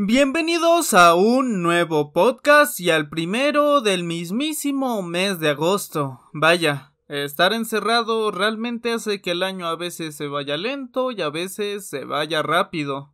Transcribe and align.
Bienvenidos 0.00 0.94
a 0.94 1.16
un 1.16 1.60
nuevo 1.60 2.12
podcast 2.12 2.78
y 2.78 2.90
al 2.90 3.08
primero 3.08 3.80
del 3.80 4.04
mismísimo 4.04 5.02
mes 5.02 5.40
de 5.40 5.48
agosto. 5.48 6.20
Vaya, 6.32 6.92
estar 7.08 7.52
encerrado 7.52 8.30
realmente 8.30 8.92
hace 8.92 9.20
que 9.20 9.32
el 9.32 9.42
año 9.42 9.66
a 9.66 9.74
veces 9.74 10.14
se 10.16 10.28
vaya 10.28 10.56
lento 10.56 11.10
y 11.10 11.20
a 11.20 11.30
veces 11.30 11.88
se 11.88 12.04
vaya 12.04 12.42
rápido. 12.42 13.12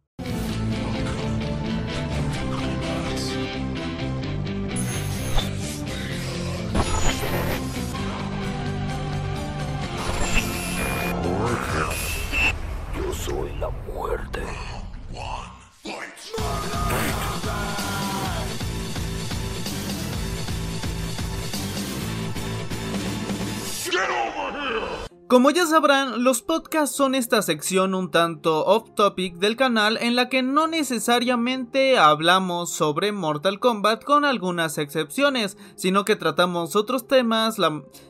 Como 25.27 25.51
ya 25.51 25.65
sabrán, 25.65 26.23
los 26.23 26.43
podcasts 26.43 26.95
son 26.95 27.15
esta 27.15 27.41
sección 27.41 27.95
un 27.95 28.11
tanto 28.11 28.63
off 28.67 28.91
topic 28.95 29.37
del 29.37 29.57
canal 29.57 29.97
en 30.03 30.17
la 30.17 30.29
que 30.29 30.43
no 30.43 30.67
necesariamente 30.67 31.97
hablamos 31.97 32.71
sobre 32.71 33.11
Mortal 33.11 33.59
Kombat 33.59 34.05
con 34.05 34.27
algunas 34.27 34.77
excepciones, 34.77 35.57
sino 35.77 36.05
que 36.05 36.17
tratamos 36.17 36.77
otros 36.77 37.09
temas, 37.09 37.57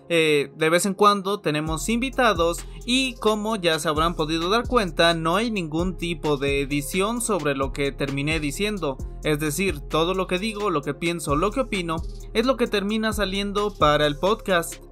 eh, 0.08 0.50
de 0.56 0.70
vez 0.70 0.86
en 0.86 0.94
cuando 0.94 1.38
tenemos 1.38 1.88
invitados 1.88 2.58
y 2.84 3.14
como 3.14 3.54
ya 3.54 3.78
se 3.78 3.88
habrán 3.88 4.16
podido 4.16 4.50
dar 4.50 4.66
cuenta, 4.66 5.14
no 5.14 5.36
hay 5.36 5.52
ningún 5.52 5.96
tipo 5.96 6.36
de 6.36 6.62
edición 6.62 7.20
sobre 7.20 7.54
lo 7.54 7.72
que 7.72 7.92
terminé 7.92 8.40
diciendo, 8.40 8.98
es 9.22 9.38
decir, 9.38 9.78
todo 9.78 10.14
lo 10.14 10.26
que 10.26 10.40
digo, 10.40 10.68
lo 10.68 10.82
que 10.82 10.94
pienso, 10.94 11.36
lo 11.36 11.52
que 11.52 11.60
opino, 11.60 12.02
es 12.32 12.44
lo 12.44 12.56
que 12.56 12.66
termina 12.66 13.12
saliendo 13.12 13.72
para 13.72 14.04
el 14.04 14.16
podcast. 14.16 14.82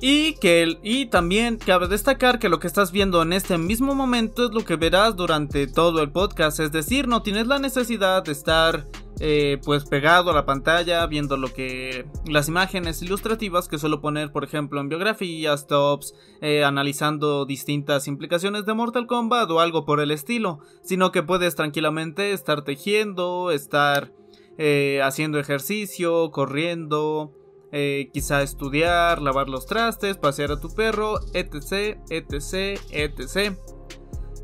Y 0.00 0.34
que 0.34 0.78
y 0.82 1.06
también 1.06 1.56
cabe 1.56 1.88
destacar 1.88 2.38
que 2.38 2.48
lo 2.48 2.60
que 2.60 2.68
estás 2.68 2.92
viendo 2.92 3.20
en 3.22 3.32
este 3.32 3.58
mismo 3.58 3.94
momento 3.94 4.46
es 4.46 4.52
lo 4.52 4.64
que 4.64 4.76
verás 4.76 5.16
durante 5.16 5.66
todo 5.66 6.00
el 6.00 6.12
podcast, 6.12 6.60
es 6.60 6.70
decir, 6.70 7.08
no 7.08 7.22
tienes 7.22 7.48
la 7.48 7.58
necesidad 7.58 8.22
de 8.22 8.32
estar 8.32 8.86
eh, 9.20 9.58
pues 9.64 9.84
pegado 9.84 10.30
a 10.30 10.34
la 10.34 10.46
pantalla 10.46 11.04
viendo 11.06 11.36
lo 11.36 11.52
que 11.52 12.06
las 12.26 12.46
imágenes 12.46 13.02
ilustrativas 13.02 13.66
que 13.66 13.78
suelo 13.78 14.00
poner 14.00 14.30
por 14.30 14.44
ejemplo 14.44 14.80
en 14.80 14.88
biografías, 14.88 15.66
tops, 15.66 16.14
eh, 16.40 16.62
analizando 16.62 17.44
distintas 17.44 18.06
implicaciones 18.06 18.64
de 18.66 18.74
Mortal 18.74 19.08
Kombat 19.08 19.50
o 19.50 19.58
algo 19.58 19.84
por 19.84 19.98
el 19.98 20.12
estilo, 20.12 20.60
sino 20.84 21.10
que 21.10 21.24
puedes 21.24 21.56
tranquilamente 21.56 22.32
estar 22.32 22.62
tejiendo, 22.62 23.50
estar 23.50 24.12
eh, 24.58 25.00
haciendo 25.02 25.40
ejercicio, 25.40 26.30
corriendo, 26.30 27.32
eh, 27.72 28.10
quizá 28.12 28.42
estudiar, 28.42 29.20
lavar 29.20 29.48
los 29.48 29.66
trastes, 29.66 30.16
pasear 30.16 30.52
a 30.52 30.60
tu 30.60 30.74
perro, 30.74 31.20
etc, 31.34 31.98
etc, 32.10 32.80
etc. 32.90 33.56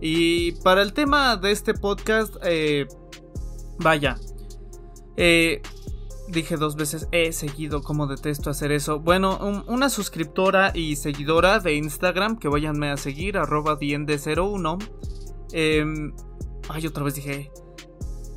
Y 0.01 0.53
para 0.63 0.83
el 0.83 0.93
tema 0.93 1.37
de 1.37 1.51
este 1.51 1.75
podcast, 1.75 2.37
eh, 2.43 2.87
vaya, 3.79 4.19
eh, 5.17 5.63
dije 6.29 6.57
dos 6.57 6.77
veces 6.77 7.09
he 7.13 7.33
seguido, 7.33 7.83
como 7.83 8.07
detesto 8.07 8.51
hacer 8.51 8.73
eso. 8.73 9.01
Bueno, 9.01 9.65
una 9.67 9.89
suscriptora 9.89 10.73
y 10.75 10.97
seguidora 10.97 11.61
de 11.61 11.75
Instagram, 11.75 12.39
que 12.39 12.49
váyanme 12.49 12.91
a 12.91 12.97
seguir, 12.97 13.39
arroba 13.39 13.79
diende01. 13.79 14.79
Em, 15.53 16.13
ay, 16.69 16.87
otra 16.87 17.05
vez 17.05 17.15
dije. 17.15 17.51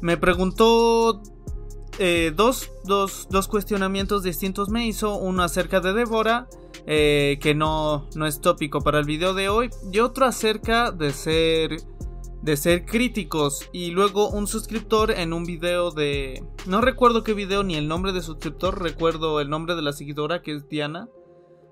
Me 0.01 0.15
preguntó 0.15 1.23
eh, 1.99 2.31
dos, 2.35 2.69
cuestionamientos 3.49 4.23
distintos 4.23 4.69
me 4.69 4.85
hizo. 4.85 5.17
Uno 5.17 5.43
acerca 5.43 5.79
de 5.79 5.93
Devora, 5.93 6.47
eh, 6.85 7.39
que 7.41 7.55
no, 7.55 8.07
no 8.15 8.25
es 8.25 8.41
tópico 8.41 8.81
para 8.81 8.99
el 8.99 9.05
video 9.05 9.33
de 9.33 9.49
hoy. 9.49 9.69
Y 9.91 9.99
otro 9.99 10.25
acerca 10.25 10.91
de 10.91 11.11
ser, 11.11 11.77
de 12.41 12.57
ser 12.57 12.85
críticos. 12.85 13.67
Y 13.71 13.91
luego 13.91 14.29
un 14.29 14.47
suscriptor 14.47 15.11
en 15.11 15.33
un 15.33 15.45
video 15.45 15.91
de... 15.91 16.43
No 16.65 16.81
recuerdo 16.81 17.23
qué 17.23 17.33
video 17.33 17.63
ni 17.63 17.75
el 17.75 17.87
nombre 17.87 18.11
de 18.11 18.21
suscriptor. 18.21 18.81
Recuerdo 18.81 19.41
el 19.41 19.49
nombre 19.49 19.75
de 19.75 19.81
la 19.81 19.93
seguidora 19.93 20.41
que 20.41 20.53
es 20.53 20.69
Diana. 20.69 21.09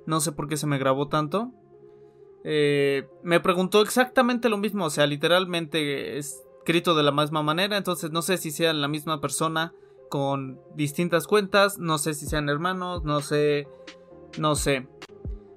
No 0.07 0.19
sé 0.21 0.31
por 0.31 0.47
qué 0.47 0.57
se 0.57 0.67
me 0.67 0.77
grabó 0.77 1.07
tanto. 1.07 1.51
Eh, 2.43 3.07
me 3.23 3.39
preguntó 3.39 3.81
exactamente 3.81 4.49
lo 4.49 4.57
mismo. 4.57 4.85
O 4.85 4.89
sea, 4.89 5.05
literalmente 5.05 6.17
escrito 6.17 6.95
de 6.95 7.03
la 7.03 7.11
misma 7.11 7.43
manera. 7.43 7.77
Entonces 7.77 8.11
no 8.11 8.23
sé 8.23 8.37
si 8.37 8.49
sea 8.49 8.73
la 8.73 8.87
misma 8.87 9.21
persona 9.21 9.73
con 10.15 10.61
distintas 10.75 11.27
cuentas, 11.27 11.77
no 11.77 11.97
sé 11.97 12.13
si 12.13 12.25
sean 12.25 12.47
hermanos, 12.47 13.03
no 13.03 13.19
sé, 13.19 13.67
no 14.37 14.55
sé. 14.55 14.87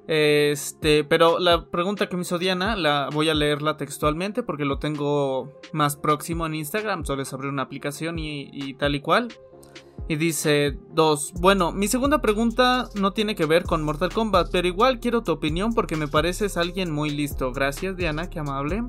Este, 0.08 1.04
pero 1.04 1.38
la 1.38 1.66
pregunta 1.70 2.08
que 2.08 2.16
me 2.16 2.22
hizo 2.22 2.38
Diana, 2.38 2.74
la 2.74 3.08
voy 3.12 3.28
a 3.28 3.34
leerla 3.34 3.76
textualmente 3.76 4.42
porque 4.42 4.64
lo 4.64 4.80
tengo 4.80 5.52
más 5.72 5.94
próximo 5.94 6.44
en 6.44 6.56
Instagram, 6.56 7.04
solo 7.04 7.22
es 7.22 7.32
abrir 7.32 7.52
una 7.52 7.62
aplicación 7.62 8.18
y, 8.18 8.74
tal 8.74 8.96
y 8.96 9.00
cual. 9.00 9.28
Y 10.08 10.16
dice 10.16 10.76
dos, 10.92 11.32
bueno, 11.34 11.70
mi 11.70 11.86
segunda 11.86 12.20
pregunta 12.20 12.88
no 12.96 13.12
tiene 13.12 13.36
que 13.36 13.46
ver 13.46 13.62
con 13.62 13.84
Mortal 13.84 14.12
Kombat, 14.12 14.48
pero 14.50 14.66
igual 14.66 14.98
quiero 14.98 15.22
tu 15.22 15.30
opinión 15.30 15.72
porque 15.72 15.94
me 15.94 16.08
pareces 16.08 16.56
alguien 16.56 16.90
muy 16.90 17.10
listo. 17.10 17.52
Gracias 17.52 17.96
Diana, 17.96 18.28
qué 18.28 18.40
amable. 18.40 18.82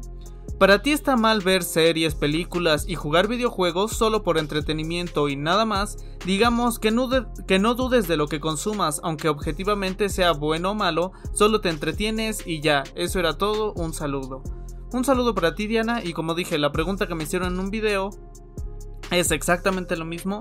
¿Para 0.59 0.81
ti 0.81 0.91
está 0.91 1.15
mal 1.15 1.39
ver 1.39 1.63
series, 1.63 2.15
películas 2.15 2.83
y 2.85 2.95
jugar 2.95 3.29
videojuegos 3.29 3.93
solo 3.93 4.23
por 4.23 4.37
entretenimiento 4.37 5.29
y 5.29 5.37
nada 5.37 5.63
más? 5.63 5.95
Digamos 6.25 6.79
que 6.79 6.91
no, 6.91 7.09
que 7.47 7.59
no 7.59 7.75
dudes 7.75 8.09
de 8.09 8.17
lo 8.17 8.27
que 8.27 8.41
consumas, 8.41 8.99
aunque 9.01 9.29
objetivamente 9.29 10.09
sea 10.09 10.33
bueno 10.33 10.71
o 10.71 10.75
malo, 10.75 11.13
solo 11.31 11.61
te 11.61 11.69
entretienes 11.69 12.45
y 12.45 12.59
ya, 12.59 12.83
eso 12.95 13.19
era 13.19 13.37
todo, 13.37 13.71
un 13.71 13.93
saludo. 13.93 14.43
Un 14.91 15.05
saludo 15.05 15.33
para 15.33 15.55
ti 15.55 15.65
Diana 15.65 16.03
y 16.03 16.11
como 16.11 16.35
dije, 16.35 16.57
la 16.57 16.73
pregunta 16.73 17.07
que 17.07 17.15
me 17.15 17.23
hicieron 17.23 17.53
en 17.53 17.59
un 17.61 17.71
video 17.71 18.09
es 19.11 19.31
exactamente 19.31 19.95
lo 19.95 20.03
mismo 20.03 20.39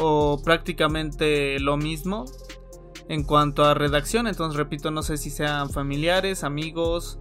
o 0.00 0.42
prácticamente 0.44 1.60
lo 1.60 1.76
mismo 1.76 2.24
en 3.08 3.22
cuanto 3.22 3.64
a 3.64 3.74
redacción, 3.74 4.26
entonces 4.26 4.56
repito, 4.56 4.90
no 4.90 5.04
sé 5.04 5.16
si 5.16 5.30
sean 5.30 5.70
familiares, 5.70 6.42
amigos, 6.42 7.20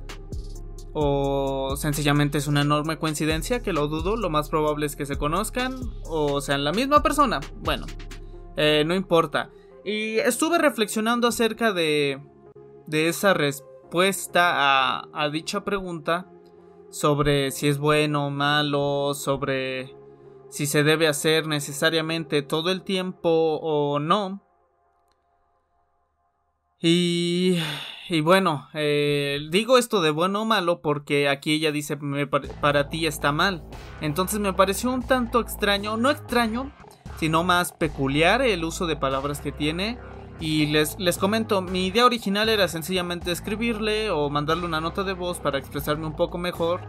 o 0.94 1.76
sencillamente 1.78 2.38
es 2.38 2.48
una 2.48 2.62
enorme 2.62 2.98
coincidencia 2.98 3.62
que 3.62 3.74
lo 3.74 3.88
dudo, 3.88 4.18
lo 4.18 4.30
más 4.30 4.50
probable 4.50 4.86
es 4.86 4.96
que 4.96 5.06
se 5.06 5.18
conozcan 5.18 5.76
o 6.06 6.42
sean 6.42 6.64
la 6.64 6.72
misma 6.72 7.04
persona. 7.04 7.40
Bueno, 7.62 7.86
eh, 8.58 8.84
no 8.86 8.96
importa. 8.96 9.50
Y 9.86 10.18
estuve 10.18 10.58
reflexionando 10.58 11.28
acerca 11.28 11.72
de, 11.72 12.22
de 12.88 13.08
esa 13.08 13.34
respuesta 13.34 15.00
a, 15.00 15.08
a 15.14 15.30
dicha 15.30 15.64
pregunta 15.64 16.32
sobre 16.90 17.52
si 17.52 17.68
es 17.68 17.78
bueno 17.78 18.28
o 18.28 18.30
malo, 18.30 19.14
sobre 19.14 19.96
si 20.50 20.66
se 20.66 20.84
debe 20.84 21.08
hacer 21.08 21.48
necesariamente 21.48 22.42
todo 22.42 22.72
el 22.72 22.82
tiempo 22.82 23.60
o 23.62 24.00
no. 24.00 24.44
Y 26.82 27.60
y 28.10 28.22
bueno, 28.22 28.68
eh, 28.74 29.40
digo 29.52 29.78
esto 29.78 30.02
de 30.02 30.10
bueno 30.10 30.42
o 30.42 30.46
malo 30.46 30.82
porque 30.82 31.30
aquí 31.30 31.54
ella 31.54 31.72
dice 31.72 31.98
para 32.60 32.90
ti 32.90 33.06
está 33.06 33.32
mal. 33.32 33.64
Entonces 34.02 34.40
me 34.40 34.54
pareció 34.54 34.92
un 34.92 35.04
tanto 35.04 35.40
extraño, 35.40 35.96
no 35.96 36.10
extraño, 36.10 36.72
sino 37.20 37.44
más 37.44 37.72
peculiar 37.72 38.42
el 38.42 38.64
uso 38.64 38.88
de 38.88 38.96
palabras 38.96 39.42
que 39.42 39.52
tiene. 39.52 40.00
Y 40.40 40.68
les, 40.68 40.98
les 40.98 41.18
comento, 41.18 41.62
mi 41.62 41.86
idea 41.86 42.06
original 42.06 42.50
era 42.50 42.68
sencillamente 42.68 43.32
escribirle 43.32 44.10
o 44.10 44.30
mandarle 44.30 44.66
una 44.66 44.82
nota 44.82 45.04
de 45.04 45.14
voz 45.14 45.40
para 45.40 45.60
expresarme 45.60 46.08
un 46.08 46.16
poco 46.16 46.38
mejor. 46.38 46.82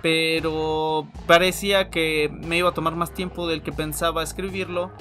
Pero 0.00 1.08
parecía 1.26 1.90
que 1.90 2.30
me 2.30 2.56
iba 2.56 2.70
a 2.70 2.74
tomar 2.74 2.94
más 2.94 3.12
tiempo 3.12 3.46
del 3.46 3.62
que 3.62 3.72
pensaba 3.72 4.22
escribirlo 4.22 4.92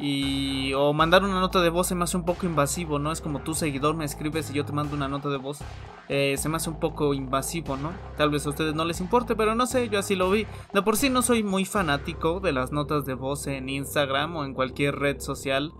y 0.00 0.72
o 0.72 0.94
mandar 0.94 1.24
una 1.24 1.40
nota 1.40 1.60
de 1.60 1.68
voz 1.68 1.88
se 1.88 1.94
me 1.94 2.04
hace 2.04 2.16
un 2.16 2.24
poco 2.24 2.46
invasivo, 2.46 2.98
¿no? 2.98 3.12
Es 3.12 3.20
como 3.20 3.40
tu 3.40 3.54
seguidor 3.54 3.94
me 3.94 4.06
escribes 4.06 4.50
y 4.50 4.54
yo 4.54 4.64
te 4.64 4.72
mando 4.72 4.96
una 4.96 5.08
nota 5.08 5.28
de 5.28 5.36
voz. 5.36 5.58
Eh, 6.08 6.36
se 6.38 6.48
me 6.48 6.56
hace 6.56 6.70
un 6.70 6.80
poco 6.80 7.12
invasivo, 7.12 7.76
¿no? 7.76 7.92
Tal 8.16 8.30
vez 8.30 8.46
a 8.46 8.48
ustedes 8.48 8.74
no 8.74 8.86
les 8.86 9.00
importe, 9.00 9.36
pero 9.36 9.54
no 9.54 9.66
sé, 9.66 9.90
yo 9.90 9.98
así 9.98 10.16
lo 10.16 10.30
vi. 10.30 10.46
De 10.72 10.80
por 10.80 10.96
sí 10.96 11.10
no 11.10 11.20
soy 11.20 11.42
muy 11.42 11.66
fanático 11.66 12.40
de 12.40 12.52
las 12.52 12.72
notas 12.72 13.04
de 13.04 13.14
voz 13.14 13.46
en 13.46 13.68
Instagram 13.68 14.36
o 14.36 14.44
en 14.44 14.54
cualquier 14.54 14.96
red 14.96 15.20
social, 15.20 15.72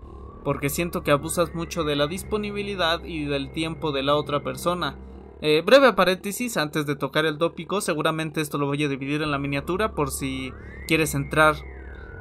porque 0.43 0.69
siento 0.69 1.01
que 1.01 1.11
abusas 1.11 1.55
mucho 1.55 1.83
de 1.83 1.95
la 1.95 2.05
disponibilidad 2.05 3.03
y 3.03 3.25
del 3.25 3.51
tiempo 3.51 3.91
de 3.91 4.03
la 4.03 4.15
otra 4.15 4.43
persona. 4.43 4.97
Eh, 5.41 5.63
breve 5.65 5.93
paréntesis 5.93 6.57
antes 6.57 6.85
de 6.85 6.95
tocar 6.95 7.25
el 7.25 7.39
tópico, 7.39 7.81
seguramente 7.81 8.41
esto 8.41 8.59
lo 8.59 8.67
voy 8.67 8.83
a 8.83 8.87
dividir 8.87 9.23
en 9.23 9.31
la 9.31 9.39
miniatura 9.39 9.95
por 9.95 10.11
si 10.11 10.53
quieres 10.87 11.15
entrar 11.15 11.55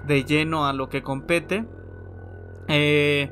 de 0.06 0.24
lleno 0.24 0.66
a 0.66 0.72
lo 0.72 0.88
que 0.88 1.02
compete. 1.02 1.66
Eh, 2.70 3.30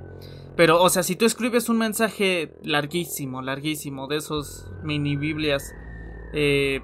pero, 0.56 0.82
o 0.82 0.90
sea, 0.90 1.04
si 1.04 1.14
tú 1.14 1.24
escribes 1.24 1.68
un 1.68 1.78
mensaje 1.78 2.52
larguísimo, 2.64 3.40
larguísimo, 3.42 4.08
de 4.08 4.16
esos 4.16 4.68
mini 4.82 5.16
Biblias, 5.16 5.72
eh, 6.32 6.80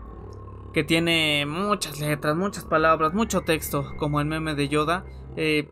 que 0.73 0.85
tiene 0.85 1.45
muchas 1.47 1.99
letras, 1.99 2.37
muchas 2.37 2.65
palabras, 2.65 3.15
mucho 3.15 3.41
texto, 3.41 3.85
como 3.99 4.21
el 4.21 4.27
meme 4.27 4.55
de 4.55 4.69
Yoda, 4.69 5.05
eh, 5.37 5.69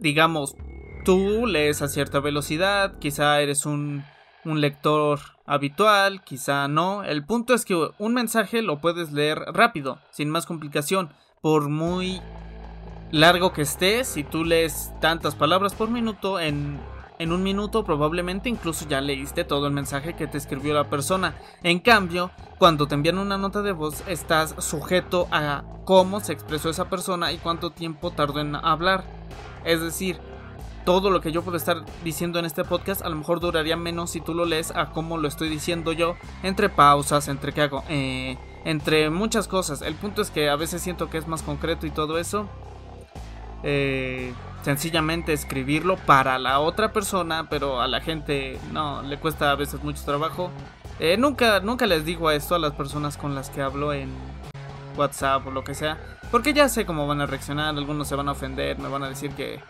digamos, 0.00 0.56
tú 1.04 1.46
lees 1.46 1.82
a 1.82 1.88
cierta 1.88 2.18
velocidad, 2.18 2.98
quizá 2.98 3.40
eres 3.40 3.64
un, 3.64 4.04
un 4.44 4.60
lector 4.60 5.20
habitual, 5.46 6.24
quizá 6.24 6.66
no. 6.66 7.04
El 7.04 7.24
punto 7.24 7.54
es 7.54 7.64
que 7.64 7.90
un 7.98 8.14
mensaje 8.14 8.60
lo 8.62 8.80
puedes 8.80 9.12
leer 9.12 9.38
rápido, 9.52 10.00
sin 10.10 10.30
más 10.30 10.46
complicación, 10.46 11.10
por 11.40 11.68
muy 11.68 12.20
largo 13.10 13.52
que 13.52 13.62
esté, 13.62 14.04
si 14.04 14.24
tú 14.24 14.44
lees 14.44 14.92
tantas 15.00 15.34
palabras 15.34 15.74
por 15.74 15.90
minuto, 15.90 16.40
en 16.40 16.78
en 17.18 17.32
un 17.32 17.42
minuto 17.42 17.84
probablemente 17.84 18.48
incluso 18.48 18.88
ya 18.88 19.00
leíste 19.00 19.44
todo 19.44 19.66
el 19.66 19.72
mensaje 19.72 20.14
que 20.14 20.26
te 20.26 20.38
escribió 20.38 20.74
la 20.74 20.90
persona. 20.90 21.34
En 21.62 21.78
cambio, 21.78 22.30
cuando 22.58 22.88
te 22.88 22.94
envían 22.94 23.18
una 23.18 23.38
nota 23.38 23.62
de 23.62 23.72
voz, 23.72 24.02
estás 24.08 24.54
sujeto 24.58 25.28
a 25.30 25.62
cómo 25.84 26.20
se 26.20 26.32
expresó 26.32 26.70
esa 26.70 26.90
persona 26.90 27.32
y 27.32 27.38
cuánto 27.38 27.70
tiempo 27.70 28.10
tardó 28.10 28.40
en 28.40 28.56
hablar. 28.56 29.04
Es 29.64 29.80
decir, 29.80 30.18
todo 30.84 31.08
lo 31.10 31.20
que 31.20 31.30
yo 31.30 31.42
puedo 31.42 31.56
estar 31.56 31.84
diciendo 32.02 32.38
en 32.38 32.44
este 32.46 32.64
podcast 32.64 33.00
a 33.02 33.08
lo 33.08 33.16
mejor 33.16 33.40
duraría 33.40 33.76
menos 33.76 34.10
si 34.10 34.20
tú 34.20 34.34
lo 34.34 34.44
lees 34.44 34.72
a 34.72 34.90
cómo 34.90 35.16
lo 35.16 35.28
estoy 35.28 35.48
diciendo 35.48 35.92
yo, 35.92 36.16
entre 36.42 36.68
pausas, 36.68 37.28
entre 37.28 37.52
qué 37.52 37.62
hago, 37.62 37.84
eh, 37.88 38.36
entre 38.64 39.08
muchas 39.08 39.46
cosas. 39.46 39.82
El 39.82 39.94
punto 39.94 40.20
es 40.20 40.30
que 40.30 40.50
a 40.50 40.56
veces 40.56 40.82
siento 40.82 41.10
que 41.10 41.18
es 41.18 41.28
más 41.28 41.42
concreto 41.42 41.86
y 41.86 41.90
todo 41.90 42.18
eso. 42.18 42.48
Eh, 43.64 44.32
sencillamente 44.62 45.32
escribirlo 45.32 45.96
para 45.96 46.38
la 46.38 46.60
otra 46.60 46.92
persona, 46.92 47.48
pero 47.48 47.80
a 47.80 47.88
la 47.88 48.00
gente 48.00 48.58
no 48.72 49.02
le 49.02 49.18
cuesta 49.18 49.50
a 49.50 49.56
veces 49.56 49.82
mucho 49.82 50.04
trabajo. 50.04 50.50
Eh, 51.00 51.16
nunca, 51.16 51.60
nunca 51.60 51.86
les 51.86 52.04
digo 52.04 52.30
esto 52.30 52.54
a 52.54 52.58
las 52.58 52.72
personas 52.74 53.16
con 53.16 53.34
las 53.34 53.50
que 53.50 53.62
hablo 53.62 53.92
en 53.92 54.10
WhatsApp 54.96 55.46
o 55.46 55.50
lo 55.50 55.64
que 55.64 55.74
sea, 55.74 55.98
porque 56.30 56.52
ya 56.52 56.68
sé 56.68 56.86
cómo 56.86 57.06
van 57.06 57.20
a 57.20 57.26
reaccionar, 57.26 57.74
algunos 57.74 58.06
se 58.06 58.14
van 58.14 58.28
a 58.28 58.32
ofender, 58.32 58.78
me 58.78 58.88
van 58.88 59.02
a 59.02 59.08
decir 59.08 59.32
que 59.32 59.60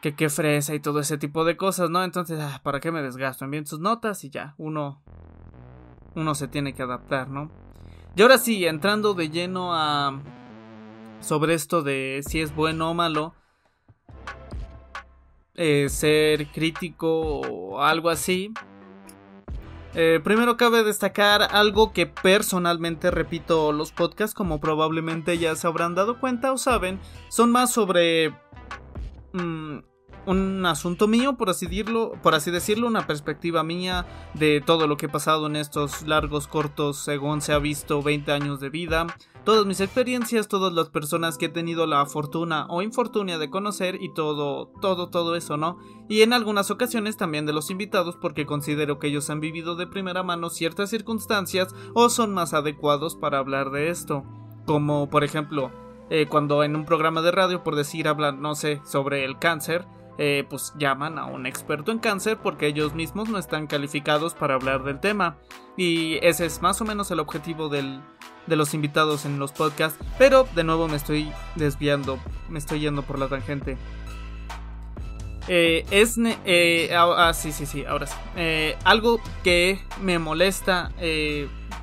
que 0.00 0.14
qué 0.14 0.28
fresa 0.28 0.74
y 0.74 0.80
todo 0.80 1.00
ese 1.00 1.16
tipo 1.16 1.46
de 1.46 1.56
cosas, 1.56 1.88
¿no? 1.88 2.04
Entonces, 2.04 2.38
ah, 2.38 2.60
¿para 2.62 2.78
qué 2.78 2.92
me 2.92 3.00
desgasto? 3.00 3.46
Envíen 3.46 3.64
sus 3.64 3.80
notas 3.80 4.22
y 4.24 4.30
ya, 4.30 4.54
uno 4.58 5.00
uno 6.14 6.34
se 6.34 6.48
tiene 6.48 6.74
que 6.74 6.82
adaptar, 6.82 7.28
¿no? 7.28 7.50
Y 8.16 8.22
ahora 8.22 8.38
sí, 8.38 8.66
entrando 8.66 9.14
de 9.14 9.30
lleno 9.30 9.74
a 9.74 10.20
sobre 11.24 11.54
esto 11.54 11.82
de 11.82 12.22
si 12.26 12.40
es 12.40 12.54
bueno 12.54 12.90
o 12.90 12.94
malo, 12.94 13.34
eh, 15.54 15.88
ser 15.88 16.48
crítico 16.48 17.40
o 17.40 17.82
algo 17.82 18.10
así. 18.10 18.52
Eh, 19.94 20.20
primero 20.24 20.56
cabe 20.56 20.82
destacar 20.82 21.42
algo 21.42 21.92
que 21.92 22.06
personalmente 22.06 23.12
repito 23.12 23.70
los 23.72 23.92
podcasts 23.92 24.34
como 24.34 24.60
probablemente 24.60 25.38
ya 25.38 25.54
se 25.54 25.68
habrán 25.68 25.94
dado 25.94 26.18
cuenta 26.18 26.52
o 26.52 26.58
saben, 26.58 26.98
son 27.28 27.52
más 27.52 27.72
sobre 27.72 28.30
mm, 29.32 29.78
un 30.26 30.64
asunto 30.66 31.08
mío, 31.08 31.36
por 31.36 31.50
así, 31.50 31.66
decirlo, 31.66 32.12
por 32.22 32.34
así 32.34 32.50
decirlo, 32.50 32.86
una 32.86 33.06
perspectiva 33.06 33.62
mía 33.62 34.06
de 34.34 34.60
todo 34.60 34.86
lo 34.86 34.96
que 34.96 35.06
he 35.06 35.08
pasado 35.08 35.46
en 35.46 35.56
estos 35.56 36.02
largos, 36.02 36.46
cortos, 36.46 36.98
según 36.98 37.40
se 37.40 37.52
ha 37.52 37.58
visto, 37.58 38.02
20 38.02 38.32
años 38.32 38.60
de 38.60 38.70
vida, 38.70 39.06
todas 39.44 39.66
mis 39.66 39.80
experiencias, 39.80 40.48
todas 40.48 40.72
las 40.72 40.88
personas 40.88 41.38
que 41.38 41.46
he 41.46 41.50
tenido 41.50 41.86
la 41.86 42.04
fortuna 42.06 42.66
o 42.68 42.82
infortunia 42.82 43.38
de 43.38 43.50
conocer 43.50 44.02
y 44.02 44.12
todo, 44.12 44.68
todo, 44.80 45.10
todo 45.10 45.36
eso, 45.36 45.56
¿no? 45.56 45.78
Y 46.08 46.22
en 46.22 46.32
algunas 46.32 46.70
ocasiones 46.70 47.16
también 47.16 47.46
de 47.46 47.52
los 47.52 47.70
invitados 47.70 48.16
porque 48.16 48.46
considero 48.46 48.98
que 48.98 49.08
ellos 49.08 49.30
han 49.30 49.40
vivido 49.40 49.76
de 49.76 49.86
primera 49.86 50.22
mano 50.22 50.50
ciertas 50.50 50.90
circunstancias 50.90 51.74
o 51.94 52.08
son 52.08 52.32
más 52.32 52.54
adecuados 52.54 53.16
para 53.16 53.38
hablar 53.38 53.70
de 53.70 53.90
esto. 53.90 54.24
Como 54.66 55.10
por 55.10 55.24
ejemplo, 55.24 55.70
eh, 56.10 56.26
cuando 56.28 56.64
en 56.64 56.76
un 56.76 56.84
programa 56.84 57.22
de 57.22 57.30
radio, 57.30 57.62
por 57.62 57.76
decir, 57.76 58.08
hablan, 58.08 58.40
no 58.40 58.54
sé, 58.54 58.80
sobre 58.84 59.24
el 59.24 59.38
cáncer, 59.38 59.86
eh, 60.16 60.44
pues 60.48 60.72
llaman 60.78 61.18
a 61.18 61.26
un 61.26 61.44
experto 61.46 61.90
en 61.90 61.98
cáncer 61.98 62.38
porque 62.40 62.68
ellos 62.68 62.94
mismos 62.94 63.28
no 63.28 63.38
están 63.38 63.66
calificados 63.66 64.34
para 64.34 64.54
hablar 64.54 64.84
del 64.84 65.00
tema. 65.00 65.38
Y 65.76 66.18
ese 66.22 66.46
es 66.46 66.62
más 66.62 66.80
o 66.80 66.84
menos 66.84 67.10
el 67.10 67.18
objetivo 67.18 67.68
del, 67.68 68.00
de 68.46 68.56
los 68.56 68.74
invitados 68.74 69.24
en 69.24 69.38
los 69.38 69.52
podcasts. 69.52 69.98
Pero 70.18 70.46
de 70.54 70.62
nuevo 70.62 70.86
me 70.86 70.96
estoy 70.96 71.32
desviando, 71.56 72.18
me 72.48 72.58
estoy 72.58 72.80
yendo 72.80 73.02
por 73.02 73.18
la 73.18 73.28
tangente. 73.28 73.76
Eh, 75.48 75.84
es. 75.90 76.16
Eh, 76.44 76.90
ah, 76.96 77.32
sí, 77.34 77.52
sí, 77.52 77.66
sí, 77.66 77.84
ahora 77.84 78.06
sí. 78.06 78.16
algo 78.84 79.20
que 79.42 79.80
me 80.00 80.18
molesta. 80.20 80.92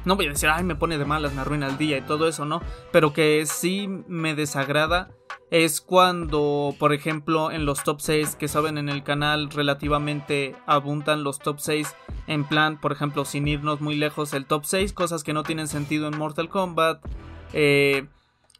no 0.06 0.16
voy 0.16 0.28
a 0.28 0.30
decir, 0.30 0.50
ay, 0.50 0.64
me 0.64 0.76
pone 0.76 0.98
de 0.98 1.06
malas, 1.06 1.34
me 1.34 1.42
arruina 1.42 1.68
el 1.68 1.78
día 1.78 1.98
y 1.98 2.02
todo 2.02 2.30
eso, 2.30 2.46
¿no? 2.46 2.62
Pero 2.94 3.12
que 3.12 3.46
sí 3.46 3.88
me 4.08 4.36
desagrada 4.36 5.12
es 5.52 5.82
cuando, 5.82 6.74
por 6.80 6.94
ejemplo, 6.94 7.52
en 7.52 7.66
los 7.66 7.84
top 7.84 8.00
6 8.00 8.38
que 8.38 8.48
saben 8.48 8.78
en 8.78 8.88
el 8.88 9.04
canal 9.04 9.50
relativamente 9.50 10.56
abundan 10.66 11.24
los 11.24 11.40
top 11.40 11.60
6 11.60 11.94
en 12.28 12.46
plan, 12.46 12.80
por 12.80 12.94
ejemplo, 12.94 13.26
sin 13.26 13.50
irnos 13.50 13.82
muy 13.82 13.96
lejos, 13.96 14.34
el 14.34 14.46
top 14.46 14.64
6, 14.64 14.94
cosas 14.94 15.26
que 15.26 15.34
no 15.34 15.44
tienen 15.44 15.68
sentido 15.68 16.08
en 16.08 16.18
Mortal 16.18 16.48
Kombat. 16.48 17.06
Eh, 17.52 18.08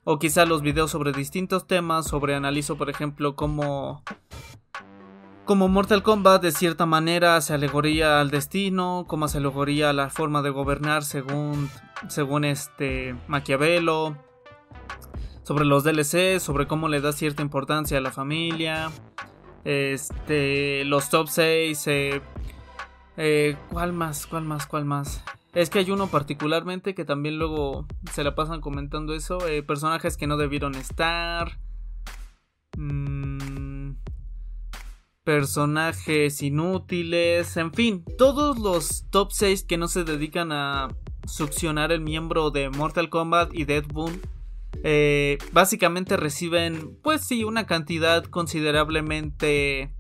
o 0.04 0.20
quizá 0.20 0.46
los 0.46 0.62
videos 0.62 0.92
sobre 0.92 1.14
distintos 1.14 1.66
temas, 1.66 2.08
sobre 2.08 2.36
analizo, 2.36 2.76
por 2.76 2.90
ejemplo, 2.90 3.36
cómo 3.36 4.04
como 5.46 5.68
Mortal 5.70 6.04
Kombat 6.04 6.42
de 6.42 6.52
cierta 6.52 6.86
manera 6.86 7.40
se 7.40 7.54
alegoría 7.54 8.20
al 8.20 8.32
destino, 8.32 9.06
como 9.08 9.28
se 9.28 9.38
alegoría 9.38 9.94
la 9.94 10.10
forma 10.10 10.42
de 10.42 10.50
gobernar 10.50 11.04
según 11.04 11.70
según 12.10 12.46
este 12.46 13.16
Maquiavelo, 13.28 14.18
sobre 15.44 15.66
los 15.66 15.84
DLC, 15.84 16.40
sobre 16.40 16.68
cómo 16.68 16.88
le 16.88 17.02
da 17.02 17.14
cierta 17.14 17.42
importancia 17.42 17.98
a 17.98 18.02
la 18.02 18.12
familia. 18.12 18.92
Este, 19.64 20.86
los 20.86 21.10
top 21.10 21.28
6. 21.28 21.88
Eh, 21.88 22.22
eh, 23.18 23.58
¿Cuál 23.70 23.94
más? 23.94 24.28
¿Cuál 24.28 24.46
más? 24.46 24.66
¿Cuál 24.68 24.86
más? 24.86 25.24
Es 25.54 25.70
que 25.70 25.80
hay 25.80 25.92
uno 25.92 26.08
particularmente 26.08 26.96
que 26.96 27.04
también 27.04 27.38
luego 27.38 27.86
se 28.12 28.24
la 28.24 28.36
pasan 28.36 28.62
comentando 28.62 29.14
eso. 29.14 29.46
Eh, 29.48 29.64
personajes 29.64 30.18
que 30.18 30.28
no 30.28 30.38
debieron 30.38 30.76
estar. 30.76 31.60
Mm, 32.78 33.96
personajes 35.24 36.42
inútiles. 36.42 37.58
En 37.58 37.74
fin, 37.74 38.06
todos 38.18 38.60
los 38.60 39.06
top 39.10 39.32
6 39.32 39.64
que 39.64 39.78
no 39.78 39.88
se 39.88 40.04
dedican 40.04 40.52
a 40.52 40.90
succionar 41.26 41.92
el 41.92 42.02
miembro 42.02 42.50
de 42.50 42.70
Mortal 42.70 43.10
Kombat 43.10 43.54
y 43.54 43.66
Deadpool 43.66 44.22
eh, 44.84 45.38
básicamente 45.52 46.18
reciben, 46.18 46.98
pues 47.04 47.22
sí, 47.22 47.44
una 47.44 47.66
cantidad 47.66 48.24
considerablemente 48.24 49.94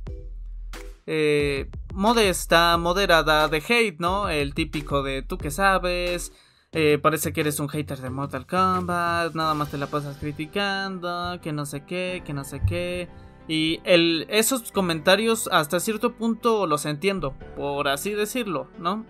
eh, 1.05 1.69
modesta, 1.93 2.77
moderada 2.77 3.47
de 3.47 3.57
hate, 3.67 3.99
¿no? 3.99 4.29
El 4.29 4.53
típico 4.53 5.03
de 5.03 5.21
tú 5.21 5.37
que 5.37 5.51
sabes, 5.51 6.33
eh, 6.71 6.99
parece 7.01 7.33
que 7.33 7.41
eres 7.41 7.59
un 7.59 7.67
hater 7.69 7.99
de 7.99 8.09
Mortal 8.09 8.47
Kombat, 8.47 9.35
nada 9.35 9.53
más 9.53 9.69
te 9.69 9.77
la 9.77 9.87
pasas 9.87 10.17
criticando, 10.17 11.39
que 11.41 11.51
no 11.51 11.65
sé 11.65 11.85
qué, 11.85 12.23
que 12.25 12.33
no 12.33 12.43
sé 12.43 12.61
qué. 12.65 13.09
Y 13.47 13.81
el, 13.83 14.25
esos 14.29 14.71
comentarios 14.71 15.49
hasta 15.51 15.79
cierto 15.79 16.13
punto 16.13 16.65
los 16.67 16.85
entiendo, 16.85 17.33
por 17.55 17.87
así 17.87 18.11
decirlo, 18.11 18.67
¿no? 18.79 19.05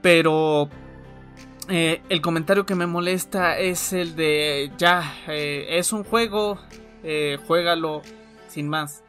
pero 0.00 0.70
eh, 1.68 2.02
el 2.08 2.20
comentario 2.20 2.64
que 2.64 2.74
me 2.74 2.86
molesta 2.86 3.58
es 3.58 3.92
el 3.92 4.16
de 4.16 4.72
ya, 4.78 5.14
eh, 5.28 5.66
es 5.78 5.92
un 5.92 6.02
juego, 6.02 6.58
eh, 7.02 7.38
juégalo 7.46 8.02
sin 8.48 8.68
más. 8.68 9.04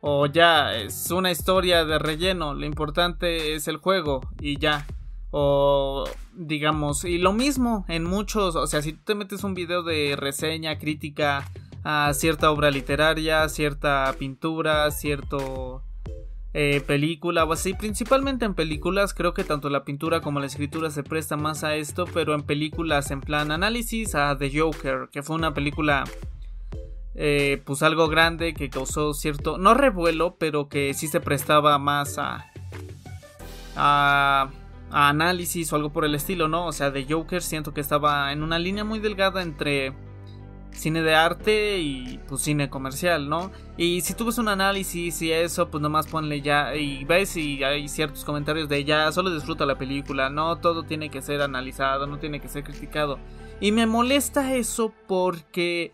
O 0.00 0.26
ya, 0.26 0.74
es 0.74 1.10
una 1.10 1.30
historia 1.30 1.84
de 1.84 1.98
relleno, 1.98 2.54
lo 2.54 2.66
importante 2.66 3.54
es 3.54 3.68
el 3.68 3.76
juego 3.76 4.20
y 4.40 4.58
ya. 4.58 4.86
O 5.30 6.04
digamos, 6.32 7.04
y 7.04 7.18
lo 7.18 7.32
mismo 7.32 7.84
en 7.88 8.04
muchos, 8.04 8.56
o 8.56 8.66
sea, 8.66 8.82
si 8.82 8.92
tú 8.92 9.00
te 9.04 9.14
metes 9.14 9.44
un 9.44 9.54
video 9.54 9.82
de 9.82 10.16
reseña, 10.16 10.78
crítica 10.78 11.48
a 11.84 12.12
cierta 12.14 12.50
obra 12.50 12.70
literaria, 12.70 13.48
cierta 13.48 14.12
pintura, 14.18 14.90
cierto 14.90 15.82
eh, 16.52 16.80
película 16.86 17.44
o 17.44 17.52
así. 17.52 17.74
Principalmente 17.74 18.44
en 18.44 18.54
películas, 18.54 19.14
creo 19.14 19.34
que 19.34 19.44
tanto 19.44 19.70
la 19.70 19.84
pintura 19.84 20.20
como 20.20 20.40
la 20.40 20.46
escritura 20.46 20.90
se 20.90 21.02
presta 21.02 21.36
más 21.36 21.64
a 21.64 21.76
esto, 21.76 22.06
pero 22.12 22.34
en 22.34 22.42
películas 22.42 23.10
en 23.10 23.20
plan 23.20 23.52
análisis 23.52 24.14
a 24.14 24.36
The 24.36 24.58
Joker, 24.58 25.08
que 25.12 25.22
fue 25.22 25.36
una 25.36 25.54
película 25.54 26.04
eh, 27.14 27.60
pues 27.64 27.82
algo 27.82 28.08
grande 28.08 28.54
que 28.54 28.70
causó 28.70 29.14
cierto, 29.14 29.58
no 29.58 29.74
revuelo, 29.74 30.36
pero 30.38 30.68
que 30.68 30.94
sí 30.94 31.06
se 31.06 31.20
prestaba 31.20 31.78
más 31.78 32.18
a, 32.18 32.46
a, 33.76 34.50
a 34.90 35.08
análisis 35.08 35.72
o 35.72 35.76
algo 35.76 35.92
por 35.92 36.04
el 36.04 36.14
estilo, 36.14 36.48
¿no? 36.48 36.66
O 36.66 36.72
sea, 36.72 36.92
The 36.92 37.06
Joker 37.08 37.42
siento 37.42 37.74
que 37.74 37.80
estaba 37.80 38.32
en 38.32 38.42
una 38.42 38.58
línea 38.58 38.84
muy 38.84 39.00
delgada 39.00 39.42
entre 39.42 39.92
cine 40.72 41.02
de 41.02 41.14
arte 41.14 41.78
y 41.78 42.20
pues 42.28 42.42
cine 42.42 42.70
comercial, 42.70 43.28
¿no? 43.28 43.50
Y 43.76 44.00
si 44.02 44.14
tú 44.14 44.24
ves 44.24 44.38
un 44.38 44.48
análisis 44.48 45.20
y 45.22 45.32
eso, 45.32 45.70
pues 45.70 45.82
nomás 45.82 46.06
ponle 46.06 46.40
ya 46.40 46.74
y 46.74 47.04
ves 47.04 47.36
y 47.36 47.62
hay 47.64 47.88
ciertos 47.88 48.24
comentarios 48.24 48.68
de 48.68 48.84
ya, 48.84 49.10
solo 49.12 49.32
disfruta 49.32 49.66
la 49.66 49.78
película, 49.78 50.30
no 50.30 50.56
todo 50.56 50.84
tiene 50.84 51.10
que 51.10 51.22
ser 51.22 51.42
analizado, 51.42 52.06
no 52.06 52.18
tiene 52.18 52.40
que 52.40 52.48
ser 52.48 52.64
criticado. 52.64 53.18
Y 53.60 53.72
me 53.72 53.86
molesta 53.86 54.54
eso 54.54 54.94
porque 55.06 55.92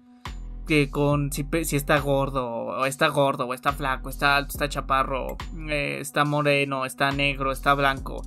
que 0.66 0.88
con 0.88 1.32
si, 1.32 1.44
si 1.64 1.76
está 1.76 1.98
gordo 1.98 2.46
o 2.48 2.86
está 2.86 3.08
gordo 3.08 3.46
o 3.46 3.54
está 3.54 3.72
flaco 3.72 4.08
está 4.08 4.36
alto 4.36 4.52
está 4.52 4.68
chaparro 4.68 5.36
eh, 5.68 5.98
está 6.00 6.24
moreno 6.24 6.86
está 6.86 7.10
negro 7.10 7.52
está 7.52 7.74
blanco 7.74 8.22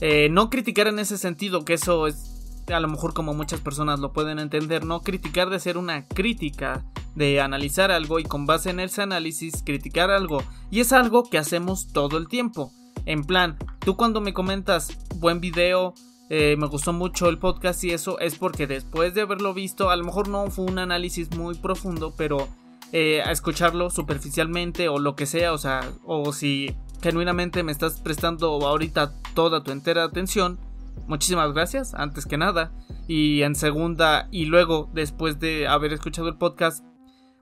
eh, 0.00 0.28
no 0.30 0.48
criticar 0.48 0.86
en 0.86 1.00
ese 1.00 1.18
sentido 1.18 1.64
que 1.64 1.74
eso 1.74 2.06
es 2.06 2.37
a 2.72 2.80
lo 2.80 2.88
mejor 2.88 3.14
como 3.14 3.34
muchas 3.34 3.60
personas 3.60 4.00
lo 4.00 4.12
pueden 4.12 4.38
entender 4.38 4.84
no 4.84 5.00
criticar 5.00 5.50
de 5.50 5.60
ser 5.60 5.78
una 5.78 6.06
crítica 6.06 6.84
de 7.14 7.40
analizar 7.40 7.90
algo 7.90 8.18
y 8.18 8.24
con 8.24 8.46
base 8.46 8.70
en 8.70 8.80
ese 8.80 9.02
análisis 9.02 9.62
criticar 9.64 10.10
algo. 10.10 10.42
Y 10.70 10.80
es 10.80 10.92
algo 10.92 11.24
que 11.24 11.38
hacemos 11.38 11.92
todo 11.92 12.18
el 12.18 12.28
tiempo. 12.28 12.72
En 13.06 13.24
plan 13.24 13.56
tú 13.80 13.96
cuando 13.96 14.20
me 14.20 14.34
comentas 14.34 14.96
buen 15.16 15.40
video 15.40 15.94
eh, 16.30 16.56
me 16.58 16.66
gustó 16.66 16.92
mucho 16.92 17.28
el 17.28 17.38
podcast 17.38 17.82
y 17.84 17.90
eso 17.90 18.18
es 18.18 18.36
porque 18.36 18.66
después 18.66 19.14
de 19.14 19.22
haberlo 19.22 19.54
visto, 19.54 19.88
a 19.88 19.96
lo 19.96 20.04
mejor 20.04 20.28
no 20.28 20.50
fue 20.50 20.66
un 20.66 20.78
análisis 20.78 21.34
muy 21.34 21.54
profundo, 21.54 22.12
pero 22.16 22.48
eh, 22.92 23.22
a 23.22 23.32
escucharlo 23.32 23.88
superficialmente 23.88 24.88
o 24.88 24.98
lo 24.98 25.16
que 25.16 25.24
sea, 25.24 25.52
o 25.52 25.58
sea, 25.58 25.80
o 26.04 26.32
si 26.32 26.76
genuinamente 27.02 27.62
me 27.62 27.72
estás 27.72 28.00
prestando 28.00 28.66
ahorita 28.66 29.14
toda 29.34 29.62
tu 29.62 29.70
entera 29.70 30.04
atención, 30.04 30.58
muchísimas 31.06 31.52
gracias, 31.52 31.94
antes 31.94 32.26
que 32.26 32.36
nada. 32.36 32.72
Y 33.06 33.42
en 33.42 33.54
segunda, 33.54 34.28
y 34.30 34.46
luego, 34.46 34.90
después 34.92 35.38
de 35.38 35.66
haber 35.68 35.92
escuchado 35.92 36.28
el 36.28 36.36
podcast, 36.36 36.84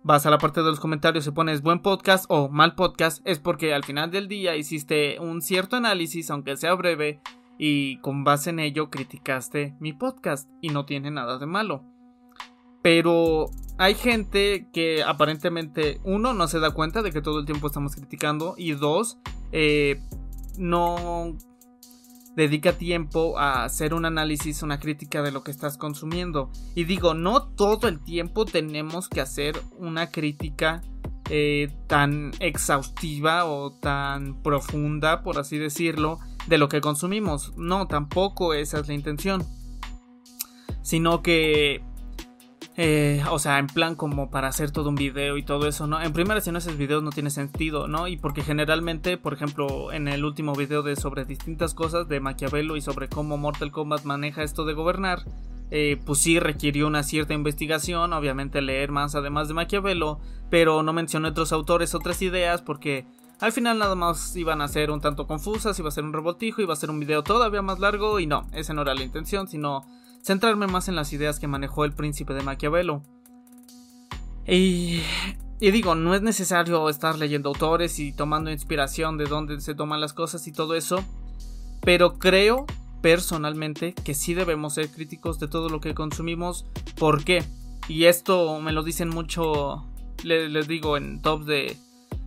vas 0.02 0.24
a 0.26 0.30
la 0.30 0.38
parte 0.38 0.60
de 0.60 0.66
los 0.66 0.78
comentarios 0.78 1.26
y 1.26 1.32
pones 1.32 1.62
buen 1.62 1.80
podcast 1.80 2.26
o 2.28 2.48
mal 2.48 2.74
podcast, 2.74 3.20
es 3.26 3.40
porque 3.40 3.74
al 3.74 3.82
final 3.82 4.10
del 4.10 4.28
día 4.28 4.54
hiciste 4.54 5.18
un 5.18 5.42
cierto 5.42 5.76
análisis, 5.76 6.30
aunque 6.30 6.56
sea 6.56 6.74
breve, 6.74 7.20
y 7.58 7.98
con 8.00 8.22
base 8.22 8.50
en 8.50 8.60
ello 8.60 8.90
criticaste 8.90 9.74
mi 9.80 9.92
podcast 9.92 10.48
y 10.60 10.68
no 10.68 10.84
tiene 10.84 11.10
nada 11.10 11.38
de 11.38 11.46
malo. 11.46 11.82
Pero 12.82 13.50
hay 13.78 13.94
gente 13.94 14.68
que 14.72 15.02
aparentemente, 15.02 16.00
uno, 16.04 16.34
no 16.34 16.46
se 16.46 16.60
da 16.60 16.70
cuenta 16.70 17.02
de 17.02 17.10
que 17.10 17.20
todo 17.20 17.40
el 17.40 17.46
tiempo 17.46 17.66
estamos 17.66 17.96
criticando 17.96 18.54
y 18.56 18.72
dos, 18.72 19.18
eh, 19.50 20.00
no 20.56 21.36
dedica 22.36 22.74
tiempo 22.74 23.38
a 23.38 23.64
hacer 23.64 23.94
un 23.94 24.04
análisis, 24.04 24.62
una 24.62 24.78
crítica 24.78 25.22
de 25.22 25.32
lo 25.32 25.42
que 25.42 25.50
estás 25.50 25.78
consumiendo. 25.78 26.50
Y 26.74 26.84
digo, 26.84 27.14
no 27.14 27.48
todo 27.48 27.88
el 27.88 27.98
tiempo 27.98 28.44
tenemos 28.44 29.08
que 29.08 29.22
hacer 29.22 29.58
una 29.78 30.10
crítica 30.10 30.82
eh, 31.30 31.74
tan 31.88 32.32
exhaustiva 32.38 33.46
o 33.46 33.72
tan 33.72 34.42
profunda, 34.42 35.22
por 35.22 35.38
así 35.38 35.58
decirlo, 35.58 36.18
de 36.46 36.58
lo 36.58 36.68
que 36.68 36.80
consumimos. 36.80 37.54
No, 37.56 37.88
tampoco 37.88 38.54
esa 38.54 38.78
es 38.80 38.88
la 38.88 38.94
intención. 38.94 39.44
Sino 40.82 41.22
que... 41.22 41.82
Eh, 42.78 43.22
o 43.30 43.38
sea, 43.38 43.58
en 43.58 43.68
plan 43.68 43.94
como 43.94 44.30
para 44.30 44.48
hacer 44.48 44.70
todo 44.70 44.90
un 44.90 44.96
video 44.96 45.38
y 45.38 45.42
todo 45.42 45.66
eso, 45.66 45.86
¿no? 45.86 46.02
En 46.02 46.12
primera, 46.12 46.42
si 46.42 46.52
no 46.52 46.58
haces 46.58 46.76
videos 46.76 47.02
no 47.02 47.10
tiene 47.10 47.30
sentido, 47.30 47.88
¿no? 47.88 48.06
Y 48.06 48.18
porque 48.18 48.42
generalmente, 48.42 49.16
por 49.16 49.32
ejemplo, 49.32 49.92
en 49.92 50.08
el 50.08 50.26
último 50.26 50.54
video 50.54 50.82
de 50.82 50.94
sobre 50.94 51.24
distintas 51.24 51.72
cosas 51.72 52.06
de 52.06 52.20
Maquiavelo 52.20 52.76
y 52.76 52.82
sobre 52.82 53.08
cómo 53.08 53.38
Mortal 53.38 53.72
Kombat 53.72 54.04
maneja 54.04 54.42
esto 54.42 54.66
de 54.66 54.74
gobernar, 54.74 55.20
eh, 55.70 55.98
pues 56.04 56.18
sí 56.18 56.38
requirió 56.38 56.86
una 56.86 57.02
cierta 57.02 57.32
investigación, 57.32 58.12
obviamente 58.12 58.60
leer 58.60 58.90
más 58.92 59.14
además 59.14 59.48
de 59.48 59.54
Maquiavelo, 59.54 60.20
pero 60.50 60.82
no 60.82 60.92
mencioné 60.92 61.28
otros 61.28 61.52
autores, 61.52 61.94
otras 61.94 62.20
ideas, 62.20 62.60
porque 62.60 63.06
al 63.40 63.52
final 63.52 63.78
nada 63.78 63.94
más 63.94 64.36
iban 64.36 64.60
a 64.60 64.68
ser 64.68 64.90
un 64.90 65.00
tanto 65.00 65.26
confusas, 65.26 65.78
iba 65.78 65.88
a 65.88 65.92
ser 65.92 66.04
un 66.04 66.12
revoltijo, 66.12 66.60
iba 66.60 66.74
a 66.74 66.76
ser 66.76 66.90
un 66.90 67.00
video 67.00 67.22
todavía 67.22 67.62
más 67.62 67.80
largo 67.80 68.20
y 68.20 68.26
no, 68.26 68.46
esa 68.52 68.74
no 68.74 68.82
era 68.82 68.94
la 68.94 69.02
intención, 69.02 69.48
sino 69.48 69.82
centrarme 70.26 70.66
más 70.66 70.88
en 70.88 70.96
las 70.96 71.12
ideas 71.12 71.38
que 71.38 71.46
manejó 71.46 71.84
el 71.84 71.92
príncipe 71.92 72.34
de 72.34 72.42
Maquiavelo. 72.42 73.00
Y, 74.44 75.00
y 75.60 75.70
digo, 75.70 75.94
no 75.94 76.16
es 76.16 76.22
necesario 76.22 76.88
estar 76.88 77.16
leyendo 77.16 77.50
autores 77.50 78.00
y 78.00 78.12
tomando 78.12 78.50
inspiración 78.50 79.18
de 79.18 79.26
dónde 79.26 79.60
se 79.60 79.76
toman 79.76 80.00
las 80.00 80.12
cosas 80.12 80.46
y 80.48 80.52
todo 80.52 80.74
eso, 80.74 81.04
pero 81.82 82.18
creo 82.18 82.66
personalmente 83.02 83.94
que 83.94 84.14
sí 84.14 84.34
debemos 84.34 84.74
ser 84.74 84.88
críticos 84.88 85.38
de 85.38 85.46
todo 85.46 85.68
lo 85.68 85.80
que 85.80 85.94
consumimos. 85.94 86.66
¿Por 86.98 87.22
qué? 87.22 87.44
Y 87.88 88.06
esto 88.06 88.60
me 88.60 88.72
lo 88.72 88.82
dicen 88.82 89.10
mucho, 89.10 89.86
les 90.24 90.66
digo, 90.66 90.96
en 90.96 91.22
top 91.22 91.44
de 91.44 91.76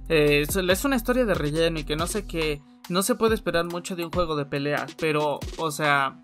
eh, 0.07 0.45
es 0.47 0.85
una 0.85 0.95
historia 0.95 1.25
de 1.25 1.33
relleno 1.33 1.79
y 1.79 1.83
que 1.83 1.97
no 1.97 2.07
sé 2.07 2.25
qué. 2.25 2.61
No 2.87 3.03
se 3.03 3.15
puede 3.15 3.35
esperar 3.35 3.65
mucho 3.65 3.97
de 3.97 4.05
un 4.05 4.11
juego 4.11 4.37
de 4.37 4.45
peleas, 4.45 4.95
pero, 4.97 5.39
o 5.57 5.69
sea, 5.69 6.23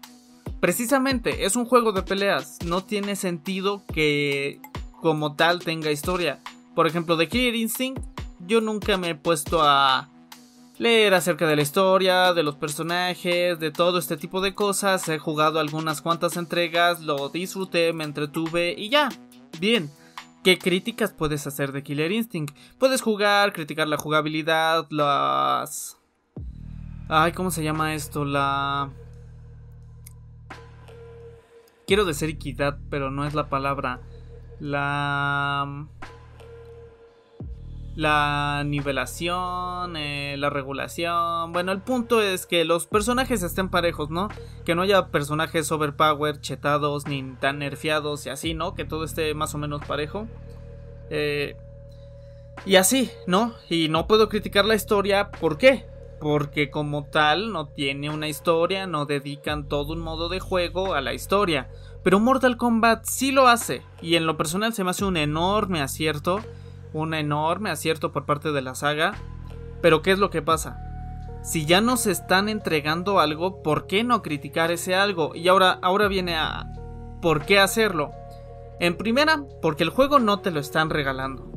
precisamente 0.65 1.45
es 1.45 1.55
un 1.55 1.65
juego 1.65 1.91
de 1.91 2.01
peleas. 2.01 2.57
No 2.65 2.83
tiene 2.83 3.15
sentido 3.15 3.83
que 3.93 4.59
como 4.99 5.35
tal 5.35 5.59
tenga 5.59 5.91
historia. 5.91 6.39
Por 6.73 6.87
ejemplo, 6.87 7.17
de 7.17 7.29
Killer 7.29 7.53
Instinct, 7.53 8.01
yo 8.39 8.61
nunca 8.61 8.97
me 8.97 9.11
he 9.11 9.15
puesto 9.15 9.61
a 9.61 10.09
leer 10.79 11.13
acerca 11.13 11.45
de 11.45 11.55
la 11.55 11.61
historia, 11.61 12.33
de 12.33 12.41
los 12.41 12.55
personajes, 12.55 13.59
de 13.59 13.69
todo 13.69 13.99
este 13.99 14.17
tipo 14.17 14.41
de 14.41 14.55
cosas. 14.55 15.07
He 15.07 15.19
jugado 15.19 15.59
algunas 15.59 16.01
cuantas 16.01 16.35
entregas, 16.35 16.99
lo 16.99 17.29
disfruté, 17.29 17.93
me 17.93 18.03
entretuve 18.03 18.73
y 18.75 18.89
ya. 18.89 19.09
Bien. 19.59 19.91
¿Qué 20.43 20.57
críticas 20.57 21.13
puedes 21.13 21.45
hacer 21.45 21.73
de 21.73 21.83
Killer 21.83 22.11
Instinct? 22.11 22.57
Puedes 22.79 23.03
jugar, 23.03 23.53
criticar 23.53 23.87
la 23.87 23.97
jugabilidad, 23.97 24.87
las... 24.89 25.99
Ay, 27.07 27.33
¿cómo 27.33 27.51
se 27.51 27.63
llama 27.63 27.93
esto? 27.93 28.25
La... 28.25 28.91
Quiero 31.87 32.05
decir 32.05 32.29
equidad, 32.29 32.77
pero 32.89 33.11
no 33.11 33.25
es 33.25 33.33
la 33.33 33.49
palabra. 33.49 34.01
La 34.59 35.87
la 37.95 38.63
nivelación, 38.65 39.95
eh, 39.95 40.35
la 40.37 40.49
regulación. 40.49 41.53
Bueno, 41.53 41.71
el 41.71 41.81
punto 41.81 42.21
es 42.21 42.45
que 42.45 42.65
los 42.65 42.87
personajes 42.87 43.41
estén 43.41 43.69
parejos, 43.69 44.09
¿no? 44.09 44.27
Que 44.65 44.75
no 44.75 44.81
haya 44.81 45.07
personajes 45.07 45.71
overpower, 45.71 46.41
chetados, 46.41 47.07
ni 47.07 47.23
tan 47.39 47.59
nerfeados 47.59 48.25
y 48.25 48.29
así, 48.29 48.53
¿no? 48.53 48.75
Que 48.75 48.83
todo 48.83 49.05
esté 49.05 49.33
más 49.33 49.55
o 49.55 49.57
menos 49.57 49.81
parejo. 49.85 50.27
Eh, 51.09 51.55
y 52.65 52.75
así, 52.75 53.09
¿no? 53.27 53.53
Y 53.69 53.87
no 53.87 54.07
puedo 54.07 54.27
criticar 54.27 54.65
la 54.65 54.75
historia, 54.75 55.31
¿por 55.31 55.57
qué? 55.57 55.85
Porque 56.25 56.71
como 56.71 57.03
tal 57.03 57.51
no 57.51 57.67
tiene 57.67 58.09
una 58.09 58.27
historia, 58.27 58.87
no 58.87 59.05
dedican 59.05 59.67
todo 59.67 59.93
un 59.93 59.99
modo 59.99 60.27
de 60.27 60.39
juego 60.39 60.95
a 60.95 61.01
la 61.01 61.13
historia. 61.13 61.69
Pero 62.01 62.19
Mortal 62.19 62.57
Kombat 62.57 63.05
sí 63.05 63.31
lo 63.31 63.47
hace, 63.47 63.83
y 64.01 64.15
en 64.15 64.25
lo 64.25 64.35
personal 64.35 64.73
se 64.73 64.83
me 64.83 64.89
hace 64.89 65.05
un 65.05 65.17
enorme 65.17 65.83
acierto 65.83 66.39
un 66.93 67.13
enorme 67.13 67.69
acierto 67.69 68.11
por 68.11 68.25
parte 68.25 68.51
de 68.51 68.63
la 68.63 68.73
saga. 68.73 69.13
Pero 69.83 70.01
¿qué 70.01 70.13
es 70.13 70.17
lo 70.17 70.31
que 70.31 70.41
pasa? 70.41 70.79
Si 71.43 71.67
ya 71.67 71.79
nos 71.79 72.07
están 72.07 72.49
entregando 72.49 73.19
algo, 73.19 73.61
¿por 73.61 73.85
qué 73.85 74.03
no 74.03 74.23
criticar 74.23 74.71
ese 74.71 74.95
algo? 74.95 75.35
Y 75.35 75.47
ahora, 75.47 75.77
ahora 75.83 76.07
viene 76.07 76.35
a... 76.37 76.65
¿Por 77.21 77.45
qué 77.45 77.59
hacerlo? 77.59 78.13
En 78.79 78.97
primera, 78.97 79.43
porque 79.61 79.83
el 79.83 79.91
juego 79.91 80.17
no 80.17 80.39
te 80.39 80.49
lo 80.49 80.59
están 80.59 80.89
regalando. 80.89 81.51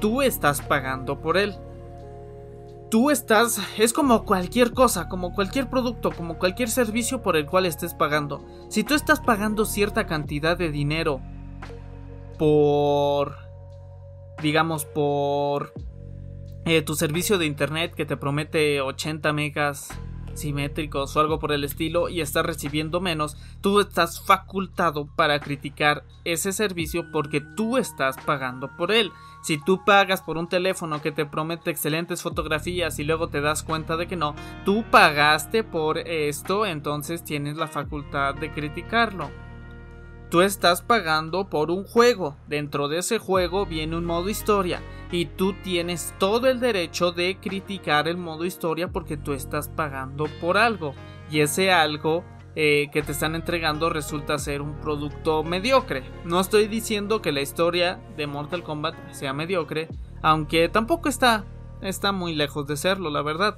Tú 0.00 0.22
estás 0.22 0.62
pagando 0.62 1.20
por 1.20 1.36
él. 1.36 1.56
Tú 2.92 3.10
estás... 3.10 3.58
Es 3.78 3.94
como 3.94 4.26
cualquier 4.26 4.72
cosa, 4.72 5.08
como 5.08 5.32
cualquier 5.32 5.70
producto, 5.70 6.10
como 6.10 6.38
cualquier 6.38 6.68
servicio 6.68 7.22
por 7.22 7.38
el 7.38 7.46
cual 7.46 7.64
estés 7.64 7.94
pagando. 7.94 8.44
Si 8.68 8.84
tú 8.84 8.92
estás 8.92 9.18
pagando 9.18 9.64
cierta 9.64 10.06
cantidad 10.06 10.58
de 10.58 10.70
dinero 10.70 11.22
por 12.38 13.34
digamos, 14.42 14.84
por 14.84 15.72
eh, 16.66 16.82
tu 16.82 16.94
servicio 16.94 17.38
de 17.38 17.46
internet 17.46 17.94
que 17.94 18.04
te 18.04 18.18
promete 18.18 18.82
80 18.82 19.32
megas 19.32 19.88
simétricos 20.34 21.16
o 21.16 21.20
algo 21.20 21.38
por 21.38 21.52
el 21.52 21.64
estilo 21.64 22.08
y 22.08 22.20
estás 22.20 22.44
recibiendo 22.44 23.00
menos, 23.00 23.36
tú 23.60 23.80
estás 23.80 24.20
facultado 24.24 25.06
para 25.16 25.40
criticar 25.40 26.04
ese 26.24 26.52
servicio 26.52 27.10
porque 27.10 27.40
tú 27.40 27.78
estás 27.78 28.16
pagando 28.26 28.68
por 28.76 28.92
él. 28.92 29.12
Si 29.42 29.58
tú 29.58 29.84
pagas 29.84 30.22
por 30.22 30.38
un 30.38 30.48
teléfono 30.48 31.02
que 31.02 31.10
te 31.10 31.26
promete 31.26 31.70
excelentes 31.70 32.22
fotografías 32.22 32.98
y 33.00 33.04
luego 33.04 33.28
te 33.28 33.40
das 33.40 33.64
cuenta 33.64 33.96
de 33.96 34.06
que 34.06 34.16
no, 34.16 34.36
tú 34.64 34.84
pagaste 34.88 35.64
por 35.64 35.98
esto, 35.98 36.64
entonces 36.64 37.24
tienes 37.24 37.56
la 37.56 37.66
facultad 37.66 38.36
de 38.36 38.52
criticarlo. 38.52 39.30
Tú 40.30 40.40
estás 40.40 40.80
pagando 40.80 41.50
por 41.50 41.70
un 41.70 41.84
juego. 41.84 42.36
Dentro 42.46 42.88
de 42.88 42.98
ese 43.00 43.18
juego 43.18 43.66
viene 43.66 43.96
un 43.96 44.06
modo 44.06 44.30
historia. 44.30 44.80
Y 45.10 45.26
tú 45.26 45.52
tienes 45.62 46.14
todo 46.18 46.48
el 46.48 46.58
derecho 46.58 47.12
de 47.12 47.36
criticar 47.38 48.08
el 48.08 48.16
modo 48.16 48.46
historia 48.46 48.88
porque 48.88 49.18
tú 49.18 49.34
estás 49.34 49.68
pagando 49.68 50.24
por 50.40 50.56
algo. 50.56 50.94
Y 51.30 51.40
ese 51.40 51.70
algo 51.70 52.24
eh, 52.54 52.88
que 52.92 53.02
te 53.02 53.12
están 53.12 53.34
entregando 53.34 53.88
resulta 53.88 54.38
ser 54.38 54.60
un 54.60 54.74
producto 54.80 55.42
mediocre. 55.42 56.04
No 56.24 56.38
estoy 56.38 56.68
diciendo 56.68 57.22
que 57.22 57.32
la 57.32 57.40
historia 57.40 57.98
de 58.16 58.26
Mortal 58.26 58.62
Kombat 58.62 58.94
sea 59.12 59.32
mediocre. 59.32 59.88
Aunque 60.20 60.68
tampoco 60.68 61.08
está. 61.08 61.44
Está 61.80 62.12
muy 62.12 62.34
lejos 62.34 62.66
de 62.66 62.76
serlo, 62.76 63.10
la 63.10 63.22
verdad. 63.22 63.56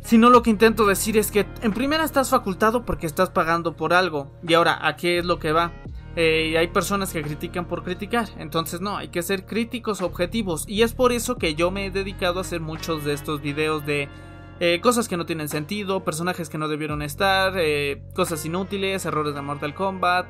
Sino 0.00 0.28
lo 0.28 0.42
que 0.42 0.50
intento 0.50 0.86
decir 0.86 1.16
es 1.16 1.30
que 1.30 1.46
en 1.62 1.72
primera 1.72 2.04
estás 2.04 2.30
facultado 2.30 2.84
porque 2.84 3.06
estás 3.06 3.30
pagando 3.30 3.74
por 3.74 3.94
algo. 3.94 4.30
Y 4.46 4.54
ahora, 4.54 4.78
¿a 4.86 4.96
qué 4.96 5.18
es 5.18 5.24
lo 5.24 5.38
que 5.38 5.52
va? 5.52 5.72
Eh, 6.16 6.56
hay 6.58 6.68
personas 6.68 7.12
que 7.12 7.22
critican 7.22 7.66
por 7.66 7.84
criticar. 7.84 8.28
Entonces 8.38 8.80
no, 8.80 8.96
hay 8.96 9.08
que 9.08 9.22
ser 9.22 9.46
críticos 9.46 10.02
objetivos. 10.02 10.64
Y 10.68 10.82
es 10.82 10.94
por 10.94 11.12
eso 11.12 11.36
que 11.36 11.54
yo 11.54 11.70
me 11.70 11.86
he 11.86 11.90
dedicado 11.90 12.38
a 12.38 12.42
hacer 12.42 12.60
muchos 12.60 13.04
de 13.04 13.14
estos 13.14 13.40
videos 13.40 13.84
de 13.86 14.08
eh, 14.60 14.80
cosas 14.80 15.08
que 15.08 15.16
no 15.16 15.26
tienen 15.26 15.48
sentido, 15.48 16.04
personajes 16.04 16.48
que 16.48 16.58
no 16.58 16.68
debieron 16.68 17.02
estar, 17.02 17.54
eh, 17.56 18.02
cosas 18.14 18.44
inútiles, 18.44 19.04
errores 19.04 19.34
de 19.34 19.42
Mortal 19.42 19.74
Kombat, 19.74 20.26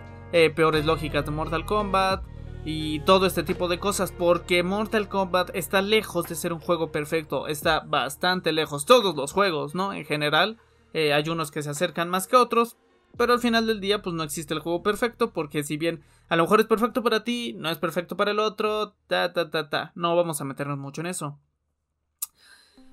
peores 0.57 0.85
lógicas 0.85 1.25
de 1.25 1.31
Mortal 1.31 1.65
Kombat, 1.65 2.25
y 2.65 3.01
todo 3.01 3.27
este 3.27 3.43
tipo 3.43 3.69
de 3.69 3.79
cosas 3.79 4.11
porque 4.13 4.63
Mortal 4.63 5.09
Kombat 5.09 5.51
está 5.55 5.83
lejos 5.83 6.27
de 6.27 6.35
ser 6.35 6.53
un 6.53 6.61
juego 6.61 6.91
perfecto, 6.91 7.47
está 7.47 7.81
bastante 7.81 8.53
lejos, 8.53 8.87
todos 8.87 9.15
los 9.15 9.33
juegos, 9.33 9.75
¿no? 9.75 9.93
En 9.93 10.05
general, 10.05 10.59
eh, 10.95 11.13
hay 11.13 11.29
unos 11.29 11.51
que 11.51 11.63
se 11.63 11.71
acercan 11.71 12.09
más 12.09 12.27
que 12.27 12.37
otros, 12.37 12.77
pero 13.19 13.35
al 13.35 13.41
final 13.41 13.67
del 13.67 13.81
día 13.81 14.01
pues 14.01 14.15
no 14.15 14.23
existe 14.23 14.55
el 14.55 14.61
juego 14.61 14.83
perfecto 14.83 15.33
porque 15.33 15.63
si 15.63 15.77
bien 15.77 16.03
a 16.29 16.37
lo 16.37 16.45
mejor 16.45 16.61
es 16.61 16.67
perfecto 16.67 17.03
para 17.03 17.23
ti, 17.23 17.55
no 17.59 17.69
es 17.69 17.79
perfecto 17.79 18.17
para 18.17 18.31
el 18.31 18.39
otro, 18.39 18.95
ta 19.09 19.33
ta 19.33 19.51
ta 19.51 19.69
ta, 19.69 19.93
no 19.95 20.17
vamos 20.17 20.41
a 20.41 20.45
meternos 20.45 20.79
mucho 20.79 21.03
en 21.03 21.09
eso. 21.09 21.39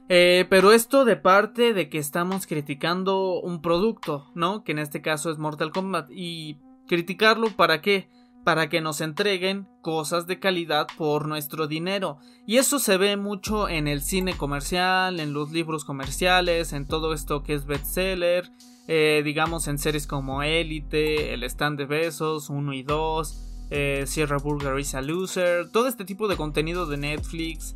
Eh, 0.10 0.46
pero 0.50 0.74
esto 0.74 1.06
de 1.06 1.16
parte 1.16 1.74
de 1.74 1.90
que 1.90 1.98
estamos 1.98 2.48
criticando 2.48 3.40
un 3.40 3.62
producto, 3.62 4.30
¿no? 4.36 4.64
Que 4.64 4.74
en 4.74 4.80
este 4.80 5.02
caso 5.02 5.32
es 5.32 5.38
Mortal 5.38 5.72
Kombat 5.72 6.10
y 6.12 6.58
criticarlo 6.88 7.48
para 7.56 7.82
qué? 7.82 8.10
para 8.44 8.70
que 8.70 8.82
nos 8.82 9.02
entreguen 9.02 9.68
cosas 9.82 10.28
de 10.28 10.40
calidad 10.40 10.88
por 10.98 11.28
nuestro 11.28 11.68
dinero. 11.68 12.18
Y 12.46 12.58
eso 12.58 12.80
se 12.80 12.98
ve 12.98 13.18
mucho 13.18 13.70
en 13.70 13.88
el 13.88 14.02
cine 14.02 14.36
comercial, 14.36 15.20
en 15.20 15.34
los 15.34 15.52
libros 15.52 15.86
comerciales, 15.86 16.74
en 16.74 16.88
todo 16.88 17.14
esto 17.14 17.44
que 17.44 17.54
es 17.54 17.66
bestseller, 17.66 18.50
eh, 18.88 19.22
digamos 19.24 19.68
en 19.68 19.78
series 19.78 20.08
como 20.08 20.44
Elite, 20.44 21.34
El 21.34 21.44
Stand 21.44 21.78
de 21.78 21.86
Besos, 21.86 22.50
1 22.50 22.74
y 22.74 22.84
2, 22.84 23.68
eh, 23.70 24.04
Sierra 24.08 24.38
Burger 24.38 24.78
is 24.80 24.96
a 24.96 25.02
Loser, 25.02 25.70
todo 25.72 25.88
este 25.88 26.04
tipo 26.04 26.28
de 26.28 26.36
contenido 26.36 26.88
de 26.88 26.98
Netflix 26.98 27.76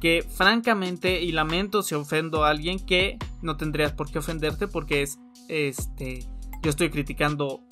que 0.00 0.22
francamente 0.22 1.22
y 1.22 1.32
lamento 1.32 1.82
si 1.82 1.94
ofendo 1.94 2.44
a 2.44 2.50
alguien 2.50 2.78
que 2.78 3.18
no 3.42 3.56
tendrías 3.56 3.92
por 3.92 4.10
qué 4.10 4.18
ofenderte 4.18 4.68
porque 4.68 5.02
es 5.02 5.18
este 5.48 6.26
yo 6.62 6.70
estoy 6.70 6.90
criticando 6.90 7.62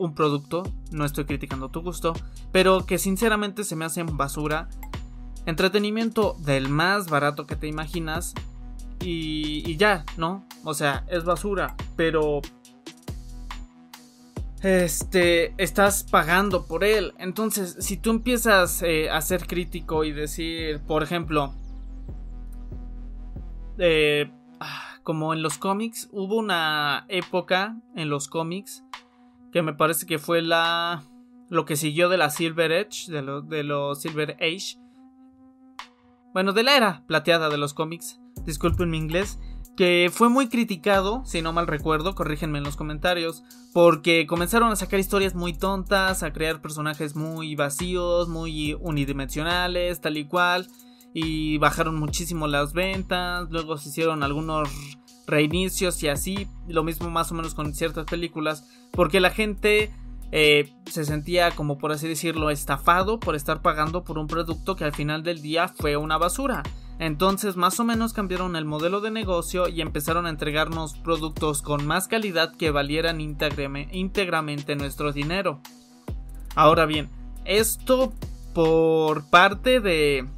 un 0.00 0.14
producto, 0.14 0.62
no 0.90 1.04
estoy 1.04 1.26
criticando 1.26 1.68
tu 1.68 1.82
gusto, 1.82 2.14
pero 2.52 2.86
que 2.86 2.98
sinceramente 2.98 3.64
se 3.64 3.76
me 3.76 3.84
hacen 3.84 4.16
basura. 4.16 4.68
Entretenimiento 5.46 6.36
del 6.40 6.68
más 6.68 7.08
barato 7.10 7.46
que 7.46 7.54
te 7.54 7.68
imaginas 7.68 8.34
y, 9.02 9.76
ya, 9.76 10.04
¿no? 10.16 10.44
O 10.64 10.74
sea, 10.74 11.04
es 11.08 11.24
basura, 11.24 11.76
pero 11.96 12.40
este, 14.62 15.54
estás 15.56 16.04
pagando 16.04 16.66
por 16.66 16.84
él. 16.84 17.14
Entonces, 17.18 17.76
si 17.80 17.96
tú 17.96 18.10
empiezas 18.10 18.82
eh, 18.82 19.10
a 19.10 19.20
ser 19.20 19.46
crítico 19.46 20.04
y 20.04 20.12
decir, 20.12 20.80
por 20.80 21.02
ejemplo, 21.02 21.54
eh, 23.78 24.30
ah, 24.60 24.98
como 25.02 25.32
en 25.32 25.42
los 25.42 25.58
cómics, 25.58 26.08
hubo 26.12 26.36
una 26.36 27.06
época 27.08 27.76
en 27.96 28.10
los 28.10 28.28
cómics 28.28 28.84
que 29.52 29.62
me 29.62 29.74
parece 29.74 30.06
que 30.06 30.18
fue 30.18 30.42
la 30.42 31.02
lo 31.48 31.64
que 31.64 31.74
siguió 31.74 32.08
de 32.08 32.16
la 32.16 32.30
Silver 32.30 32.70
Edge, 32.70 33.10
de 33.10 33.22
los 33.22 33.48
de 33.48 33.64
los 33.64 34.00
Silver 34.00 34.36
Age. 34.40 34.78
Bueno, 36.32 36.52
de 36.52 36.62
la 36.62 36.76
era 36.76 37.02
plateada 37.08 37.48
de 37.48 37.58
los 37.58 37.74
cómics, 37.74 38.20
disculpen 38.44 38.90
mi 38.90 38.98
inglés, 38.98 39.40
que 39.80 40.10
fue 40.12 40.28
muy 40.28 40.50
criticado, 40.50 41.22
si 41.24 41.40
no 41.40 41.54
mal 41.54 41.66
recuerdo, 41.66 42.14
corrígenme 42.14 42.58
en 42.58 42.64
los 42.64 42.76
comentarios, 42.76 43.44
porque 43.72 44.26
comenzaron 44.26 44.70
a 44.70 44.76
sacar 44.76 45.00
historias 45.00 45.34
muy 45.34 45.54
tontas, 45.54 46.22
a 46.22 46.34
crear 46.34 46.60
personajes 46.60 47.16
muy 47.16 47.54
vacíos, 47.54 48.28
muy 48.28 48.76
unidimensionales, 48.78 50.02
tal 50.02 50.18
y 50.18 50.26
cual, 50.26 50.68
y 51.14 51.56
bajaron 51.56 51.98
muchísimo 51.98 52.46
las 52.46 52.74
ventas, 52.74 53.48
luego 53.50 53.78
se 53.78 53.88
hicieron 53.88 54.22
algunos 54.22 54.68
reinicios 55.26 56.02
y 56.02 56.08
así, 56.08 56.46
lo 56.68 56.84
mismo 56.84 57.08
más 57.08 57.32
o 57.32 57.34
menos 57.34 57.54
con 57.54 57.72
ciertas 57.72 58.04
películas, 58.04 58.68
porque 58.90 59.18
la 59.18 59.30
gente 59.30 59.90
eh, 60.30 60.74
se 60.90 61.06
sentía 61.06 61.52
como 61.52 61.78
por 61.78 61.92
así 61.92 62.06
decirlo 62.06 62.50
estafado 62.50 63.18
por 63.18 63.34
estar 63.34 63.62
pagando 63.62 64.04
por 64.04 64.18
un 64.18 64.26
producto 64.26 64.76
que 64.76 64.84
al 64.84 64.92
final 64.92 65.22
del 65.22 65.40
día 65.40 65.68
fue 65.68 65.96
una 65.96 66.18
basura. 66.18 66.62
Entonces 67.00 67.56
más 67.56 67.80
o 67.80 67.84
menos 67.84 68.12
cambiaron 68.12 68.56
el 68.56 68.66
modelo 68.66 69.00
de 69.00 69.10
negocio 69.10 69.68
y 69.68 69.80
empezaron 69.80 70.26
a 70.26 70.28
entregarnos 70.28 70.92
productos 70.98 71.62
con 71.62 71.86
más 71.86 72.08
calidad 72.08 72.54
que 72.54 72.70
valieran 72.70 73.22
íntegramente 73.22 74.76
nuestro 74.76 75.10
dinero. 75.10 75.60
Ahora 76.54 76.84
bien, 76.84 77.08
esto 77.46 78.12
por 78.52 79.28
parte 79.30 79.80
de 79.80 80.28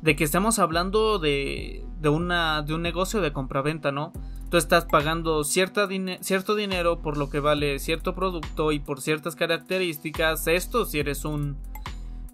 de 0.00 0.14
que 0.14 0.22
estamos 0.22 0.60
hablando 0.60 1.18
de, 1.18 1.84
de, 2.00 2.08
una, 2.08 2.62
de 2.62 2.72
un 2.72 2.82
negocio 2.82 3.20
de 3.20 3.32
compraventa, 3.32 3.90
¿no? 3.90 4.12
Tú 4.48 4.58
estás 4.58 4.84
pagando 4.84 5.42
cierto 5.42 5.88
dinero 5.88 7.00
por 7.00 7.16
lo 7.16 7.28
que 7.28 7.40
vale 7.40 7.80
cierto 7.80 8.14
producto 8.14 8.70
y 8.70 8.78
por 8.78 9.00
ciertas 9.00 9.34
características. 9.34 10.46
Esto 10.46 10.84
si 10.84 11.00
eres 11.00 11.24
un 11.24 11.58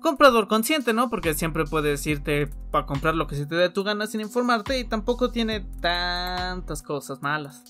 comprador 0.05 0.49
consciente, 0.49 0.93
¿no? 0.93 1.09
Porque 1.09 1.33
siempre 1.33 1.65
puedes 1.65 2.07
irte 2.07 2.47
para 2.71 2.85
comprar 2.85 3.15
lo 3.15 3.27
que 3.27 3.37
se 3.37 3.47
te 3.47 3.55
dé 3.55 3.71
tu 3.71 3.85
gana 3.85 4.07
sin 4.07 4.21
informarte 4.21 4.79
y 4.79 4.85
tampoco 4.85 5.31
tiene 5.31 5.61
tantas 5.81 6.83
cosas 6.83 7.23
malas. 7.23 7.65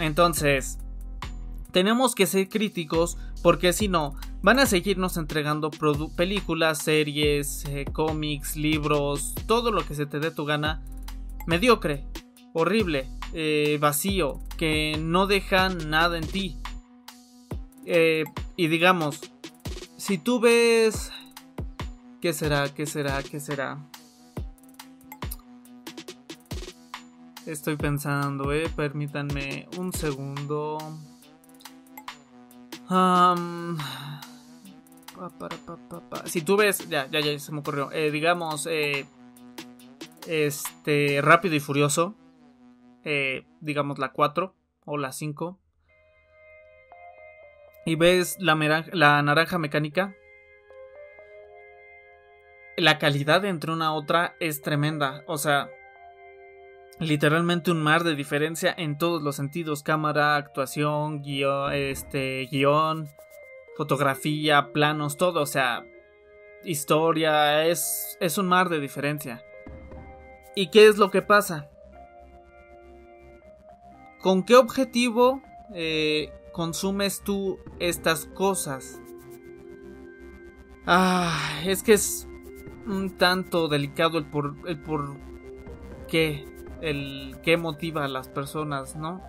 Entonces, 0.00 0.78
tenemos 1.70 2.16
que 2.16 2.26
ser 2.26 2.48
críticos 2.48 3.16
porque 3.44 3.72
si 3.72 3.86
no, 3.86 4.16
van 4.42 4.58
a 4.58 4.66
seguirnos 4.66 5.16
entregando 5.16 5.70
películas, 6.16 6.82
series, 6.82 7.64
eh, 7.66 7.84
cómics, 7.92 8.56
libros, 8.56 9.32
todo 9.46 9.70
lo 9.70 9.86
que 9.86 9.94
se 9.94 10.04
te 10.04 10.18
dé 10.18 10.32
tu 10.32 10.46
gana, 10.46 10.82
mediocre, 11.46 12.04
horrible, 12.54 13.08
eh, 13.34 13.78
vacío, 13.80 14.40
que 14.58 14.96
no 15.00 15.28
deja 15.28 15.68
nada 15.68 16.18
en 16.18 16.26
ti. 16.26 16.56
Eh, 17.84 18.24
y 18.56 18.66
digamos, 18.66 19.20
si 19.96 20.18
tú 20.18 20.40
ves... 20.40 21.12
¿Qué 22.26 22.32
será? 22.32 22.68
¿Qué 22.74 22.86
será? 22.86 23.22
¿Qué 23.22 23.38
será? 23.38 23.78
Estoy 27.46 27.76
pensando, 27.76 28.52
eh. 28.52 28.68
Permítanme 28.74 29.68
un 29.78 29.92
segundo 29.92 30.78
si 36.24 36.42
tú 36.42 36.56
ves, 36.56 36.88
ya, 36.88 37.06
ya, 37.06 37.20
ya 37.20 37.38
se 37.38 37.52
me 37.52 37.60
ocurrió. 37.60 37.92
Eh, 37.92 38.10
digamos, 38.10 38.66
eh, 38.66 39.06
este, 40.26 41.20
Rápido 41.22 41.54
y 41.54 41.60
Furioso. 41.60 42.16
Eh, 43.04 43.46
digamos 43.60 44.00
la 44.00 44.10
4 44.10 44.52
o 44.84 44.98
la 44.98 45.12
5. 45.12 45.60
Y 47.84 47.94
ves 47.94 48.36
la 48.40 49.22
naranja 49.22 49.58
mecánica. 49.58 50.16
La 52.76 52.98
calidad 52.98 53.44
entre 53.44 53.72
una 53.72 53.86
a 53.86 53.92
otra 53.92 54.36
es 54.40 54.60
tremenda. 54.60 55.22
O 55.26 55.38
sea, 55.38 55.70
literalmente 56.98 57.70
un 57.70 57.82
mar 57.82 58.04
de 58.04 58.14
diferencia 58.14 58.74
en 58.76 58.98
todos 58.98 59.22
los 59.22 59.36
sentidos, 59.36 59.82
cámara, 59.82 60.36
actuación, 60.36 61.22
guion, 61.22 61.72
este, 61.72 62.46
guion, 62.50 63.08
fotografía, 63.76 64.72
planos, 64.72 65.16
todo, 65.16 65.42
o 65.42 65.46
sea, 65.46 65.84
historia, 66.64 67.64
es, 67.66 68.16
es 68.20 68.38
un 68.38 68.46
mar 68.46 68.68
de 68.68 68.80
diferencia. 68.80 69.42
¿Y 70.54 70.68
qué 70.70 70.86
es 70.86 70.96
lo 70.96 71.10
que 71.10 71.22
pasa? 71.22 71.68
¿con 74.26 74.42
qué 74.42 74.56
objetivo 74.56 75.40
eh, 75.72 76.32
consumes 76.50 77.22
tú 77.22 77.60
estas 77.78 78.26
cosas? 78.26 78.98
Ah, 80.84 81.60
es 81.64 81.84
que 81.84 81.92
es 81.92 82.25
un 82.86 83.16
tanto 83.16 83.68
delicado 83.68 84.18
el 84.18 84.24
por, 84.24 84.54
el 84.66 84.78
por 84.78 85.16
qué, 86.08 86.44
el 86.80 87.36
qué 87.42 87.56
motiva 87.56 88.04
a 88.04 88.08
las 88.08 88.28
personas, 88.28 88.96
¿no? 88.96 89.22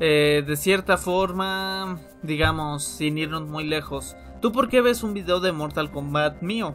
Eh, 0.00 0.44
de 0.46 0.56
cierta 0.56 0.96
forma, 0.96 1.98
digamos, 2.22 2.84
sin 2.84 3.18
irnos 3.18 3.42
muy 3.42 3.64
lejos, 3.64 4.16
¿tú 4.40 4.52
por 4.52 4.68
qué 4.68 4.80
ves 4.80 5.02
un 5.02 5.12
video 5.12 5.40
de 5.40 5.50
Mortal 5.52 5.90
Kombat 5.90 6.40
mío? 6.42 6.74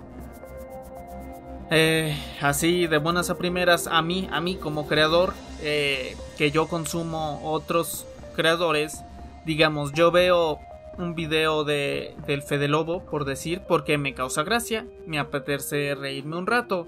Eh, 1.71 2.17
así 2.41 2.87
de 2.87 2.97
buenas 2.97 3.29
a 3.29 3.37
primeras, 3.37 3.87
a 3.87 4.01
mí, 4.01 4.27
a 4.31 4.41
mí 4.41 4.57
como 4.57 4.87
creador, 4.87 5.33
eh, 5.61 6.17
que 6.37 6.51
yo 6.51 6.67
consumo 6.67 7.39
otros 7.43 8.05
creadores, 8.35 9.01
digamos, 9.45 9.93
yo 9.93 10.11
veo 10.11 10.59
un 10.97 11.15
video 11.15 11.63
de, 11.63 12.15
del 12.27 12.41
Fede 12.41 12.67
Lobo, 12.67 13.03
por 13.05 13.25
decir, 13.25 13.61
porque 13.67 13.97
me 13.97 14.13
causa 14.13 14.43
gracia, 14.43 14.87
me 15.05 15.19
apetece 15.19 15.95
reírme 15.95 16.37
un 16.37 16.47
rato, 16.47 16.87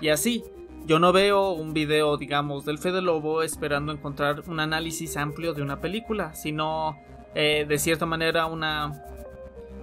y 0.00 0.08
así. 0.08 0.44
Yo 0.84 0.98
no 0.98 1.12
veo 1.12 1.50
un 1.52 1.72
video, 1.72 2.16
digamos, 2.16 2.64
del 2.64 2.76
Fede 2.76 3.02
Lobo 3.02 3.44
esperando 3.44 3.92
encontrar 3.92 4.42
un 4.48 4.58
análisis 4.58 5.16
amplio 5.16 5.54
de 5.54 5.62
una 5.62 5.80
película, 5.80 6.34
sino 6.34 6.98
eh, 7.34 7.64
de 7.68 7.78
cierta 7.78 8.04
manera 8.04 8.46
una... 8.46 9.04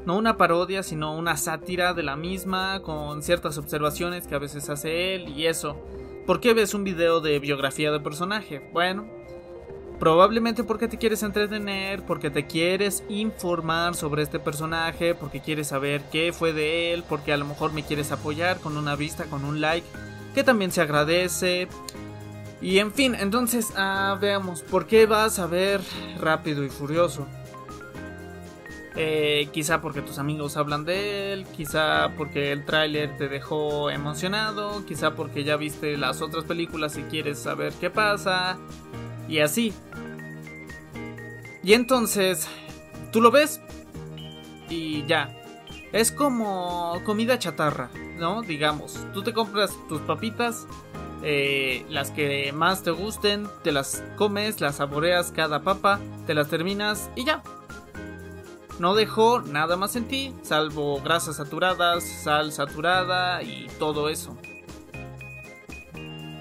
No 0.05 0.17
una 0.17 0.37
parodia, 0.37 0.83
sino 0.83 1.15
una 1.15 1.37
sátira 1.37 1.93
de 1.93 2.03
la 2.03 2.15
misma, 2.15 2.81
con 2.81 3.21
ciertas 3.21 3.57
observaciones 3.57 4.27
que 4.27 4.35
a 4.35 4.39
veces 4.39 4.69
hace 4.69 5.15
él 5.15 5.29
y 5.29 5.45
eso. 5.45 5.77
¿Por 6.25 6.41
qué 6.41 6.53
ves 6.53 6.73
un 6.73 6.83
video 6.83 7.21
de 7.21 7.39
biografía 7.39 7.91
de 7.91 7.99
personaje? 7.99 8.61
Bueno, 8.73 9.07
Probablemente 9.99 10.63
porque 10.63 10.87
te 10.87 10.97
quieres 10.97 11.23
entretener, 11.23 12.03
porque 12.03 12.29
te 12.29 12.47
quieres 12.47 13.03
informar 13.09 13.95
sobre 13.95 14.23
este 14.23 14.39
personaje, 14.39 15.13
porque 15.13 15.41
quieres 15.41 15.67
saber 15.67 16.01
qué 16.09 16.31
fue 16.31 16.53
de 16.53 16.93
él, 16.93 17.03
porque 17.07 17.33
a 17.33 17.37
lo 17.37 17.45
mejor 17.45 17.73
me 17.73 17.83
quieres 17.83 18.13
apoyar 18.13 18.61
con 18.61 18.77
una 18.77 18.95
vista, 18.95 19.25
con 19.25 19.43
un 19.43 19.59
like, 19.59 19.85
que 20.33 20.45
también 20.45 20.71
se 20.71 20.81
agradece. 20.81 21.67
Y 22.61 22.79
en 22.79 22.93
fin, 22.93 23.13
entonces 23.13 23.73
ah, 23.75 24.17
veamos, 24.21 24.61
¿por 24.61 24.87
qué 24.87 25.05
vas 25.05 25.37
a 25.37 25.47
ver 25.47 25.81
rápido 26.19 26.63
y 26.63 26.69
furioso? 26.69 27.27
Eh, 28.95 29.49
quizá 29.51 29.81
porque 29.81 30.01
tus 30.01 30.17
amigos 30.17 30.57
hablan 30.57 30.83
de 30.83 31.33
él, 31.33 31.45
quizá 31.55 32.11
porque 32.17 32.51
el 32.51 32.65
tráiler 32.65 33.15
te 33.17 33.29
dejó 33.29 33.89
emocionado, 33.89 34.85
quizá 34.85 35.15
porque 35.15 35.43
ya 35.43 35.57
viste 35.57 35.97
las 35.97 36.21
otras 36.21 36.45
películas 36.45 36.97
y 36.97 37.03
quieres 37.03 37.39
saber 37.39 37.71
qué 37.79 37.89
pasa, 37.89 38.57
y 39.29 39.39
así. 39.39 39.73
Y 41.63 41.73
entonces, 41.73 42.47
tú 43.11 43.21
lo 43.21 43.31
ves 43.31 43.61
y 44.69 45.05
ya. 45.05 45.35
Es 45.91 46.11
como 46.11 47.01
comida 47.05 47.39
chatarra, 47.39 47.89
¿no? 48.17 48.41
Digamos, 48.41 48.99
tú 49.13 49.23
te 49.23 49.33
compras 49.33 49.71
tus 49.87 50.01
papitas, 50.01 50.67
eh, 51.23 51.85
las 51.89 52.11
que 52.11 52.51
más 52.53 52.83
te 52.83 52.91
gusten, 52.91 53.47
te 53.63 53.71
las 53.71 54.03
comes, 54.15 54.61
las 54.61 54.77
saboreas 54.77 55.31
cada 55.31 55.61
papa, 55.61 55.99
te 56.27 56.33
las 56.33 56.49
terminas 56.49 57.09
y 57.15 57.25
ya. 57.25 57.43
No 58.79 58.95
dejó 58.95 59.41
nada 59.41 59.75
más 59.75 59.95
en 59.95 60.07
ti, 60.07 60.33
salvo 60.41 61.01
grasas 61.01 61.35
saturadas, 61.35 62.03
sal 62.03 62.51
saturada 62.53 63.43
y 63.43 63.67
todo 63.77 64.09
eso. 64.09 64.37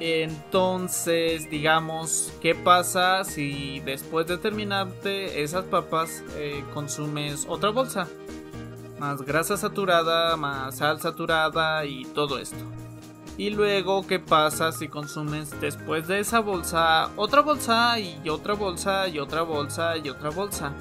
Entonces, 0.00 1.50
digamos, 1.50 2.32
¿qué 2.40 2.54
pasa 2.54 3.24
si 3.24 3.80
después 3.80 4.26
de 4.26 4.38
terminarte 4.38 5.42
esas 5.42 5.64
papas 5.64 6.22
eh, 6.37 6.64
consumes 6.72 7.46
otra 7.48 7.70
bolsa? 7.70 8.06
Más 9.00 9.22
grasa 9.22 9.56
saturada, 9.56 10.37
más 10.37 10.76
sal 10.76 11.00
saturada 11.00 11.84
y 11.84 12.04
todo 12.04 12.38
esto. 12.38 12.64
Y 13.37 13.50
luego, 13.50 14.06
¿qué 14.06 14.18
pasa 14.18 14.72
si 14.72 14.88
consumes 14.88 15.61
después 15.61 16.08
de 16.08 16.20
esa 16.20 16.40
bolsa 16.40 17.11
otra 17.16 17.40
bolsa 17.40 17.98
y 17.98 18.28
otra 18.28 18.54
bolsa 18.54 19.08
y 19.08 19.18
otra 19.18 19.42
bolsa 19.42 19.96
y 19.96 20.08
otra 20.08 20.30
bolsa? 20.30 20.72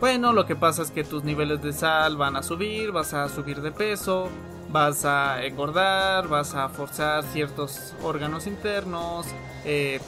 Bueno, 0.00 0.32
lo 0.32 0.46
que 0.46 0.56
pasa 0.56 0.82
es 0.82 0.90
que 0.90 1.04
tus 1.04 1.24
niveles 1.24 1.62
de 1.62 1.72
sal 1.72 2.16
van 2.16 2.34
a 2.34 2.42
subir, 2.42 2.90
vas 2.90 3.14
a 3.14 3.28
subir 3.28 3.60
de 3.60 3.70
peso, 3.70 4.28
vas 4.72 5.04
a 5.04 5.44
engordar, 5.44 6.28
vas 6.28 6.54
a 6.54 6.68
forzar 6.68 7.24
ciertos 7.24 7.94
órganos 8.02 8.46
internos 8.46 9.26
eh, 9.64 10.00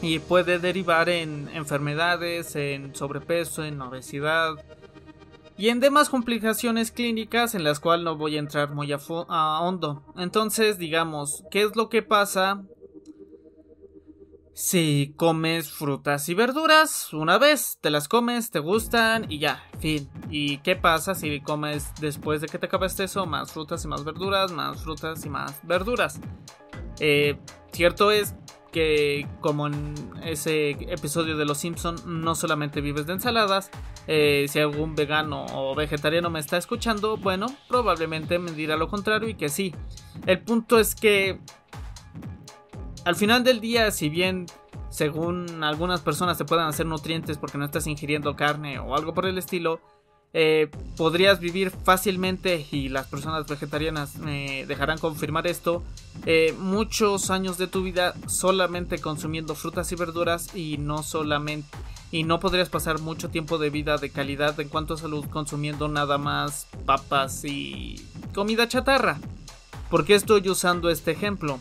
y 0.00 0.18
puede 0.18 0.58
derivar 0.58 1.08
en 1.08 1.48
enfermedades, 1.54 2.54
en 2.56 2.94
sobrepeso, 2.94 3.64
en 3.64 3.80
obesidad 3.80 4.54
y 5.56 5.68
en 5.68 5.80
demás 5.80 6.08
complicaciones 6.08 6.90
clínicas 6.90 7.54
en 7.54 7.64
las 7.64 7.80
cuales 7.80 8.04
no 8.04 8.16
voy 8.16 8.36
a 8.36 8.40
entrar 8.40 8.70
muy 8.70 8.92
a, 8.92 8.98
a 9.28 9.60
hondo. 9.60 10.02
Entonces, 10.16 10.78
digamos, 10.78 11.44
¿qué 11.50 11.62
es 11.62 11.76
lo 11.76 11.88
que 11.88 12.02
pasa 12.02 12.62
si 14.54 15.14
comes 15.16 15.70
frutas 15.70 16.28
y 16.28 16.34
verduras 16.34 17.12
una 17.14 17.38
vez, 17.38 17.78
te 17.80 17.90
las 17.90 18.08
comes, 18.08 18.50
te 18.50 18.58
gustan 18.58 19.30
y 19.30 19.38
ya, 19.38 19.64
fin. 19.80 20.08
¿Y 20.30 20.58
qué 20.58 20.76
pasa 20.76 21.14
si 21.14 21.40
comes 21.40 21.92
después 22.00 22.40
de 22.40 22.48
que 22.48 22.58
te 22.58 22.66
acabaste 22.66 23.04
eso 23.04 23.24
más 23.26 23.52
frutas 23.52 23.84
y 23.84 23.88
más 23.88 24.04
verduras, 24.04 24.52
más 24.52 24.82
frutas 24.82 25.24
y 25.24 25.30
más 25.30 25.58
verduras? 25.62 26.20
Eh, 27.00 27.38
cierto 27.72 28.10
es 28.10 28.34
que 28.72 29.26
como 29.40 29.66
en 29.66 29.94
ese 30.22 30.70
episodio 30.70 31.36
de 31.36 31.44
Los 31.44 31.58
Simpson 31.58 31.96
no 32.06 32.34
solamente 32.34 32.80
vives 32.80 33.06
de 33.06 33.12
ensaladas, 33.12 33.70
eh, 34.06 34.46
si 34.48 34.58
algún 34.58 34.94
vegano 34.94 35.46
o 35.54 35.74
vegetariano 35.74 36.30
me 36.30 36.40
está 36.40 36.56
escuchando, 36.56 37.16
bueno, 37.16 37.46
probablemente 37.68 38.38
me 38.38 38.50
dirá 38.52 38.76
lo 38.76 38.88
contrario 38.88 39.28
y 39.28 39.34
que 39.34 39.48
sí. 39.48 39.74
El 40.26 40.40
punto 40.40 40.78
es 40.78 40.94
que 40.94 41.38
al 43.04 43.16
final 43.16 43.44
del 43.44 43.60
día, 43.60 43.90
si 43.90 44.08
bien 44.08 44.46
según 44.90 45.64
algunas 45.64 46.00
personas 46.00 46.38
te 46.38 46.44
puedan 46.44 46.68
hacer 46.68 46.86
nutrientes 46.86 47.38
porque 47.38 47.58
no 47.58 47.64
estás 47.64 47.86
ingiriendo 47.86 48.36
carne 48.36 48.78
o 48.78 48.94
algo 48.94 49.14
por 49.14 49.26
el 49.26 49.38
estilo, 49.38 49.80
eh, 50.34 50.70
podrías 50.96 51.40
vivir 51.40 51.70
fácilmente, 51.70 52.66
y 52.70 52.88
las 52.88 53.06
personas 53.06 53.46
vegetarianas 53.46 54.16
me 54.16 54.64
dejarán 54.66 54.98
confirmar 54.98 55.46
esto, 55.46 55.82
eh, 56.24 56.54
muchos 56.58 57.30
años 57.30 57.58
de 57.58 57.66
tu 57.66 57.82
vida 57.82 58.14
solamente 58.26 58.98
consumiendo 58.98 59.54
frutas 59.54 59.92
y 59.92 59.96
verduras 59.96 60.54
y 60.54 60.78
no 60.78 61.02
solamente... 61.02 61.68
Y 62.10 62.24
no 62.24 62.40
podrías 62.40 62.68
pasar 62.68 62.98
mucho 62.98 63.30
tiempo 63.30 63.56
de 63.56 63.70
vida 63.70 63.96
de 63.96 64.10
calidad 64.10 64.60
en 64.60 64.68
cuanto 64.68 64.94
a 64.94 64.98
salud 64.98 65.24
consumiendo 65.30 65.88
nada 65.88 66.18
más 66.18 66.66
papas 66.84 67.42
y 67.46 68.06
comida 68.34 68.68
chatarra. 68.68 69.18
¿Por 69.88 70.04
qué 70.04 70.14
estoy 70.14 70.46
usando 70.50 70.90
este 70.90 71.10
ejemplo? 71.10 71.58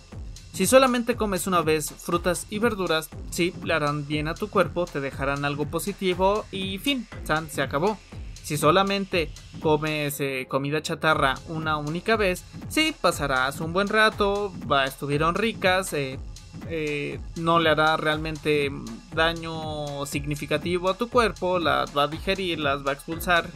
Si 0.54 0.68
solamente 0.68 1.16
comes 1.16 1.48
una 1.48 1.62
vez 1.62 1.92
frutas 1.92 2.46
y 2.50 2.60
verduras, 2.60 3.10
sí, 3.30 3.54
le 3.64 3.74
harán 3.74 4.06
bien 4.08 4.28
a 4.28 4.36
tu 4.36 4.50
cuerpo, 4.50 4.86
te 4.86 5.00
dejarán 5.00 5.46
algo 5.46 5.66
positivo 5.66 6.46
y 6.52 6.78
fin, 6.78 7.08
San, 7.24 7.50
se 7.50 7.62
acabó. 7.62 7.98
Si 8.44 8.58
solamente 8.58 9.32
comes 9.62 10.20
eh, 10.20 10.48
comida 10.50 10.82
chatarra 10.82 11.36
una 11.48 11.78
única 11.78 12.18
vez, 12.18 12.44
sí, 12.70 12.94
pasarás 13.00 13.62
un 13.62 13.72
buen 13.72 13.88
rato, 13.88 14.52
va, 14.70 14.86
estuvieron 14.86 15.36
ricas, 15.36 15.94
eh, 15.94 16.20
eh, 16.68 17.20
no 17.38 17.60
le 17.60 17.70
hará 17.70 17.96
realmente 17.98 18.72
daño 19.14 20.06
significativo 20.06 20.90
a 20.90 20.98
tu 20.98 21.08
cuerpo, 21.10 21.60
las 21.60 21.96
va 21.96 22.04
a 22.04 22.08
digerir, 22.08 22.60
las 22.60 22.86
va 22.86 22.92
a 22.92 22.94
expulsar, 22.96 23.50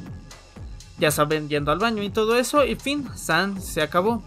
ya 0.98 1.12
saben, 1.12 1.50
yendo 1.50 1.72
al 1.72 1.80
baño 1.80 2.04
y 2.04 2.10
todo 2.10 2.38
eso, 2.38 2.64
y 2.64 2.76
fin, 2.76 3.10
San, 3.16 3.62
se 3.62 3.82
acabó. 3.82 4.24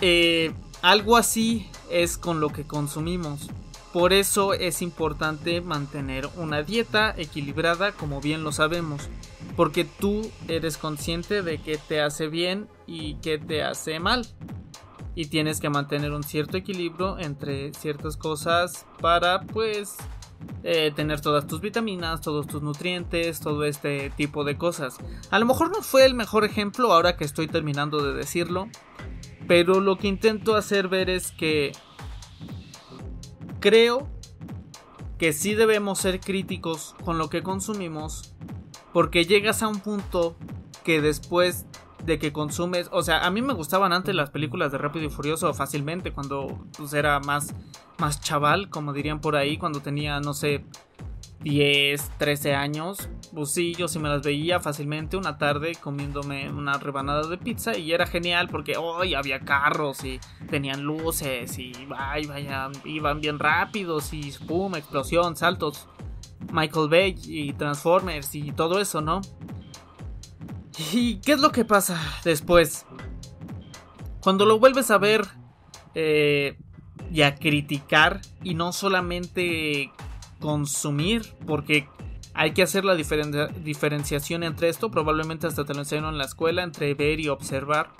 Eh, 0.00 0.52
algo 0.82 1.16
así 1.16 1.68
es 1.90 2.18
con 2.18 2.40
lo 2.40 2.50
que 2.50 2.66
consumimos. 2.66 3.48
Por 3.92 4.12
eso 4.12 4.52
es 4.52 4.82
importante 4.82 5.60
mantener 5.60 6.28
una 6.36 6.62
dieta 6.62 7.14
equilibrada 7.16 7.92
como 7.92 8.20
bien 8.20 8.44
lo 8.44 8.52
sabemos. 8.52 9.08
Porque 9.56 9.84
tú 9.84 10.30
eres 10.46 10.76
consciente 10.76 11.42
de 11.42 11.58
que 11.58 11.78
te 11.78 12.00
hace 12.00 12.28
bien 12.28 12.68
y 12.86 13.14
que 13.16 13.38
te 13.38 13.62
hace 13.62 13.98
mal. 13.98 14.26
Y 15.14 15.26
tienes 15.26 15.58
que 15.58 15.68
mantener 15.68 16.12
un 16.12 16.22
cierto 16.22 16.56
equilibrio 16.56 17.18
entre 17.18 17.72
ciertas 17.72 18.16
cosas 18.16 18.86
para 19.00 19.40
pues 19.42 19.96
eh, 20.62 20.92
tener 20.94 21.20
todas 21.20 21.46
tus 21.46 21.60
vitaminas, 21.60 22.20
todos 22.20 22.46
tus 22.46 22.62
nutrientes, 22.62 23.40
todo 23.40 23.64
este 23.64 24.10
tipo 24.10 24.44
de 24.44 24.56
cosas. 24.56 24.98
A 25.30 25.38
lo 25.38 25.46
mejor 25.46 25.70
no 25.70 25.82
fue 25.82 26.04
el 26.04 26.14
mejor 26.14 26.44
ejemplo 26.44 26.92
ahora 26.92 27.16
que 27.16 27.24
estoy 27.24 27.48
terminando 27.48 28.02
de 28.02 28.14
decirlo, 28.14 28.68
pero 29.48 29.80
lo 29.80 29.98
que 29.98 30.06
intento 30.06 30.54
hacer 30.54 30.86
ver 30.86 31.10
es 31.10 31.32
que 31.32 31.72
creo 33.58 34.08
que 35.18 35.32
sí 35.32 35.56
debemos 35.56 35.98
ser 35.98 36.20
críticos 36.20 36.94
con 37.04 37.18
lo 37.18 37.28
que 37.28 37.42
consumimos 37.42 38.34
porque 38.92 39.24
llegas 39.24 39.62
a 39.64 39.68
un 39.68 39.80
punto 39.80 40.36
que 40.84 41.00
después 41.00 41.66
de 42.04 42.18
que 42.18 42.32
consumes, 42.32 42.88
o 42.92 43.02
sea, 43.02 43.26
a 43.26 43.30
mí 43.30 43.42
me 43.42 43.52
gustaban 43.52 43.92
antes 43.92 44.14
las 44.14 44.30
películas 44.30 44.70
de 44.70 44.78
Rápido 44.78 45.06
y 45.06 45.10
Furioso 45.10 45.52
fácilmente 45.52 46.12
cuando 46.12 46.64
pues, 46.76 46.92
era 46.92 47.18
más 47.18 47.54
más 47.98 48.20
chaval, 48.20 48.70
como 48.70 48.92
dirían 48.92 49.20
por 49.20 49.36
ahí, 49.36 49.58
cuando 49.58 49.80
tenía, 49.80 50.20
no 50.20 50.32
sé, 50.32 50.64
10, 51.40 52.12
13 52.18 52.54
años, 52.54 53.08
pues 53.32 53.52
sí, 53.52 53.74
yo 53.74 53.86
sí 53.86 53.98
me 53.98 54.08
las 54.08 54.22
veía 54.22 54.58
fácilmente 54.58 55.16
una 55.16 55.38
tarde 55.38 55.76
comiéndome 55.80 56.50
una 56.50 56.78
rebanada 56.78 57.26
de 57.28 57.38
pizza 57.38 57.76
y 57.76 57.92
era 57.92 58.06
genial 58.06 58.48
porque 58.48 58.76
hoy 58.76 59.14
había 59.14 59.40
carros 59.40 60.04
y 60.04 60.18
tenían 60.50 60.82
luces 60.82 61.58
y 61.58 61.72
vaya, 61.86 62.70
iban 62.84 63.20
bien 63.20 63.38
rápidos 63.38 64.12
y 64.12 64.32
pum, 64.46 64.74
explosión, 64.74 65.36
saltos, 65.36 65.86
Michael 66.52 66.88
Bay 66.88 67.14
y 67.24 67.52
Transformers 67.52 68.34
y 68.34 68.52
todo 68.52 68.80
eso, 68.80 69.00
¿no? 69.00 69.20
¿Y 70.92 71.16
qué 71.16 71.32
es 71.32 71.40
lo 71.40 71.50
que 71.50 71.64
pasa 71.64 72.00
después? 72.24 72.86
Cuando 74.20 74.44
lo 74.44 74.58
vuelves 74.58 74.90
a 74.90 74.98
ver 74.98 75.26
eh, 75.94 76.56
y 77.12 77.22
a 77.22 77.34
criticar 77.34 78.20
y 78.42 78.54
no 78.54 78.72
solamente 78.72 79.90
consumir, 80.40 81.34
porque 81.46 81.88
hay 82.34 82.52
que 82.52 82.62
hacer 82.62 82.84
la 82.84 82.94
diferenciación 82.94 84.42
entre 84.42 84.68
esto, 84.68 84.90
probablemente 84.90 85.46
hasta 85.46 85.64
te 85.64 85.74
lo 85.74 85.80
enseñaron 85.80 86.14
en 86.14 86.18
la 86.18 86.24
escuela, 86.24 86.62
entre 86.62 86.94
ver 86.94 87.20
y 87.20 87.28
observar. 87.28 87.90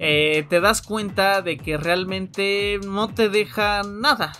Eh, 0.00 0.46
te 0.48 0.60
das 0.60 0.80
cuenta 0.82 1.42
de 1.42 1.58
que 1.58 1.76
realmente 1.76 2.80
no 2.84 3.08
te 3.08 3.28
deja 3.28 3.82
nada. 3.82 4.32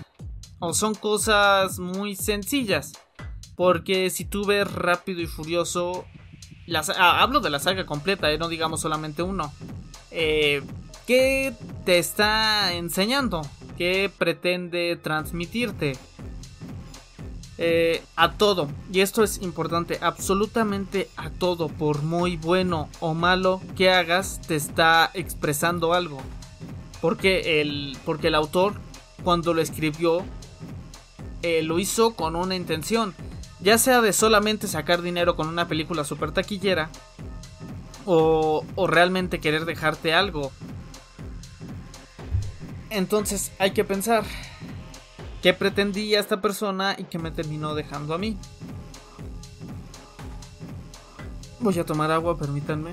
O 0.60 0.72
son 0.72 0.94
cosas 0.94 1.78
muy 1.78 2.16
sencillas. 2.16 2.92
Porque 3.56 4.10
si 4.10 4.24
tú 4.24 4.44
ves 4.44 4.70
rápido 4.72 5.20
y 5.20 5.26
furioso. 5.26 6.04
Ah, 6.96 7.22
hablo 7.22 7.40
de 7.40 7.50
la 7.50 7.58
saga 7.58 7.86
completa, 7.86 8.30
eh, 8.30 8.38
no 8.38 8.48
digamos 8.48 8.80
solamente 8.80 9.22
uno. 9.22 9.52
Eh, 10.10 10.62
¿Qué 11.06 11.54
te 11.84 11.98
está 11.98 12.74
enseñando? 12.74 13.42
¿Qué 13.78 14.10
pretende 14.16 14.98
transmitirte? 15.02 15.96
Eh, 17.60 18.04
a 18.14 18.34
todo, 18.34 18.68
y 18.92 19.00
esto 19.00 19.24
es 19.24 19.42
importante, 19.42 19.98
absolutamente 20.00 21.10
a 21.16 21.28
todo, 21.28 21.66
por 21.66 22.02
muy 22.02 22.36
bueno 22.36 22.88
o 23.00 23.14
malo 23.14 23.60
que 23.76 23.90
hagas, 23.90 24.40
te 24.46 24.54
está 24.54 25.10
expresando 25.12 25.92
algo. 25.92 26.18
Porque 27.00 27.60
el, 27.60 27.98
porque 28.04 28.28
el 28.28 28.36
autor, 28.36 28.74
cuando 29.24 29.54
lo 29.54 29.60
escribió, 29.60 30.24
eh, 31.42 31.62
lo 31.64 31.80
hizo 31.80 32.14
con 32.14 32.36
una 32.36 32.54
intención, 32.54 33.12
ya 33.60 33.76
sea 33.76 34.02
de 34.02 34.12
solamente 34.12 34.68
sacar 34.68 35.02
dinero 35.02 35.34
con 35.34 35.48
una 35.48 35.66
película 35.66 36.04
super 36.04 36.30
taquillera, 36.30 36.90
o, 38.06 38.64
o 38.76 38.86
realmente 38.86 39.40
querer 39.40 39.64
dejarte 39.64 40.14
algo. 40.14 40.52
Entonces 42.90 43.50
hay 43.58 43.72
que 43.72 43.82
pensar, 43.84 44.24
qué 45.42 45.54
pretendía 45.54 46.20
esta 46.20 46.40
persona 46.40 46.96
y 46.98 47.04
qué 47.04 47.18
me 47.18 47.30
terminó 47.30 47.74
dejando 47.74 48.14
a 48.14 48.18
mí. 48.18 48.36
Voy 51.60 51.78
a 51.78 51.84
tomar 51.84 52.10
agua, 52.10 52.38
permítanme. 52.38 52.92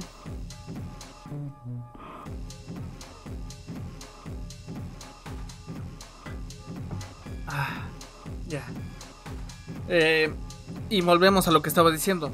Ah, 7.48 7.88
ya. 8.48 8.66
Eh, 9.88 10.34
y 10.90 11.02
volvemos 11.02 11.48
a 11.48 11.52
lo 11.52 11.62
que 11.62 11.70
estaba 11.70 11.92
diciendo. 11.92 12.32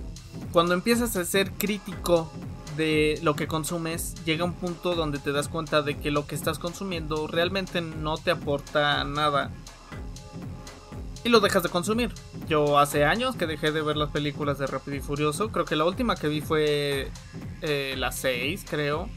Cuando 0.51 0.73
empiezas 0.73 1.15
a 1.15 1.25
ser 1.25 1.51
crítico 1.51 2.31
de 2.77 3.19
lo 3.23 3.35
que 3.35 3.47
consumes, 3.47 4.15
llega 4.25 4.45
un 4.45 4.53
punto 4.53 4.95
donde 4.95 5.19
te 5.19 5.31
das 5.31 5.49
cuenta 5.49 5.81
de 5.81 5.97
que 5.97 6.11
lo 6.11 6.27
que 6.27 6.35
estás 6.35 6.59
consumiendo 6.59 7.27
realmente 7.27 7.81
no 7.81 8.17
te 8.17 8.31
aporta 8.31 9.03
nada 9.03 9.51
y 11.23 11.29
lo 11.29 11.39
dejas 11.39 11.63
de 11.63 11.69
consumir. 11.69 12.11
Yo 12.47 12.79
hace 12.79 13.05
años 13.05 13.35
que 13.35 13.47
dejé 13.47 13.71
de 13.71 13.81
ver 13.81 13.97
las 13.97 14.11
películas 14.11 14.57
de 14.57 14.67
Rápido 14.67 14.97
y 14.97 15.01
Furioso. 15.01 15.51
Creo 15.51 15.65
que 15.65 15.75
la 15.75 15.85
última 15.85 16.15
que 16.15 16.27
vi 16.27 16.41
fue 16.41 17.11
eh, 17.61 17.95
la 17.97 18.11
6, 18.11 18.65
creo. 18.69 19.09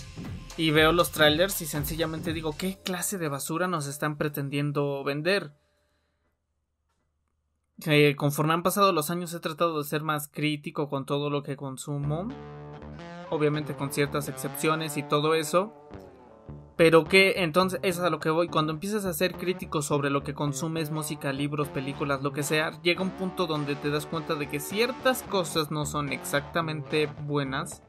Y 0.56 0.70
veo 0.70 0.92
los 0.92 1.10
trailers 1.10 1.60
y 1.62 1.66
sencillamente 1.66 2.32
digo, 2.32 2.56
¿qué 2.56 2.78
clase 2.84 3.18
de 3.18 3.28
basura 3.28 3.66
nos 3.66 3.86
están 3.86 4.16
pretendiendo 4.16 5.02
vender? 5.04 5.52
conforme 8.16 8.54
han 8.54 8.62
pasado 8.62 8.92
los 8.92 9.10
años 9.10 9.34
he 9.34 9.40
tratado 9.40 9.78
de 9.78 9.84
ser 9.84 10.02
más 10.02 10.28
crítico 10.28 10.88
con 10.88 11.04
todo 11.06 11.28
lo 11.28 11.42
que 11.42 11.56
consumo. 11.56 12.28
Obviamente 13.30 13.74
con 13.74 13.92
ciertas 13.92 14.28
excepciones 14.28 14.96
y 14.96 15.02
todo 15.02 15.34
eso. 15.34 15.72
Pero 16.76 17.04
que 17.04 17.34
entonces, 17.42 17.78
eso 17.82 18.00
es 18.00 18.06
a 18.06 18.10
lo 18.10 18.18
que 18.18 18.30
voy, 18.30 18.48
cuando 18.48 18.72
empiezas 18.72 19.04
a 19.04 19.12
ser 19.12 19.34
crítico 19.34 19.80
sobre 19.80 20.10
lo 20.10 20.24
que 20.24 20.34
consumes, 20.34 20.90
música, 20.90 21.32
libros, 21.32 21.68
películas, 21.68 22.22
lo 22.22 22.32
que 22.32 22.42
sea, 22.42 22.72
llega 22.82 23.02
un 23.02 23.10
punto 23.10 23.46
donde 23.46 23.76
te 23.76 23.90
das 23.90 24.06
cuenta 24.06 24.34
de 24.34 24.48
que 24.48 24.58
ciertas 24.58 25.22
cosas 25.22 25.70
no 25.70 25.86
son 25.86 26.12
exactamente 26.12 27.08
buenas 27.26 27.82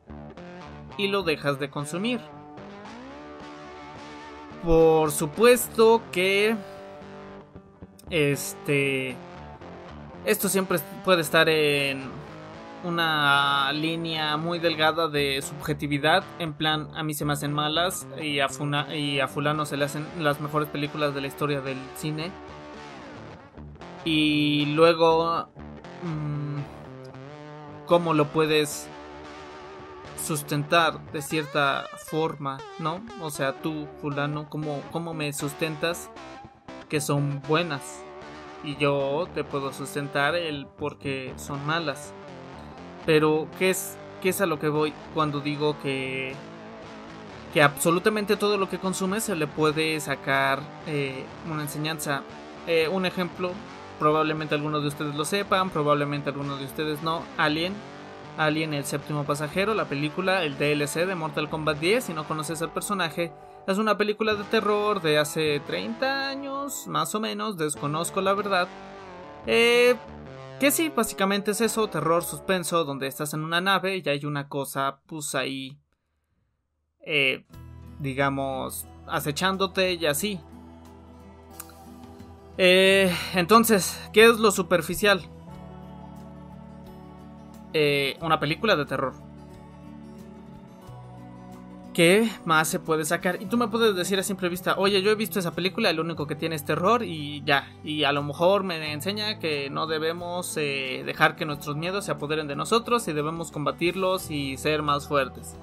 y 0.98 1.08
lo 1.08 1.24
dejas 1.24 1.60
de 1.60 1.70
consumir. 1.72 2.22
Por 4.64 5.12
supuesto 5.12 6.02
que... 6.12 6.56
Este... 8.10 9.16
Esto 10.26 10.50
siempre 10.50 10.80
puede 11.04 11.22
estar 11.22 11.50
en 11.50 12.04
una 12.86 13.72
línea 13.74 14.38
muy 14.38 14.60
delgada 14.60 15.08
de 15.08 15.42
subjetividad. 15.42 16.24
En 16.40 16.54
plan, 16.54 16.90
a 16.96 17.04
mí 17.04 17.14
se 17.14 17.26
me 17.26 17.34
hacen 17.34 17.52
malas 17.52 18.08
y 18.22 18.40
a, 18.40 18.48
y 18.96 19.20
a 19.20 19.28
fulano 19.28 19.66
se 19.66 19.76
le 19.76 19.86
hacen 19.86 20.06
las 20.20 20.40
mejores 20.40 20.70
películas 20.70 21.14
de 21.16 21.22
la 21.22 21.28
historia 21.28 21.62
del 21.62 21.80
cine. 21.96 22.32
Y 24.06 24.68
luego, 24.76 25.50
mm, 26.04 26.60
¿cómo 27.88 28.14
lo 28.14 28.26
puedes 28.28 28.88
sustentar 30.24 31.00
de 31.12 31.22
cierta 31.22 31.86
forma, 31.98 32.60
no? 32.80 33.02
O 33.22 33.32
sea, 33.32 33.54
tú, 33.62 33.88
fulano, 34.00 34.48
¿cómo, 34.50 34.82
cómo 34.92 35.14
me 35.14 35.34
sustentas 35.34 36.12
que 36.88 37.02
son 37.02 37.42
buenas? 37.48 38.04
Y 38.64 38.76
yo 38.78 39.28
te 39.34 39.44
puedo 39.44 39.74
sustentar 39.74 40.36
el 40.36 40.68
porque 40.78 41.34
son 41.38 41.66
malas. 41.66 42.14
Pero, 43.06 43.48
¿qué 43.60 43.70
es, 43.70 43.98
qué 44.22 44.30
es 44.30 44.42
a 44.42 44.46
lo 44.46 44.60
que 44.60 44.70
voy 44.70 44.94
cuando 45.14 45.40
digo 45.40 45.78
que, 45.82 46.34
que 47.54 47.62
absolutamente 47.62 48.36
todo 48.36 48.58
lo 48.58 48.70
que 48.70 48.80
consume 48.80 49.22
se 49.22 49.36
le 49.36 49.48
puede 49.48 50.00
sacar 50.00 50.60
eh, 50.88 51.24
una 51.52 51.64
enseñanza? 51.64 52.24
Eh, 52.68 52.88
un 52.88 53.06
ejemplo, 53.06 53.52
probablemente 54.00 54.56
algunos 54.56 54.82
de 54.82 54.88
ustedes 54.88 55.16
lo 55.16 55.26
sepan, 55.26 55.70
probablemente 55.70 56.30
algunos 56.30 56.60
de 56.60 56.66
ustedes 56.66 57.04
no. 57.04 57.24
Alien, 57.38 57.74
Alien 58.38 58.74
el 58.74 58.86
séptimo 58.86 59.24
pasajero, 59.24 59.74
la 59.74 59.86
película, 59.86 60.44
el 60.44 60.58
DLC 60.58 61.06
de 61.06 61.16
Mortal 61.16 61.50
Kombat 61.50 61.78
10, 61.80 62.04
si 62.04 62.14
no 62.14 62.28
conoces 62.28 62.62
al 62.62 62.72
personaje, 62.72 63.32
es 63.68 63.78
una 63.78 63.98
película 63.98 64.36
de 64.36 64.44
terror 64.44 65.02
de 65.02 65.18
hace 65.18 65.62
30 65.66 66.30
años, 66.30 66.88
más 66.88 67.16
o 67.16 67.20
menos, 67.20 67.58
desconozco 67.58 68.22
la 68.22 68.34
verdad. 68.34 68.68
Eh, 69.48 69.96
que 70.60 70.72
sí, 70.72 70.90
básicamente 70.90 71.52
es 71.52 71.62
eso, 71.62 71.88
terror, 71.88 72.24
suspenso, 72.24 72.84
donde 72.86 73.08
estás 73.08 73.34
en 73.34 73.44
una 73.44 73.62
nave 73.62 73.98
y 73.98 74.10
hay 74.10 74.26
una 74.26 74.48
cosa, 74.48 75.00
pues 75.06 75.36
ahí, 75.36 75.78
eh, 77.02 77.46
digamos, 78.00 78.88
acechándote 79.08 79.94
y 79.94 80.06
así. 80.06 80.40
Eh, 82.58 83.14
entonces, 83.34 84.00
¿qué 84.14 84.26
es 84.26 84.40
lo 84.40 84.52
superficial? 84.52 85.22
Eh, 87.74 88.18
una 88.22 88.40
película 88.40 88.76
de 88.78 88.86
terror. 88.86 89.25
¿Qué 91.96 92.30
más 92.44 92.68
se 92.68 92.82
puede 92.82 93.06
sacar? 93.06 93.42
Y 93.42 93.46
tú 93.46 93.56
me 93.56 93.70
puedes 93.70 93.96
decir 93.96 94.20
a 94.20 94.24
simple 94.24 94.50
vista, 94.50 94.76
oye, 94.78 95.02
yo 95.02 95.12
he 95.12 95.16
visto 95.16 95.40
esa 95.40 95.56
película, 95.56 95.90
el 95.90 96.02
único 96.02 96.28
que 96.28 96.36
tiene 96.36 96.58
es 96.58 96.66
terror 96.66 97.04
y 97.04 97.42
ya. 97.46 97.72
Y 97.86 98.04
a 98.04 98.12
lo 98.12 98.22
mejor 98.22 98.66
me 98.66 98.92
enseña 98.92 99.40
que 99.40 99.70
no 99.70 99.88
debemos 99.88 100.58
eh, 100.58 101.04
dejar 101.06 101.38
que 101.38 101.46
nuestros 101.46 101.78
miedos 101.78 102.04
se 102.04 102.12
apoderen 102.12 102.48
de 102.48 102.58
nosotros 102.58 103.08
y 103.08 103.14
debemos 103.14 103.50
combatirlos 103.50 104.30
y 104.30 104.58
ser 104.58 104.82
más 104.82 105.08
fuertes. 105.08 105.56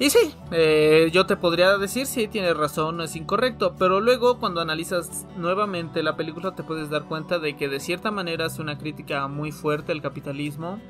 Y 0.00 0.10
sí, 0.10 0.34
eh, 0.50 1.10
yo 1.12 1.24
te 1.24 1.36
podría 1.36 1.78
decir 1.78 2.06
si 2.06 2.22
sí, 2.22 2.26
tienes 2.26 2.56
razón, 2.56 2.96
no 2.96 3.04
es 3.04 3.14
incorrecto, 3.14 3.76
pero 3.78 4.00
luego 4.00 4.40
cuando 4.40 4.60
analizas 4.60 5.24
nuevamente 5.36 6.02
la 6.02 6.16
película 6.16 6.56
te 6.56 6.64
puedes 6.64 6.90
dar 6.90 7.04
cuenta 7.04 7.38
de 7.38 7.54
que 7.56 7.68
de 7.68 7.78
cierta 7.78 8.10
manera 8.10 8.46
es 8.46 8.58
una 8.58 8.76
crítica 8.76 9.28
muy 9.28 9.52
fuerte 9.52 9.92
al 9.92 10.02
capitalismo 10.02 10.80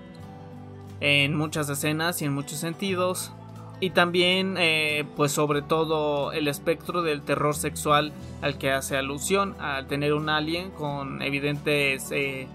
en 1.00 1.36
muchas 1.36 1.68
escenas 1.68 2.22
y 2.22 2.24
en 2.24 2.32
muchos 2.32 2.60
sentidos 2.60 3.30
y 3.80 3.90
también 3.90 4.56
eh, 4.58 5.04
pues 5.16 5.32
sobre 5.32 5.62
todo 5.62 6.32
el 6.32 6.48
espectro 6.48 7.02
del 7.02 7.22
terror 7.22 7.54
sexual 7.54 8.12
al 8.40 8.56
que 8.58 8.70
hace 8.70 8.96
alusión 8.96 9.56
al 9.58 9.86
tener 9.86 10.14
un 10.14 10.28
alien 10.28 10.70
con 10.70 11.22
evidentes 11.22 12.10
eh, 12.12 12.46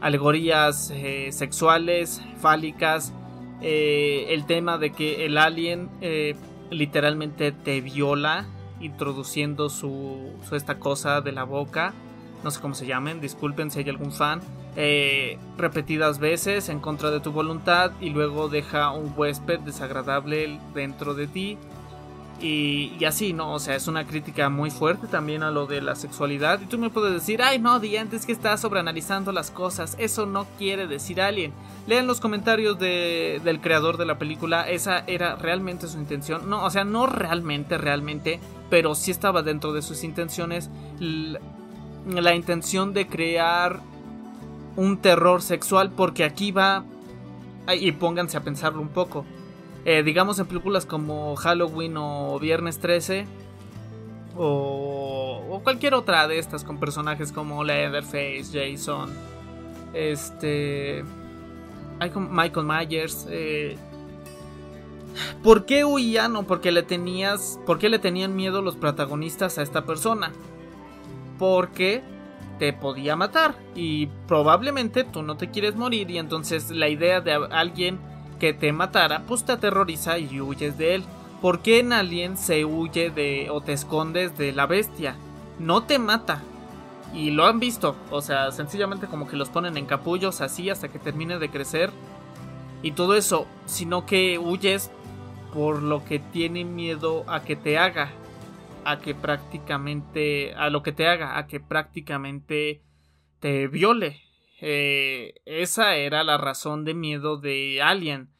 alegorías 0.00 0.90
eh, 0.94 1.30
sexuales 1.32 2.22
fálicas 2.40 3.12
el 3.62 4.46
tema 4.46 4.78
de 4.78 4.90
que 4.92 5.26
el 5.26 5.36
alien 5.36 5.90
literalmente 6.70 7.52
te 7.52 7.82
viola 7.82 8.46
introduciendo 8.80 9.68
su 9.68 10.30
esta 10.52 10.78
cosa 10.78 11.20
de 11.20 11.32
la 11.32 11.44
boca 11.44 11.92
no 12.42 12.50
sé 12.50 12.60
cómo 12.60 12.74
se 12.74 12.86
llamen, 12.86 13.20
disculpen 13.20 13.70
si 13.70 13.80
hay 13.80 13.88
algún 13.88 14.12
fan, 14.12 14.40
eh, 14.76 15.38
repetidas 15.58 16.18
veces 16.18 16.68
en 16.68 16.80
contra 16.80 17.10
de 17.10 17.20
tu 17.20 17.32
voluntad 17.32 17.92
y 18.00 18.10
luego 18.10 18.48
deja 18.48 18.92
un 18.92 19.12
huésped 19.16 19.60
desagradable 19.60 20.58
dentro 20.74 21.14
de 21.14 21.26
ti. 21.26 21.58
Y, 22.42 23.04
así, 23.04 23.34
¿no? 23.34 23.52
O 23.52 23.58
sea, 23.58 23.76
es 23.76 23.86
una 23.86 24.06
crítica 24.06 24.48
muy 24.48 24.70
fuerte 24.70 25.06
también 25.06 25.42
a 25.42 25.50
lo 25.50 25.66
de 25.66 25.82
la 25.82 25.94
sexualidad. 25.94 26.58
Y 26.62 26.66
tú 26.66 26.78
me 26.78 26.88
puedes 26.88 27.12
decir, 27.12 27.42
ay, 27.42 27.58
no, 27.58 27.74
antes 27.74 28.24
que 28.24 28.32
estás 28.32 28.60
sobreanalizando 28.60 29.30
las 29.30 29.50
cosas. 29.50 29.94
Eso 29.98 30.24
no 30.24 30.46
quiere 30.56 30.86
decir 30.86 31.20
alguien. 31.20 31.52
Lean 31.86 32.06
los 32.06 32.20
comentarios 32.20 32.78
del 32.78 33.60
creador 33.60 33.98
de 33.98 34.06
la 34.06 34.18
película. 34.18 34.66
Esa 34.68 35.04
era 35.06 35.36
realmente 35.36 35.86
su 35.86 35.98
intención. 35.98 36.48
No, 36.48 36.64
o 36.64 36.70
sea, 36.70 36.84
no 36.84 37.06
realmente, 37.06 37.76
realmente. 37.76 38.40
Pero 38.70 38.94
sí 38.94 39.10
estaba 39.10 39.42
dentro 39.42 39.74
de 39.74 39.82
sus 39.82 40.02
intenciones 40.02 40.70
la 42.06 42.34
intención 42.34 42.92
de 42.92 43.06
crear 43.06 43.80
un 44.76 44.98
terror 44.98 45.42
sexual 45.42 45.90
porque 45.90 46.24
aquí 46.24 46.52
va 46.52 46.84
y 47.72 47.92
pónganse 47.92 48.36
a 48.36 48.40
pensarlo 48.40 48.80
un 48.80 48.88
poco 48.88 49.24
eh, 49.84 50.02
digamos 50.02 50.38
en 50.38 50.46
películas 50.46 50.84
como 50.84 51.36
Halloween 51.36 51.96
o 51.96 52.38
Viernes 52.38 52.78
13 52.78 53.26
o, 54.36 55.60
cualquier 55.64 55.94
otra 55.94 56.28
de 56.28 56.38
estas 56.38 56.64
con 56.64 56.78
personajes 56.78 57.32
como 57.32 57.64
Leatherface, 57.64 58.46
Jason, 58.52 59.10
este, 59.92 61.04
Michael 61.98 62.66
Myers. 62.66 63.26
Eh, 63.28 63.76
¿Por 65.42 65.66
qué 65.66 65.84
huían 65.84 66.36
o 66.36 66.44
por 66.44 66.60
qué 66.60 66.72
le 66.72 66.82
tenías, 66.82 67.58
por 67.66 67.78
qué 67.78 67.88
le 67.88 67.98
tenían 67.98 68.34
miedo 68.36 68.62
los 68.62 68.76
protagonistas 68.76 69.58
a 69.58 69.62
esta 69.62 69.84
persona? 69.84 70.32
Porque 71.40 72.02
te 72.58 72.74
podía 72.74 73.16
matar 73.16 73.54
y 73.74 74.08
probablemente 74.28 75.04
tú 75.04 75.22
no 75.22 75.38
te 75.38 75.50
quieres 75.50 75.74
morir 75.74 76.10
y 76.10 76.18
entonces 76.18 76.70
la 76.70 76.90
idea 76.90 77.22
de 77.22 77.32
alguien 77.32 77.98
que 78.38 78.52
te 78.52 78.74
matara 78.74 79.22
pues 79.26 79.44
te 79.44 79.52
aterroriza 79.52 80.18
y 80.18 80.38
huyes 80.38 80.76
de 80.76 80.96
él. 80.96 81.04
¿Por 81.40 81.60
qué 81.60 81.78
en 81.78 81.94
Alien 81.94 82.36
se 82.36 82.66
huye 82.66 83.08
de 83.08 83.48
o 83.50 83.62
te 83.62 83.72
escondes 83.72 84.36
de 84.36 84.52
la 84.52 84.66
bestia? 84.66 85.16
No 85.58 85.84
te 85.84 85.98
mata. 85.98 86.42
Y 87.14 87.30
lo 87.30 87.46
han 87.46 87.58
visto, 87.58 87.96
o 88.10 88.20
sea, 88.20 88.52
sencillamente 88.52 89.06
como 89.06 89.26
que 89.26 89.36
los 89.36 89.48
ponen 89.48 89.78
en 89.78 89.86
capullos 89.86 90.42
así 90.42 90.68
hasta 90.68 90.88
que 90.88 90.98
termine 90.98 91.38
de 91.38 91.48
crecer. 91.48 91.90
Y 92.82 92.92
todo 92.92 93.16
eso, 93.16 93.46
sino 93.64 94.04
que 94.04 94.38
huyes 94.38 94.90
por 95.54 95.82
lo 95.82 96.04
que 96.04 96.18
tiene 96.18 96.66
miedo 96.66 97.24
a 97.26 97.40
que 97.40 97.56
te 97.56 97.78
haga 97.78 98.10
a 98.84 98.98
que 98.98 99.14
prácticamente, 99.14 100.54
a 100.54 100.70
lo 100.70 100.82
que 100.82 100.92
te 100.92 101.06
haga, 101.06 101.38
a 101.38 101.46
que 101.46 101.60
prácticamente 101.60 102.82
te 103.40 103.68
viole. 103.68 104.22
Eh, 104.60 105.34
esa 105.46 105.96
era 105.96 106.22
la 106.24 106.38
razón 106.38 106.84
de 106.84 106.94
miedo 106.94 107.38
de 107.38 107.80
Alien. 107.82 108.30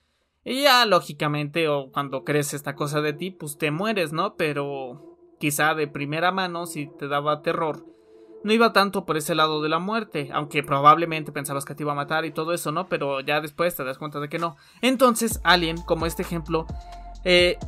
Y 0.45 0.63
ya, 0.63 0.87
lógicamente, 0.87 1.69
o 1.69 1.91
cuando 1.93 2.25
crees 2.25 2.55
esta 2.55 2.75
cosa 2.75 3.01
de 3.01 3.13
ti, 3.13 3.31
pues 3.31 3.59
te 3.59 3.71
mueres, 3.71 4.13
¿no? 4.13 4.37
Pero 4.37 5.17
quizá 5.39 5.75
de 5.75 5.87
primera 5.87 6.33
mano, 6.33 6.67
si 6.67 6.87
te 6.99 7.09
daba 7.09 7.43
terror, 7.43 7.85
no 8.43 8.53
iba 8.53 8.73
tanto 8.73 9.05
por 9.05 9.17
ese 9.17 9.35
lado 9.35 9.61
de 9.61 9.69
la 9.69 9.79
muerte, 9.79 10.31
aunque 10.33 10.63
probablemente 10.63 11.33
pensabas 11.33 11.65
que 11.65 11.75
te 11.75 11.83
iba 11.83 11.93
a 11.93 11.97
matar 11.97 12.25
y 12.25 12.33
todo 12.33 12.53
eso, 12.55 12.73
¿no? 12.73 12.89
Pero 12.89 13.21
ya 13.21 13.41
después 13.41 13.77
te 13.77 13.85
das 13.85 13.99
cuenta 13.99 14.21
de 14.21 14.29
que 14.29 14.39
no. 14.39 14.57
Entonces, 14.81 15.41
Alien, 15.45 15.77
como 15.83 16.07
este 16.07 16.23
ejemplo, 16.23 16.67
eh, 17.25 17.59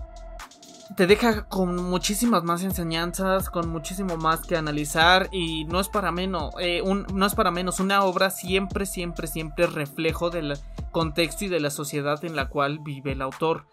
te 0.96 1.07
deja 1.07 1.44
con 1.48 1.76
muchísimas 1.76 2.42
más 2.44 2.62
enseñanzas, 2.62 3.50
con 3.50 3.68
muchísimo 3.68 4.16
más 4.16 4.40
que 4.40 4.57
analizar 4.57 5.28
y 5.33 5.64
no 5.64 5.81
es 5.81 5.88
para 5.88 6.12
menos, 6.12 6.55
eh, 6.61 6.83
no 6.85 7.26
es 7.26 7.35
para 7.35 7.50
menos, 7.50 7.81
una 7.81 8.05
obra 8.05 8.31
siempre, 8.31 8.87
siempre, 8.87 9.26
siempre 9.26 9.66
reflejo 9.66 10.31
del 10.31 10.55
contexto 10.90 11.44
y 11.44 11.48
de 11.48 11.61
la 11.61 11.70
sociedad 11.70 12.24
en 12.24 12.37
la 12.37 12.48
cual 12.48 12.81
vive 12.81 13.12
el 13.12 13.22
autor. 13.22 13.66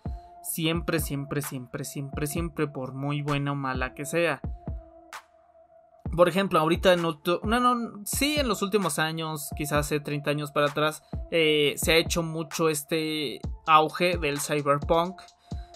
Siempre, 0.43 0.99
siempre, 0.99 1.41
siempre, 1.41 1.83
siempre, 1.83 2.25
siempre, 2.25 2.67
por 2.67 2.93
muy 2.93 3.21
buena 3.21 3.51
o 3.51 3.55
mala 3.55 3.93
que 3.93 4.05
sea. 4.05 4.41
Por 6.15 6.27
ejemplo, 6.27 6.59
ahorita 6.59 6.93
en 6.93 7.01
no, 7.03 7.19
no, 7.43 8.01
sí, 8.05 8.37
en 8.39 8.47
los 8.47 8.61
últimos 8.61 8.97
años, 8.97 9.49
quizás 9.55 9.85
hace 9.85 9.99
30 9.99 10.31
años 10.31 10.51
para 10.51 10.67
atrás, 10.67 11.03
eh, 11.29 11.75
se 11.77 11.91
ha 11.91 11.97
hecho 11.97 12.23
mucho 12.23 12.69
este 12.69 13.41
auge 13.67 14.17
del 14.17 14.39
cyberpunk 14.39 15.21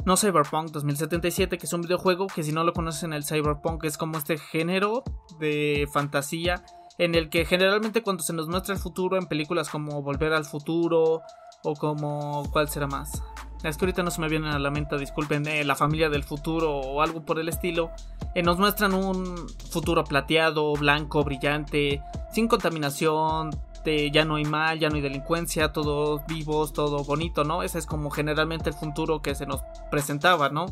no 0.05 0.17
Cyberpunk 0.17 0.71
2077, 0.71 1.57
que 1.57 1.65
es 1.65 1.73
un 1.73 1.81
videojuego 1.81 2.27
que 2.27 2.43
si 2.43 2.51
no 2.51 2.63
lo 2.63 2.73
conocen 2.73 3.13
el 3.13 3.23
Cyberpunk 3.23 3.83
es 3.85 3.97
como 3.97 4.17
este 4.17 4.37
género 4.37 5.03
de 5.39 5.87
fantasía 5.91 6.63
en 6.97 7.15
el 7.15 7.29
que 7.29 7.45
generalmente 7.45 8.03
cuando 8.03 8.23
se 8.23 8.33
nos 8.33 8.47
muestra 8.47 8.75
el 8.75 8.79
futuro 8.79 9.17
en 9.17 9.25
películas 9.25 9.69
como 9.69 10.01
Volver 10.01 10.33
al 10.33 10.45
Futuro 10.45 11.21
o 11.63 11.73
como 11.75 12.49
¿cuál 12.51 12.69
será 12.69 12.87
más? 12.87 13.23
Es 13.63 13.77
que 13.77 13.85
ahorita 13.85 14.03
no 14.03 14.11
se 14.11 14.19
me 14.19 14.27
vienen 14.27 14.51
a 14.51 14.59
la 14.59 14.71
mente, 14.71 14.97
disculpen, 14.97 15.45
La 15.65 15.75
familia 15.75 16.09
del 16.09 16.23
futuro 16.23 16.69
o 16.69 17.01
algo 17.01 17.25
por 17.25 17.39
el 17.39 17.47
estilo. 17.47 17.91
Eh, 18.35 18.43
nos 18.43 18.59
muestran 18.59 18.93
un 18.93 19.47
futuro 19.71 20.03
plateado, 20.03 20.73
blanco, 20.73 21.23
brillante, 21.23 22.01
sin 22.33 22.49
contaminación, 22.49 23.51
ya 23.85 24.25
no 24.25 24.35
hay 24.35 24.45
mal, 24.45 24.79
ya 24.79 24.89
no 24.89 24.95
hay 24.95 25.01
delincuencia, 25.01 25.71
todos 25.71 26.21
vivos, 26.27 26.73
todo 26.73 27.03
bonito, 27.03 27.43
¿no? 27.43 27.63
Ese 27.63 27.79
es 27.79 27.85
como 27.85 28.09
generalmente 28.09 28.69
el 28.69 28.75
futuro 28.75 29.21
que 29.21 29.35
se 29.35 29.45
nos 29.45 29.61
presentaba, 29.91 30.49
¿no? 30.49 30.65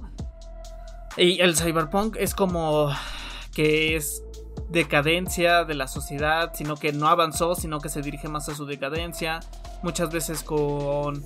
Y 1.18 1.42
el 1.42 1.56
cyberpunk 1.56 2.16
es 2.18 2.34
como 2.34 2.90
que 3.54 3.96
es 3.96 4.24
decadencia 4.70 5.66
de 5.66 5.76
la 5.76 5.88
sociedad, 5.88 6.52
sino 6.54 6.78
que 6.78 6.94
no 6.94 7.08
avanzó, 7.08 7.56
sino 7.56 7.80
que 7.80 7.90
se 7.90 8.02
dirige 8.02 8.30
más 8.30 8.48
a 8.48 8.56
su 8.56 8.66
decadencia, 8.66 9.42
muchas 9.84 10.12
veces 10.12 10.44
con 10.44 11.24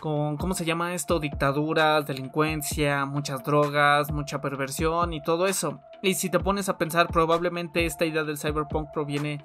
con 0.00 0.36
¿cómo 0.36 0.54
se 0.54 0.64
llama 0.64 0.94
esto? 0.94 1.18
dictaduras, 1.18 2.06
delincuencia, 2.06 3.06
muchas 3.06 3.42
drogas, 3.42 4.12
mucha 4.12 4.40
perversión 4.40 5.12
y 5.12 5.22
todo 5.22 5.46
eso. 5.46 5.80
Y 6.02 6.14
si 6.14 6.30
te 6.30 6.38
pones 6.38 6.68
a 6.68 6.78
pensar, 6.78 7.08
probablemente 7.08 7.86
esta 7.86 8.04
idea 8.04 8.22
del 8.22 8.38
cyberpunk 8.38 8.90
proviene 8.92 9.44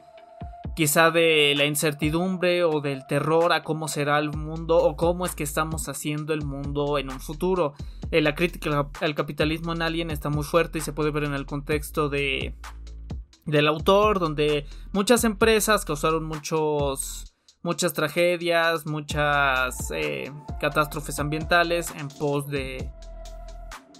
quizá 0.76 1.12
de 1.12 1.54
la 1.56 1.66
incertidumbre 1.66 2.64
o 2.64 2.82
del 2.82 3.06
terror 3.08 3.54
a 3.54 3.64
cómo 3.64 3.88
será 3.88 4.20
el 4.20 4.32
mundo 4.32 4.78
o 4.78 4.96
cómo 4.96 5.26
es 5.26 5.36
que 5.36 5.44
estamos 5.44 5.90
haciendo 5.90 6.34
el 6.34 6.44
mundo 6.44 6.98
en 6.98 7.10
un 7.10 7.20
futuro. 7.20 7.74
Eh, 8.12 8.22
la 8.22 8.36
crítica 8.36 8.90
al 9.00 9.16
capitalismo 9.16 9.74
en 9.74 9.82
Alien 9.82 10.12
está 10.12 10.30
muy 10.30 10.44
fuerte 10.44 10.80
y 10.80 10.82
se 10.82 10.94
puede 10.94 11.12
ver 11.12 11.26
en 11.26 11.34
el 11.34 11.46
contexto 11.46 12.10
de 12.10 12.56
del 13.46 13.68
autor, 13.68 14.20
donde 14.20 14.68
muchas 14.94 15.24
empresas 15.24 15.84
causaron 15.84 16.24
muchos 16.26 17.34
muchas 17.64 17.94
tragedias, 17.94 18.86
muchas 18.86 19.92
eh, 19.92 20.32
catástrofes 20.60 21.20
ambientales 21.20 21.92
en 21.98 22.08
pos 22.08 22.48
de 22.48 22.90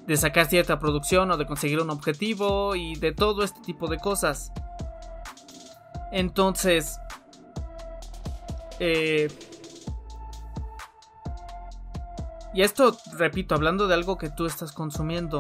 de 0.08 0.18
sacar 0.18 0.48
cierta 0.48 0.80
producción 0.80 1.30
o 1.32 1.38
de 1.38 1.46
conseguir 1.46 1.80
un 1.80 1.90
objetivo 1.90 2.76
y 2.76 2.96
de 2.96 3.12
todo 3.12 3.44
este 3.44 3.62
tipo 3.62 3.88
de 3.88 3.98
cosas. 3.98 4.52
Entonces, 6.12 7.00
eh, 8.80 9.30
y 12.54 12.64
esto, 12.64 12.98
repito, 13.14 13.56
hablando 13.56 13.88
de 13.88 13.94
algo 13.94 14.18
que 14.18 14.30
tú 14.30 14.46
estás 14.46 14.72
consumiendo. 14.72 15.40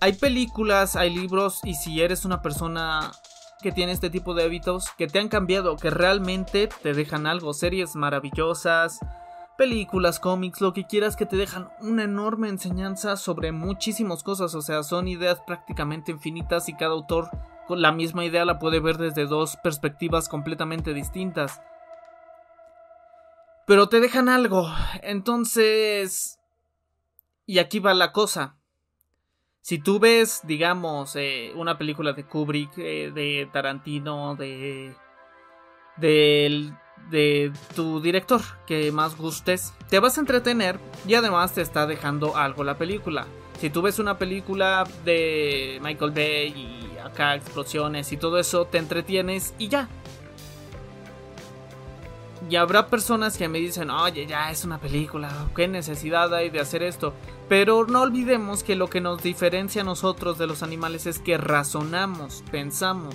Hay 0.00 0.14
películas, 0.14 0.96
hay 0.96 1.14
libros 1.14 1.60
y 1.64 1.74
si 1.74 2.00
eres 2.00 2.24
una 2.24 2.40
persona 2.40 3.12
que 3.60 3.72
tiene 3.72 3.92
este 3.92 4.08
tipo 4.08 4.32
de 4.34 4.44
hábitos 4.44 4.90
que 4.96 5.06
te 5.06 5.18
han 5.18 5.28
cambiado, 5.28 5.76
que 5.76 5.90
realmente 5.90 6.68
te 6.82 6.94
dejan 6.94 7.26
algo, 7.26 7.52
series 7.52 7.94
maravillosas, 7.96 9.00
películas, 9.58 10.20
cómics, 10.20 10.62
lo 10.62 10.72
que 10.72 10.86
quieras 10.86 11.16
que 11.16 11.26
te 11.26 11.36
dejan 11.36 11.68
una 11.82 12.04
enorme 12.04 12.48
enseñanza 12.48 13.16
sobre 13.16 13.52
muchísimas 13.52 14.22
cosas, 14.22 14.54
o 14.54 14.62
sea, 14.62 14.82
son 14.82 15.08
ideas 15.08 15.40
prácticamente 15.46 16.12
infinitas 16.12 16.70
y 16.70 16.74
cada 16.74 16.92
autor 16.92 17.28
la 17.76 17.92
misma 17.92 18.24
idea 18.24 18.44
la 18.44 18.58
puede 18.58 18.80
ver 18.80 18.98
desde 18.98 19.26
dos 19.26 19.56
perspectivas 19.62 20.28
completamente 20.28 20.94
distintas. 20.94 21.60
Pero 23.66 23.88
te 23.88 24.00
dejan 24.00 24.28
algo. 24.28 24.68
Entonces... 25.02 26.38
Y 27.46 27.58
aquí 27.58 27.80
va 27.80 27.94
la 27.94 28.12
cosa. 28.12 28.56
Si 29.60 29.78
tú 29.78 29.98
ves, 29.98 30.40
digamos, 30.44 31.16
eh, 31.16 31.52
una 31.54 31.76
película 31.76 32.12
de 32.12 32.24
Kubrick, 32.24 32.78
eh, 32.78 33.10
de 33.12 33.48
Tarantino, 33.52 34.36
de, 34.36 34.94
de, 35.96 36.72
de 37.10 37.52
tu 37.74 38.00
director 38.00 38.40
que 38.66 38.90
más 38.92 39.16
gustes, 39.16 39.74
te 39.88 39.98
vas 39.98 40.16
a 40.16 40.20
entretener 40.20 40.78
y 41.06 41.14
además 41.14 41.52
te 41.52 41.60
está 41.60 41.86
dejando 41.86 42.36
algo 42.36 42.64
la 42.64 42.78
película. 42.78 43.26
Si 43.58 43.68
tú 43.68 43.82
ves 43.82 43.98
una 43.98 44.16
película 44.16 44.88
de 45.04 45.78
Michael 45.82 46.12
Bay 46.12 46.54
y 46.56 46.79
acá 47.00 47.34
explosiones 47.34 48.12
y 48.12 48.16
todo 48.16 48.38
eso, 48.38 48.64
te 48.66 48.78
entretienes 48.78 49.54
y 49.58 49.68
ya. 49.68 49.88
Y 52.48 52.56
habrá 52.56 52.88
personas 52.88 53.36
que 53.36 53.48
me 53.48 53.58
dicen, 53.58 53.90
oye, 53.90 54.26
ya 54.26 54.50
es 54.50 54.64
una 54.64 54.78
película, 54.78 55.30
¿qué 55.54 55.68
necesidad 55.68 56.34
hay 56.34 56.48
de 56.50 56.60
hacer 56.60 56.82
esto? 56.82 57.12
Pero 57.48 57.86
no 57.86 58.02
olvidemos 58.02 58.62
que 58.62 58.76
lo 58.76 58.88
que 58.88 59.00
nos 59.00 59.22
diferencia 59.22 59.82
a 59.82 59.84
nosotros 59.84 60.38
de 60.38 60.46
los 60.46 60.62
animales 60.62 61.06
es 61.06 61.18
que 61.18 61.36
razonamos, 61.36 62.42
pensamos, 62.50 63.14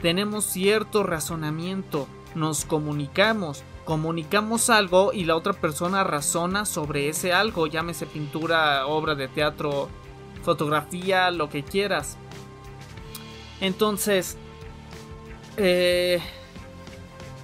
tenemos 0.00 0.44
cierto 0.44 1.02
razonamiento, 1.02 2.06
nos 2.34 2.64
comunicamos, 2.64 3.64
comunicamos 3.84 4.70
algo 4.70 5.12
y 5.12 5.24
la 5.24 5.36
otra 5.36 5.54
persona 5.54 6.04
razona 6.04 6.64
sobre 6.64 7.08
ese 7.08 7.32
algo, 7.32 7.66
llámese 7.66 8.06
pintura, 8.06 8.86
obra 8.86 9.14
de 9.14 9.28
teatro, 9.28 9.88
fotografía, 10.42 11.30
lo 11.30 11.48
que 11.48 11.62
quieras. 11.62 12.16
Entonces, 13.62 14.36
eh, 15.56 16.20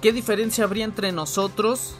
¿qué 0.01 0.11
diferencia 0.11 0.65
habría 0.65 0.83
entre 0.83 1.13
nosotros 1.13 1.95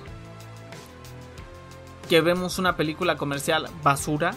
que 2.10 2.20
vemos 2.20 2.60
una 2.60 2.76
película 2.76 3.16
comercial 3.16 3.70
basura 3.82 4.34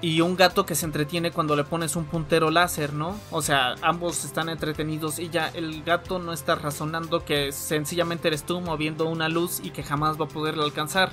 y 0.00 0.22
un 0.22 0.34
gato 0.34 0.66
que 0.66 0.74
se 0.74 0.86
entretiene 0.86 1.30
cuando 1.30 1.54
le 1.54 1.62
pones 1.62 1.94
un 1.94 2.04
puntero 2.04 2.50
láser, 2.50 2.94
¿no? 2.94 3.16
O 3.30 3.42
sea, 3.42 3.76
ambos 3.80 4.24
están 4.24 4.48
entretenidos 4.48 5.20
y 5.20 5.28
ya 5.30 5.46
el 5.54 5.84
gato 5.84 6.18
no 6.18 6.32
está 6.32 6.56
razonando 6.56 7.24
que 7.24 7.52
sencillamente 7.52 8.26
eres 8.26 8.42
tú 8.42 8.60
moviendo 8.60 9.08
una 9.08 9.28
luz 9.28 9.60
y 9.62 9.70
que 9.70 9.84
jamás 9.84 10.20
va 10.20 10.24
a 10.24 10.28
poderle 10.28 10.64
alcanzar. 10.64 11.12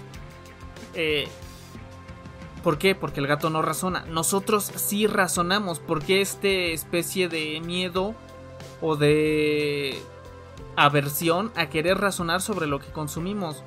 Eh, 0.95 1.27
¿Por 2.64 2.78
qué? 2.78 2.95
Porque 2.95 3.20
el 3.20 3.28
gato 3.28 3.49
no 3.49 3.62
razona. 3.62 4.05
Nosotros 4.05 4.72
sí 4.76 5.07
razonamos. 5.07 5.80
porque 5.80 6.22
este 6.22 6.74
especie 6.74 7.30
de 7.30 7.62
miedo 7.62 8.16
o 8.82 8.95
de 8.95 10.01
aversión 10.76 11.51
a 11.55 11.70
querer 11.70 11.97
razonar 11.97 12.41
sobre 12.41 12.68
lo 12.68 12.80
que 12.80 12.91
consumimos? 12.91 13.64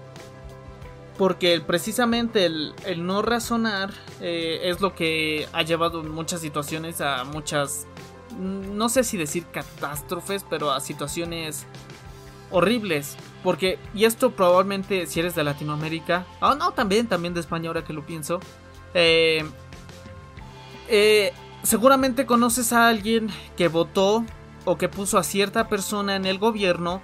porque 1.19 1.61
precisamente 1.61 2.47
el, 2.47 2.75
no 3.07 3.23
razonar 3.23 3.93
eh, 4.21 4.61
es 4.65 4.81
lo 4.81 4.95
que 4.95 5.47
ha 5.53 5.63
llevado 5.63 6.01
en 6.01 6.11
muchas 6.11 6.41
situaciones 6.41 7.01
a 7.01 7.25
muchas, 7.25 7.87
mm, 8.31 8.77
no 8.77 8.89
sé 8.89 9.05
si 9.05 9.17
decir 9.17 9.45
catástrofes, 9.53 10.45
pero 10.49 10.73
a 10.73 10.81
situaciones 10.81 11.67
horribles. 12.51 13.17
Porque, 13.43 13.79
y 13.95 14.05
esto 14.05 14.33
probablemente 14.33 15.07
si 15.07 15.21
eres 15.21 15.35
de 15.35 15.45
Latinoamérica, 15.45 16.27
oh 16.41 16.55
no, 16.55 16.73
también, 16.73 17.09
también 17.09 17.35
de 17.35 17.41
España 17.41 17.69
ahora 17.69 17.85
que 17.85 17.93
lo 17.93 18.05
pienso, 18.05 18.41
eh, 18.95 19.45
eh, 20.89 21.33
seguramente 21.63 22.27
conoces 22.27 22.73
a 22.73 22.89
alguien 22.89 23.29
que 23.57 23.69
votó 23.69 24.25
o 24.65 24.79
que 24.79 24.89
puso 24.89 25.19
a 25.19 25.25
cierta 25.25 25.69
persona 25.69 26.17
en 26.17 26.27
el 26.27 26.39
gobierno 26.39 27.03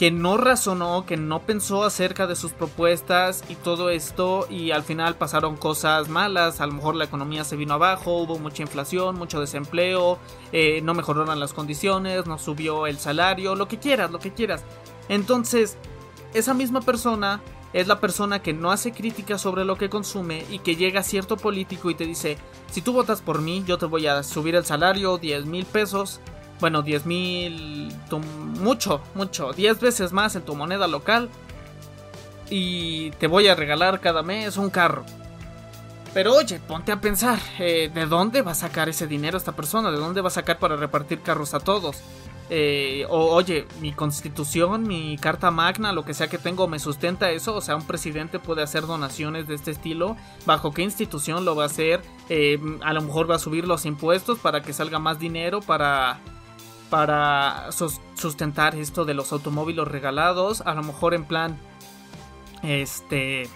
que 0.00 0.10
no 0.10 0.38
razonó, 0.38 1.04
que 1.04 1.18
no 1.18 1.42
pensó 1.42 1.84
acerca 1.84 2.26
de 2.26 2.34
sus 2.34 2.52
propuestas 2.52 3.44
y 3.50 3.54
todo 3.54 3.90
esto 3.90 4.46
y 4.48 4.70
al 4.70 4.82
final 4.82 5.16
pasaron 5.16 5.58
cosas 5.58 6.08
malas, 6.08 6.62
a 6.62 6.66
lo 6.66 6.72
mejor 6.72 6.94
la 6.94 7.04
economía 7.04 7.44
se 7.44 7.54
vino 7.54 7.74
abajo, 7.74 8.16
hubo 8.16 8.38
mucha 8.38 8.62
inflación, 8.62 9.16
mucho 9.16 9.40
desempleo, 9.40 10.18
eh, 10.52 10.80
no 10.82 10.94
mejoraron 10.94 11.38
las 11.38 11.52
condiciones, 11.52 12.24
no 12.24 12.38
subió 12.38 12.86
el 12.86 12.98
salario, 12.98 13.54
lo 13.54 13.68
que 13.68 13.78
quieras, 13.78 14.10
lo 14.10 14.20
que 14.20 14.32
quieras. 14.32 14.64
Entonces, 15.10 15.76
esa 16.32 16.54
misma 16.54 16.80
persona 16.80 17.42
es 17.72 17.86
la 17.86 18.00
persona 18.00 18.42
que 18.42 18.52
no 18.52 18.70
hace 18.70 18.92
críticas 18.92 19.40
sobre 19.40 19.64
lo 19.64 19.76
que 19.76 19.88
consume 19.90 20.44
y 20.50 20.58
que 20.58 20.76
llega 20.76 21.00
a 21.00 21.04
cierto 21.04 21.36
político 21.36 21.90
y 21.90 21.94
te 21.94 22.06
dice, 22.06 22.38
si 22.70 22.82
tú 22.82 22.92
votas 22.92 23.20
por 23.20 23.40
mí, 23.40 23.62
yo 23.66 23.78
te 23.78 23.86
voy 23.86 24.06
a 24.06 24.22
subir 24.22 24.54
el 24.54 24.64
salario 24.64 25.18
10 25.18 25.46
mil 25.46 25.64
pesos 25.66 26.20
bueno, 26.60 26.82
10 26.82 27.06
mil, 27.06 27.92
mucho, 28.60 29.00
mucho, 29.14 29.52
10 29.52 29.80
veces 29.80 30.12
más 30.12 30.36
en 30.36 30.42
tu 30.42 30.54
moneda 30.54 30.86
local. 30.86 31.30
Y 32.50 33.10
te 33.12 33.26
voy 33.26 33.48
a 33.48 33.54
regalar 33.54 34.00
cada 34.00 34.22
mes 34.22 34.56
un 34.56 34.70
carro. 34.70 35.04
Pero 36.12 36.34
oye, 36.34 36.58
ponte 36.58 36.92
a 36.92 37.00
pensar, 37.00 37.38
eh, 37.58 37.90
¿de 37.92 38.06
dónde 38.06 38.42
va 38.42 38.50
a 38.50 38.56
sacar 38.56 38.88
ese 38.88 39.06
dinero 39.06 39.38
esta 39.38 39.52
persona? 39.52 39.90
¿De 39.90 39.96
dónde 39.96 40.20
va 40.20 40.28
a 40.28 40.32
sacar 40.32 40.58
para 40.58 40.76
repartir 40.76 41.22
carros 41.22 41.54
a 41.54 41.60
todos? 41.60 41.98
Eh, 42.52 43.06
o, 43.08 43.26
oye, 43.32 43.66
mi 43.80 43.92
constitución, 43.92 44.82
mi 44.82 45.16
carta 45.18 45.52
magna, 45.52 45.92
lo 45.92 46.04
que 46.04 46.14
sea 46.14 46.28
que 46.28 46.36
tengo, 46.36 46.66
me 46.66 46.80
sustenta 46.80 47.30
eso. 47.30 47.54
O 47.54 47.60
sea, 47.60 47.76
un 47.76 47.86
presidente 47.86 48.40
puede 48.40 48.62
hacer 48.62 48.86
donaciones 48.86 49.46
de 49.46 49.54
este 49.54 49.70
estilo. 49.70 50.16
¿Bajo 50.46 50.72
qué 50.72 50.82
institución 50.82 51.44
lo 51.44 51.54
va 51.54 51.62
a 51.62 51.66
hacer? 51.66 52.02
Eh, 52.28 52.58
a 52.82 52.92
lo 52.92 53.02
mejor 53.02 53.30
va 53.30 53.36
a 53.36 53.38
subir 53.38 53.66
los 53.68 53.86
impuestos 53.86 54.40
para 54.40 54.62
que 54.62 54.72
salga 54.72 54.98
más 54.98 55.18
dinero 55.18 55.60
para 55.60 56.20
para 56.90 57.70
sustentar 58.16 58.74
esto 58.74 59.04
de 59.04 59.14
los 59.14 59.32
automóviles 59.32 59.86
regalados. 59.86 60.60
A 60.62 60.74
lo 60.74 60.82
mejor 60.82 61.14
en 61.14 61.24
plan, 61.24 61.56
este, 62.64 63.48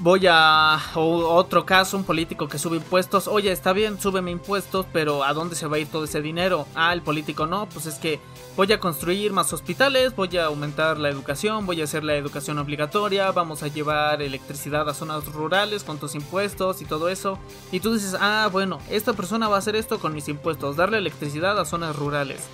voy 0.00 0.26
a 0.28 0.78
otro 0.94 1.64
caso, 1.64 1.96
un 1.96 2.04
político 2.04 2.48
que 2.48 2.58
sube 2.58 2.76
impuestos. 2.76 3.28
Oye, 3.28 3.52
está 3.52 3.72
bien, 3.72 4.00
súbeme 4.00 4.30
impuestos, 4.30 4.86
pero 4.92 5.24
¿a 5.24 5.32
dónde 5.32 5.56
se 5.56 5.66
va 5.66 5.76
a 5.76 5.78
ir 5.78 5.88
todo 5.88 6.04
ese 6.04 6.20
dinero? 6.20 6.66
Ah, 6.74 6.92
el 6.92 7.02
político 7.02 7.46
no, 7.46 7.68
pues 7.68 7.86
es 7.86 7.96
que 7.96 8.20
voy 8.56 8.72
a 8.72 8.80
construir 8.80 9.32
más 9.32 9.52
hospitales, 9.52 10.14
voy 10.14 10.36
a 10.36 10.46
aumentar 10.46 10.98
la 10.98 11.08
educación, 11.08 11.66
voy 11.66 11.80
a 11.80 11.84
hacer 11.84 12.04
la 12.04 12.16
educación 12.16 12.58
obligatoria, 12.58 13.30
vamos 13.32 13.62
a 13.62 13.68
llevar 13.68 14.22
electricidad 14.22 14.88
a 14.88 14.94
zonas 14.94 15.26
rurales 15.26 15.84
con 15.84 15.98
tus 15.98 16.14
impuestos 16.14 16.82
y 16.82 16.84
todo 16.84 17.08
eso. 17.08 17.38
Y 17.72 17.80
tú 17.80 17.94
dices, 17.94 18.16
ah, 18.18 18.48
bueno, 18.50 18.78
esta 18.90 19.12
persona 19.12 19.48
va 19.48 19.56
a 19.56 19.58
hacer 19.60 19.76
esto 19.76 19.98
con 19.98 20.14
mis 20.14 20.28
impuestos, 20.28 20.76
darle 20.76 20.98
electricidad 20.98 21.58
a 21.58 21.64
zonas 21.64 21.96
rurales. 21.96 22.44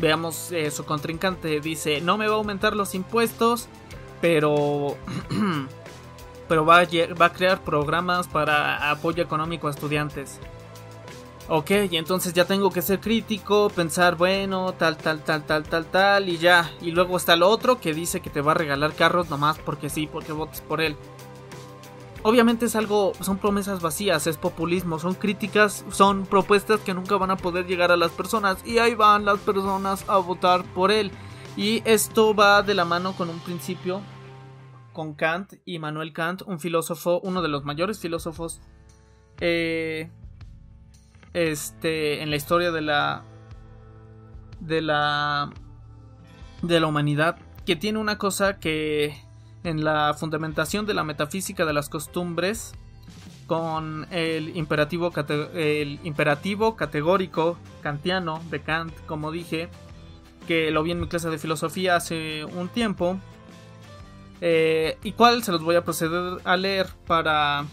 Veamos, 0.00 0.50
eh, 0.52 0.70
su 0.70 0.84
contrincante 0.84 1.60
dice, 1.60 2.00
no 2.00 2.18
me 2.18 2.26
va 2.26 2.34
a 2.34 2.38
aumentar 2.38 2.74
los 2.74 2.94
impuestos, 2.94 3.68
pero... 4.20 4.96
pero 6.52 6.66
va 6.66 6.80
a, 6.80 7.32
crear 7.32 7.62
programas 7.64 8.28
para 8.28 8.90
apoyo 8.90 9.22
económico 9.22 9.68
a 9.68 9.70
estudiantes. 9.70 10.38
Ok, 11.48 11.70
y 11.90 11.96
entonces 11.96 12.34
ya 12.34 12.44
tengo 12.44 12.70
que 12.70 12.82
ser 12.82 13.00
crítico, 13.00 13.70
pensar, 13.70 14.16
bueno, 14.16 14.74
tal, 14.74 14.98
tal, 14.98 15.24
tal, 15.24 15.46
tal, 15.46 15.62
tal, 15.62 15.86
tal, 15.86 16.28
y 16.28 16.36
ya. 16.36 16.70
Y 16.82 16.90
luego 16.90 17.16
está 17.16 17.32
el 17.32 17.42
otro 17.42 17.80
que 17.80 17.94
dice 17.94 18.20
que 18.20 18.28
te 18.28 18.42
va 18.42 18.52
a 18.52 18.54
regalar 18.54 18.92
carros 18.92 19.30
nomás 19.30 19.58
porque 19.60 19.88
sí, 19.88 20.06
porque 20.06 20.32
votes 20.32 20.60
por 20.60 20.82
él. 20.82 20.94
Obviamente 22.22 22.66
es 22.66 22.76
algo, 22.76 23.14
son 23.22 23.38
promesas 23.38 23.80
vacías, 23.80 24.26
es 24.26 24.36
populismo, 24.36 24.98
son 24.98 25.14
críticas, 25.14 25.86
son 25.90 26.26
propuestas 26.26 26.80
que 26.80 26.92
nunca 26.92 27.16
van 27.16 27.30
a 27.30 27.38
poder 27.38 27.66
llegar 27.66 27.92
a 27.92 27.96
las 27.96 28.10
personas. 28.10 28.58
Y 28.66 28.76
ahí 28.76 28.94
van 28.94 29.24
las 29.24 29.38
personas 29.38 30.04
a 30.06 30.18
votar 30.18 30.64
por 30.74 30.90
él. 30.92 31.12
Y 31.56 31.80
esto 31.86 32.34
va 32.34 32.60
de 32.60 32.74
la 32.74 32.84
mano 32.84 33.14
con 33.14 33.30
un 33.30 33.38
principio 33.38 34.02
con 34.92 35.14
Kant 35.14 35.54
y 35.64 35.78
Manuel 35.78 36.12
Kant, 36.12 36.42
un 36.42 36.60
filósofo, 36.60 37.20
uno 37.22 37.42
de 37.42 37.48
los 37.48 37.64
mayores 37.64 37.98
filósofos 37.98 38.60
eh, 39.40 40.10
este, 41.32 42.22
en 42.22 42.30
la 42.30 42.36
historia 42.36 42.70
de 42.70 42.82
la 42.82 43.24
de 44.60 44.80
la 44.80 45.50
de 46.62 46.78
la 46.78 46.86
humanidad, 46.86 47.38
que 47.66 47.76
tiene 47.76 47.98
una 47.98 48.18
cosa 48.18 48.60
que 48.60 49.16
en 49.64 49.84
la 49.84 50.14
fundamentación 50.14 50.86
de 50.86 50.94
la 50.94 51.04
metafísica 51.04 51.64
de 51.64 51.72
las 51.72 51.88
costumbres 51.88 52.74
con 53.46 54.06
el 54.10 54.56
imperativo, 54.56 55.12
el 55.54 55.98
imperativo 56.04 56.76
categórico 56.76 57.58
kantiano 57.82 58.40
de 58.50 58.62
Kant, 58.62 58.94
como 59.06 59.30
dije, 59.30 59.68
que 60.46 60.70
lo 60.70 60.82
vi 60.82 60.92
en 60.92 61.00
mi 61.00 61.08
clase 61.08 61.28
de 61.28 61.38
filosofía 61.38 61.96
hace 61.96 62.44
un 62.44 62.68
tiempo, 62.68 63.18
eh, 64.44 64.98
y 65.04 65.12
cuál 65.12 65.44
se 65.44 65.52
los 65.52 65.62
voy 65.62 65.76
a 65.76 65.84
proceder 65.84 66.40
a 66.42 66.56
leer 66.56 66.88
para 67.06 67.64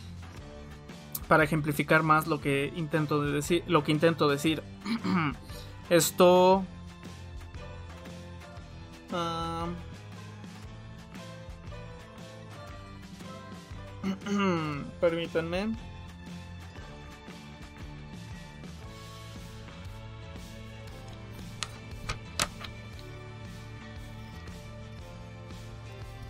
para 1.28 1.44
ejemplificar 1.44 2.04
más 2.04 2.28
lo 2.28 2.40
que 2.42 2.72
intento 2.76 3.24
de 3.24 3.32
decir 3.32 3.64
lo 3.66 3.84
que 3.84 3.92
intento 3.92 4.30
decir. 4.30 4.62
Esto 5.90 6.64
uh, 9.12 9.66
permítanme 15.02 15.89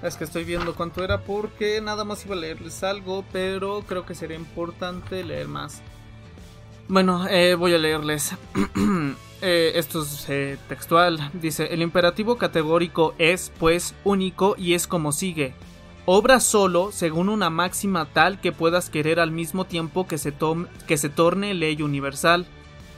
Es 0.02 0.16
que 0.16 0.24
estoy 0.24 0.46
viendo 0.46 0.76
cuánto 0.76 1.04
era 1.04 1.22
porque 1.22 1.82
nada 1.82 2.06
más 2.06 2.26
iba 2.26 2.36
a 2.36 2.40
leerles 2.40 2.84
algo, 2.84 3.26
pero 3.34 3.84
creo 3.86 4.06
que 4.06 4.16
sería 4.16 4.38
importante 4.38 5.24
leer 5.24 5.48
más. 5.50 5.82
Bueno, 6.88 7.28
eh, 7.28 7.56
voy 7.56 7.74
a 7.74 7.78
leerles. 7.78 8.34
eh, 9.42 9.74
esto 9.76 10.02
es 10.02 10.26
eh, 10.30 10.58
textual. 10.70 11.30
Dice, 11.34 11.74
el 11.74 11.82
imperativo 11.82 12.38
categórico 12.38 13.14
es, 13.18 13.52
pues, 13.60 13.94
único 14.06 14.56
y 14.58 14.74
es 14.74 14.88
como 14.88 15.12
sigue. 15.12 15.54
Obra 16.06 16.40
solo 16.40 16.92
según 16.92 17.30
una 17.30 17.50
máxima 17.50 18.06
tal 18.06 18.42
que 18.42 18.52
puedas 18.52 18.90
querer 18.90 19.20
al 19.20 19.32
mismo 19.32 19.66
tiempo 19.66 20.08
que 20.08 20.18
se, 20.18 20.34
que 20.88 20.98
se 20.98 21.10
torne 21.10 21.54
ley 21.54 21.82
universal. 21.82 22.48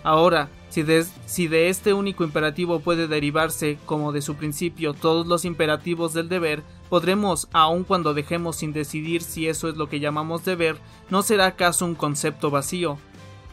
Ahora, 0.04 0.50
Si 0.70 0.84
de, 0.84 1.06
si 1.26 1.50
de 1.50 1.68
este 1.68 1.94
único 1.94 2.24
imperativo 2.24 2.80
puede 2.80 3.08
derivarse, 3.10 3.78
como 3.86 4.14
de 4.14 4.22
su 4.22 4.36
principio, 4.36 4.94
todos 4.94 5.28
los 5.28 5.44
imperativos 5.44 6.14
del 6.14 6.30
deber, 6.30 6.64
podremos, 6.92 7.48
aun 7.54 7.86
cuando 7.86 8.14
dejemos 8.14 8.58
sin 8.58 8.74
decidir 8.74 9.22
si 9.22 9.48
eso 9.48 9.70
es 9.70 9.78
lo 9.78 9.88
que 9.88 10.02
llamamos 10.02 10.44
deber, 10.44 10.76
¿no 11.10 11.22
será 11.22 11.46
acaso 11.46 11.86
un 11.86 11.96
concepto 11.96 12.52
vacío? 12.52 12.98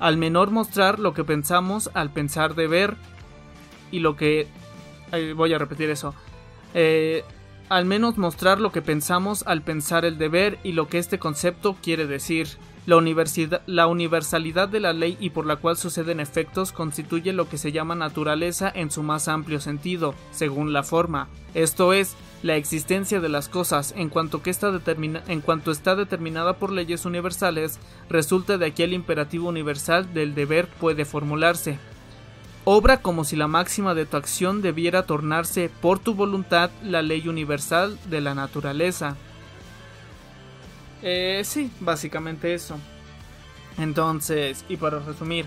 Al 0.01 0.17
menor 0.17 0.51
mostrar 0.51 0.99
lo 0.99 1.15
que 1.15 1.23
pensamos 1.23 1.89
al 1.95 2.11
pensar 2.11 2.57
deber 2.57 2.97
y 3.93 4.01
lo 4.01 4.17
que... 4.17 4.49
voy 5.37 5.55
a 5.55 5.59
repetir 5.59 5.89
eso. 5.89 6.17
Eh, 6.75 7.23
al 7.69 7.85
menos 7.85 8.19
mostrar 8.19 8.59
lo 8.59 8.73
que 8.73 8.83
pensamos 8.83 9.45
al 9.47 9.63
pensar 9.63 10.05
el 10.05 10.19
deber 10.19 10.59
y 10.65 10.73
lo 10.73 10.89
que 10.89 10.99
este 10.99 11.21
concepto 11.21 11.77
quiere 11.81 12.09
decir. 12.09 12.49
La, 12.87 13.01
la, 13.67 13.87
universalidad 13.87 14.69
de 14.69 14.81
la 14.81 14.95
ley 14.95 15.17
y 15.21 15.31
por 15.31 15.47
la 15.47 15.57
cual 15.57 15.77
suceden 15.77 16.19
efectos 16.19 16.73
constituye 16.73 17.33
lo 17.33 17.49
que 17.49 17.59
se 17.59 17.71
llama 17.71 17.95
naturaleza 17.95 18.73
en 18.75 18.91
su 18.91 19.05
más 19.05 19.29
amplio 19.29 19.61
sentido, 19.61 20.15
según 20.33 20.73
la 20.73 20.83
forma, 20.83 21.29
esto 21.55 21.93
es, 21.93 22.17
la 22.43 22.57
existencia 22.57 23.21
de 23.21 23.29
las 23.29 23.49
cosas 23.49 23.93
en 23.97 24.09
cuanto, 24.09 24.43
que 24.43 24.51
está, 24.51 24.73
en 24.87 25.41
cuanto 25.41 25.71
está 25.71 25.97
determinada 25.97 26.55
por 26.55 26.71
leyes 26.71 27.05
universales, 27.05 27.79
resulta 28.09 28.59
de 28.59 28.67
aquí 28.67 28.83
el 28.83 28.93
imperativo 28.93 29.49
universal 29.49 30.13
del 30.15 30.35
deber 30.35 30.69
puede 30.69 31.05
formularse. 31.05 31.79
Obra 32.65 33.01
como 33.01 33.25
si 33.25 33.35
la 33.35 33.49
máxima 33.49 33.95
de 33.95 34.07
tu 34.07 34.17
acción 34.17 34.63
debiera 34.63 35.05
tornarse 35.05 35.71
por 35.81 35.99
tu 35.99 36.15
voluntad 36.15 36.71
la 36.83 37.03
ley 37.03 37.27
universal 37.27 37.99
de 38.11 38.21
la 38.21 38.35
naturaleza. 38.35 39.17
Eh, 41.03 41.43
sí, 41.45 41.71
básicamente 41.81 42.55
eso. 42.55 42.77
Entonces, 43.79 44.65
y 44.69 44.77
para 44.77 44.99
resumir, 44.99 45.47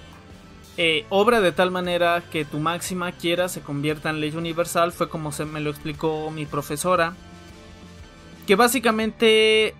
eh, 0.78 1.06
obra 1.10 1.42
de 1.42 1.52
tal 1.52 1.72
manera 1.72 2.24
que 2.32 2.46
tu 2.46 2.60
máxima 2.60 3.12
quiera 3.12 3.50
se 3.50 3.62
convierta 3.62 4.10
en 4.10 4.22
ley 4.22 4.36
universal 4.36 4.92
fue 4.92 5.10
como 5.10 5.32
se 5.32 5.46
me 5.46 5.60
lo 5.60 5.70
explicó 5.70 6.32
mi 6.32 6.46
profesora. 6.46 7.14
Que 8.48 8.56
básicamente, 8.56 9.76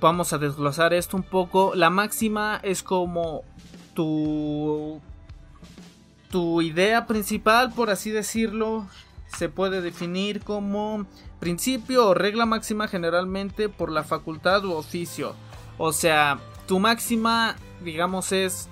vamos 0.00 0.32
a 0.32 0.38
desglosar 0.38 0.92
esto 0.94 1.16
un 1.16 1.22
poco, 1.22 1.74
la 1.74 1.90
máxima 1.90 2.60
es 2.62 2.82
como 2.82 3.42
tu 3.94 5.00
tu 6.30 6.60
idea 6.60 7.06
principal, 7.06 7.72
por 7.72 7.90
así 7.90 8.10
decirlo, 8.10 8.86
se 9.26 9.48
puede 9.48 9.80
definir 9.80 10.40
como 10.42 11.06
principio 11.40 12.08
o 12.08 12.14
regla 12.14 12.46
máxima 12.46 12.88
generalmente 12.88 13.68
por 13.68 13.90
la 13.90 14.04
facultad 14.04 14.64
u 14.64 14.72
oficio. 14.72 15.34
O 15.78 15.92
sea, 15.92 16.38
tu 16.66 16.78
máxima, 16.78 17.56
digamos, 17.82 18.32
es, 18.32 18.68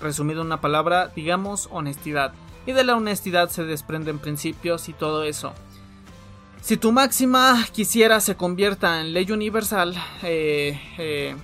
resumido 0.00 0.40
en 0.40 0.46
una 0.48 0.60
palabra, 0.60 1.12
digamos, 1.14 1.68
honestidad. 1.70 2.32
Y 2.66 2.72
de 2.72 2.84
la 2.84 2.96
honestidad 2.96 3.48
se 3.48 3.64
desprenden 3.64 4.18
principios 4.18 4.88
y 4.88 4.92
todo 4.92 5.24
eso. 5.24 5.54
Si 6.60 6.76
tu 6.76 6.92
máxima 6.92 7.66
quisiera 7.72 8.20
se 8.20 8.36
convierta 8.36 9.00
en 9.00 9.14
ley 9.14 9.30
universal 9.30 9.94
eh, 10.22 10.78
eh, 10.98 11.34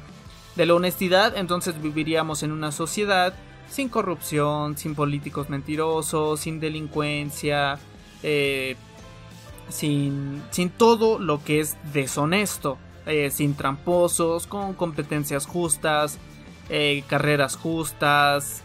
de 0.55 0.67
la 0.67 0.75
honestidad, 0.75 1.37
entonces 1.37 1.81
viviríamos 1.81 2.43
en 2.43 2.53
una 2.53 2.73
sociedad 2.73 3.35
sin 3.71 3.89
corrupción, 3.89 4.77
sin 4.77 4.95
políticos 4.95 5.49
mentirosos, 5.49 6.41
sin 6.41 6.61
delincuencia, 6.61 7.79
eh, 8.23 8.77
sin, 9.71 10.43
sin 10.51 10.69
todo 10.69 11.19
lo 11.19 11.43
que 11.43 11.61
es 11.61 11.77
deshonesto, 11.93 12.77
sin 13.31 13.55
tramposos, 13.55 14.47
con 14.47 14.75
competencias 14.75 15.47
justas, 15.47 16.19
eh, 16.69 17.05
carreras 17.09 17.57
justas, 17.57 18.63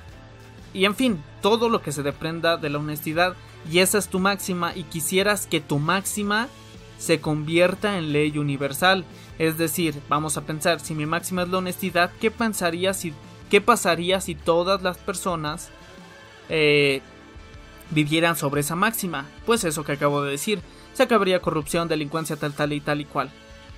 y 0.73 0.85
en 0.85 0.95
fin, 0.95 1.23
todo 1.41 1.69
lo 1.69 1.81
que 1.81 1.91
se 1.91 2.03
desprenda 2.03 2.57
de 2.57 2.69
la 2.69 2.79
honestidad. 2.79 3.35
Y 3.69 3.79
esa 3.79 3.97
es 3.97 4.07
tu 4.07 4.19
máxima 4.19 4.75
y 4.75 4.83
quisieras 4.83 5.47
que 5.47 5.59
tu 5.59 5.79
máxima 5.79 6.47
se 6.97 7.19
convierta 7.19 7.97
en 7.97 8.13
ley 8.13 8.37
universal. 8.37 9.03
Es 9.37 9.57
decir, 9.57 9.99
vamos 10.09 10.37
a 10.37 10.41
pensar, 10.41 10.79
si 10.79 10.93
mi 10.93 11.05
máxima 11.05 11.43
es 11.43 11.49
la 11.49 11.57
honestidad, 11.57 12.11
¿qué 12.21 12.29
pensaría 12.29 12.93
si 12.93 13.13
¿Qué 13.49 13.61
pasaría 13.61 14.21
si 14.21 14.35
todas 14.35 14.83
las 14.83 14.97
personas 14.97 15.69
eh, 16.49 17.01
vivieran 17.89 18.35
sobre 18.35 18.61
esa 18.61 18.75
máxima? 18.75 19.25
Pues 19.45 19.63
eso 19.63 19.83
que 19.83 19.93
acabo 19.93 20.21
de 20.21 20.31
decir. 20.31 20.61
Se 20.93 21.03
acabaría 21.03 21.41
corrupción, 21.41 21.87
delincuencia, 21.87 22.35
tal, 22.35 22.53
tal 22.53 22.73
y 22.73 22.81
tal 22.81 23.01
y 23.01 23.05
cual. 23.05 23.31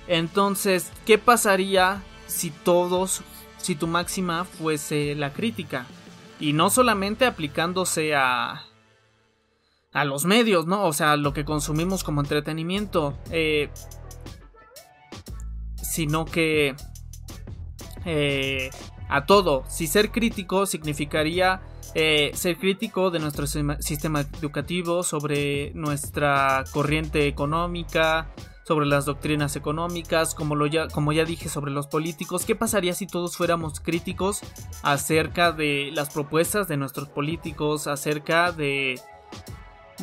Entonces, 0.08 0.90
¿qué 1.06 1.16
pasaría 1.16 2.02
si 2.26 2.50
todos, 2.50 3.22
si 3.62 3.74
tu 3.74 3.86
máxima 3.86 4.44
fuese 4.44 5.14
la 5.14 5.32
crítica? 5.32 5.86
Y 6.40 6.52
no 6.52 6.70
solamente 6.70 7.24
aplicándose 7.24 8.14
a, 8.14 8.64
a 9.92 10.04
los 10.04 10.24
medios, 10.24 10.66
¿no? 10.66 10.84
O 10.84 10.92
sea, 10.92 11.16
lo 11.16 11.32
que 11.32 11.44
consumimos 11.44 12.04
como 12.04 12.20
entretenimiento. 12.20 13.16
Eh, 13.30 13.70
sino 15.76 16.24
que 16.24 16.74
eh, 18.04 18.70
a 19.08 19.26
todo. 19.26 19.64
Si 19.68 19.86
ser 19.86 20.10
crítico 20.10 20.66
significaría 20.66 21.60
eh, 21.94 22.30
ser 22.34 22.56
crítico 22.56 23.10
de 23.10 23.18
nuestro 23.18 23.46
sistema 23.46 24.22
educativo, 24.22 25.02
sobre 25.02 25.72
nuestra 25.74 26.64
corriente 26.72 27.28
económica, 27.28 28.30
sobre 28.64 28.86
las 28.86 29.04
doctrinas 29.04 29.56
económicas, 29.56 30.34
como, 30.34 30.54
lo 30.54 30.66
ya, 30.66 30.88
como 30.88 31.12
ya 31.12 31.24
dije 31.24 31.48
sobre 31.48 31.72
los 31.72 31.86
políticos. 31.86 32.44
¿Qué 32.44 32.54
pasaría 32.54 32.94
si 32.94 33.06
todos 33.06 33.36
fuéramos 33.36 33.80
críticos 33.80 34.40
acerca 34.82 35.52
de 35.52 35.90
las 35.92 36.10
propuestas 36.10 36.68
de 36.68 36.76
nuestros 36.76 37.08
políticos, 37.08 37.86
acerca 37.86 38.52
de 38.52 39.00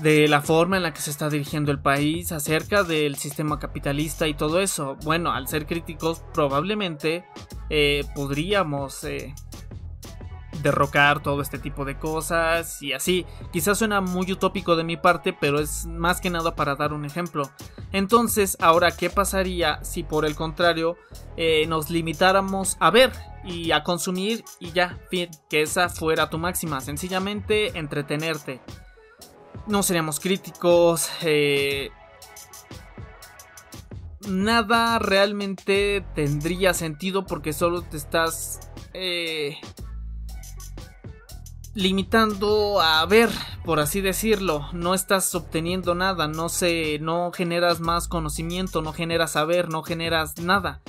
de 0.01 0.27
la 0.27 0.41
forma 0.41 0.77
en 0.77 0.83
la 0.83 0.93
que 0.93 1.01
se 1.01 1.11
está 1.11 1.29
dirigiendo 1.29 1.71
el 1.71 1.79
país, 1.79 2.31
acerca 2.31 2.83
del 2.83 3.15
sistema 3.15 3.59
capitalista 3.59 4.27
y 4.27 4.33
todo 4.33 4.61
eso. 4.61 4.95
Bueno, 5.03 5.31
al 5.31 5.47
ser 5.47 5.65
críticos 5.65 6.23
probablemente 6.33 7.25
eh, 7.69 8.05
podríamos 8.15 9.03
eh, 9.03 9.33
derrocar 10.61 11.21
todo 11.21 11.41
este 11.41 11.59
tipo 11.59 11.85
de 11.85 11.97
cosas 11.97 12.81
y 12.81 12.93
así. 12.93 13.25
Quizás 13.51 13.77
suena 13.77 14.01
muy 14.01 14.31
utópico 14.31 14.75
de 14.75 14.83
mi 14.83 14.97
parte, 14.97 15.33
pero 15.33 15.59
es 15.59 15.85
más 15.85 16.21
que 16.21 16.29
nada 16.29 16.55
para 16.55 16.75
dar 16.75 16.93
un 16.93 17.05
ejemplo. 17.05 17.49
Entonces, 17.91 18.57
ahora, 18.59 18.91
¿qué 18.91 19.09
pasaría 19.09 19.83
si 19.83 20.03
por 20.03 20.25
el 20.25 20.35
contrario 20.35 20.97
eh, 21.37 21.65
nos 21.67 21.89
limitáramos 21.89 22.77
a 22.79 22.91
ver 22.91 23.11
y 23.43 23.71
a 23.71 23.83
consumir 23.83 24.43
y 24.59 24.71
ya, 24.71 24.99
fin, 25.09 25.29
que 25.49 25.61
esa 25.61 25.89
fuera 25.89 26.29
tu 26.29 26.37
máxima? 26.37 26.81
Sencillamente 26.81 27.77
entretenerte 27.77 28.61
no 29.69 29.83
seríamos 29.83 30.19
críticos. 30.19 31.09
Eh, 31.21 31.91
nada 34.27 34.99
realmente 34.99 36.03
tendría 36.15 36.73
sentido 36.73 37.25
porque 37.25 37.53
solo 37.53 37.83
te 37.83 37.97
estás 37.97 38.59
eh, 38.93 39.57
limitando 41.73 42.81
a 42.81 43.05
ver, 43.05 43.29
por 43.63 43.79
así 43.79 44.01
decirlo. 44.01 44.67
No 44.73 44.93
estás 44.93 45.33
obteniendo 45.35 45.95
nada, 45.95 46.27
no 46.27 46.49
sé, 46.49 46.99
no 46.99 47.31
generas 47.31 47.79
más 47.79 48.07
conocimiento, 48.07 48.81
no 48.81 48.93
generas 48.93 49.31
saber, 49.31 49.69
no 49.69 49.83
generas 49.83 50.37
nada. 50.39 50.81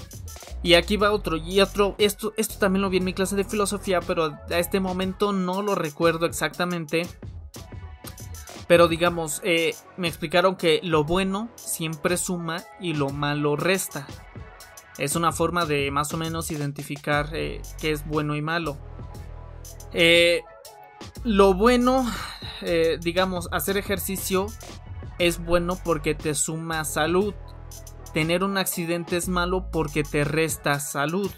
Y 0.62 0.74
aquí 0.74 0.96
va 0.96 1.12
otro, 1.12 1.36
y 1.36 1.60
otro, 1.60 1.94
esto, 1.98 2.34
esto 2.36 2.58
también 2.58 2.82
lo 2.82 2.90
vi 2.90 2.98
en 2.98 3.04
mi 3.04 3.14
clase 3.14 3.34
de 3.34 3.44
filosofía, 3.44 4.00
pero 4.00 4.38
a 4.50 4.58
este 4.58 4.78
momento 4.78 5.32
no 5.32 5.62
lo 5.62 5.74
recuerdo 5.74 6.26
exactamente. 6.26 7.06
Pero 8.68 8.86
digamos, 8.86 9.40
eh, 9.42 9.74
me 9.96 10.06
explicaron 10.06 10.56
que 10.56 10.80
lo 10.82 11.02
bueno 11.02 11.48
siempre 11.56 12.16
suma 12.16 12.62
y 12.78 12.92
lo 12.92 13.08
malo 13.08 13.56
resta. 13.56 14.06
Es 14.98 15.16
una 15.16 15.32
forma 15.32 15.64
de 15.64 15.90
más 15.90 16.12
o 16.12 16.18
menos 16.18 16.50
identificar 16.50 17.30
eh, 17.32 17.62
qué 17.80 17.90
es 17.90 18.06
bueno 18.06 18.36
y 18.36 18.42
malo. 18.42 18.76
Eh, 19.92 20.42
lo 21.24 21.54
bueno, 21.54 22.06
digamos, 23.00 23.48
hacer 23.52 23.76
ejercicio 23.76 24.46
es 25.18 25.44
bueno 25.44 25.78
porque 25.84 26.14
te 26.14 26.34
suma 26.34 26.84
salud. 26.84 27.34
Tener 28.12 28.42
un 28.42 28.58
accidente 28.58 29.16
es 29.16 29.28
malo 29.28 29.70
porque 29.70 30.02
te 30.02 30.24
resta 30.24 30.80
salud. 30.80 31.30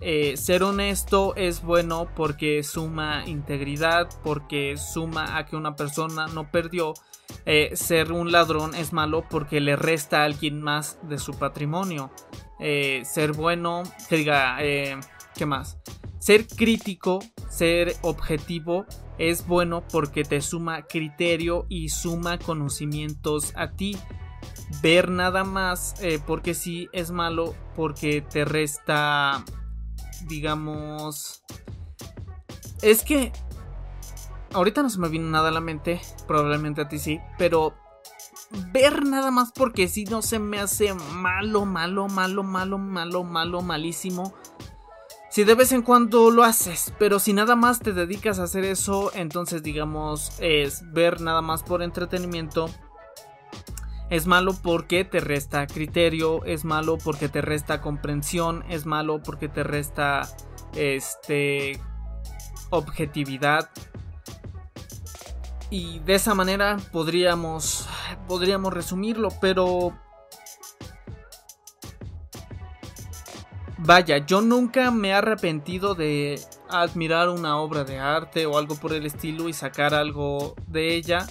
Eh, 0.00 0.36
ser 0.36 0.62
honesto 0.62 1.34
es 1.34 1.62
bueno 1.62 2.08
porque 2.14 2.62
suma 2.62 3.24
integridad, 3.26 4.08
porque 4.22 4.76
suma 4.76 5.36
a 5.36 5.46
que 5.46 5.56
una 5.56 5.74
persona 5.74 6.28
no 6.28 6.50
perdió. 6.50 6.94
Eh, 7.44 7.72
ser 7.74 8.12
un 8.12 8.30
ladrón 8.30 8.74
es 8.74 8.92
malo 8.92 9.24
porque 9.28 9.60
le 9.60 9.76
resta 9.76 10.22
a 10.22 10.24
alguien 10.24 10.62
más 10.62 10.98
de 11.02 11.18
su 11.18 11.34
patrimonio. 11.34 12.10
Eh, 12.60 13.02
ser 13.04 13.32
bueno, 13.32 13.82
que 14.08 14.16
diga, 14.16 14.58
¿qué 14.58 15.46
más? 15.46 15.78
Ser 16.18 16.46
crítico, 16.46 17.20
ser 17.48 17.96
objetivo 18.02 18.86
es 19.18 19.46
bueno 19.46 19.82
porque 19.90 20.24
te 20.24 20.40
suma 20.40 20.82
criterio 20.82 21.66
y 21.68 21.88
suma 21.88 22.38
conocimientos 22.38 23.52
a 23.56 23.72
ti. 23.72 23.96
Ver 24.82 25.10
nada 25.10 25.44
más 25.44 25.94
porque 26.26 26.54
sí 26.54 26.88
es 26.92 27.10
malo 27.10 27.54
porque 27.74 28.20
te 28.20 28.44
resta 28.44 29.44
digamos... 30.26 31.42
Es 32.82 33.02
que 33.02 33.32
ahorita 34.52 34.82
no 34.82 34.90
se 34.90 34.98
me 34.98 35.08
viene 35.08 35.28
nada 35.28 35.48
a 35.48 35.52
la 35.52 35.60
mente, 35.60 36.00
probablemente 36.26 36.82
a 36.82 36.88
ti 36.88 36.98
sí, 36.98 37.20
pero 37.36 37.74
ver 38.72 39.04
nada 39.04 39.30
más 39.30 39.52
porque 39.52 39.88
si 39.88 40.04
no 40.04 40.22
se 40.22 40.38
me 40.38 40.60
hace 40.60 40.94
malo, 40.94 41.64
malo, 41.64 42.08
malo, 42.08 42.44
malo, 42.44 42.78
malo, 42.78 43.24
malo, 43.24 43.62
malísimo. 43.62 44.34
Si 45.30 45.44
de 45.44 45.54
vez 45.54 45.72
en 45.72 45.82
cuando 45.82 46.30
lo 46.30 46.42
haces, 46.42 46.92
pero 46.98 47.18
si 47.18 47.34
nada 47.34 47.54
más 47.54 47.80
te 47.80 47.92
dedicas 47.92 48.38
a 48.38 48.44
hacer 48.44 48.64
eso, 48.64 49.12
entonces 49.14 49.62
digamos 49.62 50.32
es 50.38 50.90
ver 50.92 51.20
nada 51.20 51.42
más 51.42 51.62
por 51.62 51.82
entretenimiento. 51.82 52.70
Es 54.08 54.26
malo 54.26 54.54
porque 54.62 55.04
te 55.04 55.20
resta 55.20 55.66
criterio, 55.66 56.42
es 56.46 56.64
malo 56.64 56.96
porque 56.96 57.28
te 57.28 57.42
resta 57.42 57.82
comprensión, 57.82 58.64
es 58.70 58.86
malo 58.86 59.22
porque 59.22 59.48
te 59.48 59.62
resta 59.62 60.26
este 60.74 61.78
objetividad. 62.70 63.68
Y 65.68 65.98
de 66.00 66.14
esa 66.14 66.34
manera 66.34 66.78
podríamos 66.90 67.86
podríamos 68.26 68.72
resumirlo, 68.72 69.28
pero 69.42 69.92
Vaya, 73.80 74.18
yo 74.18 74.40
nunca 74.40 74.90
me 74.90 75.08
he 75.08 75.12
arrepentido 75.12 75.94
de 75.94 76.40
admirar 76.68 77.28
una 77.28 77.58
obra 77.58 77.84
de 77.84 77.98
arte 77.98 78.44
o 78.44 78.58
algo 78.58 78.74
por 78.74 78.92
el 78.92 79.06
estilo 79.06 79.48
y 79.48 79.52
sacar 79.52 79.94
algo 79.94 80.56
de 80.66 80.96
ella, 80.96 81.26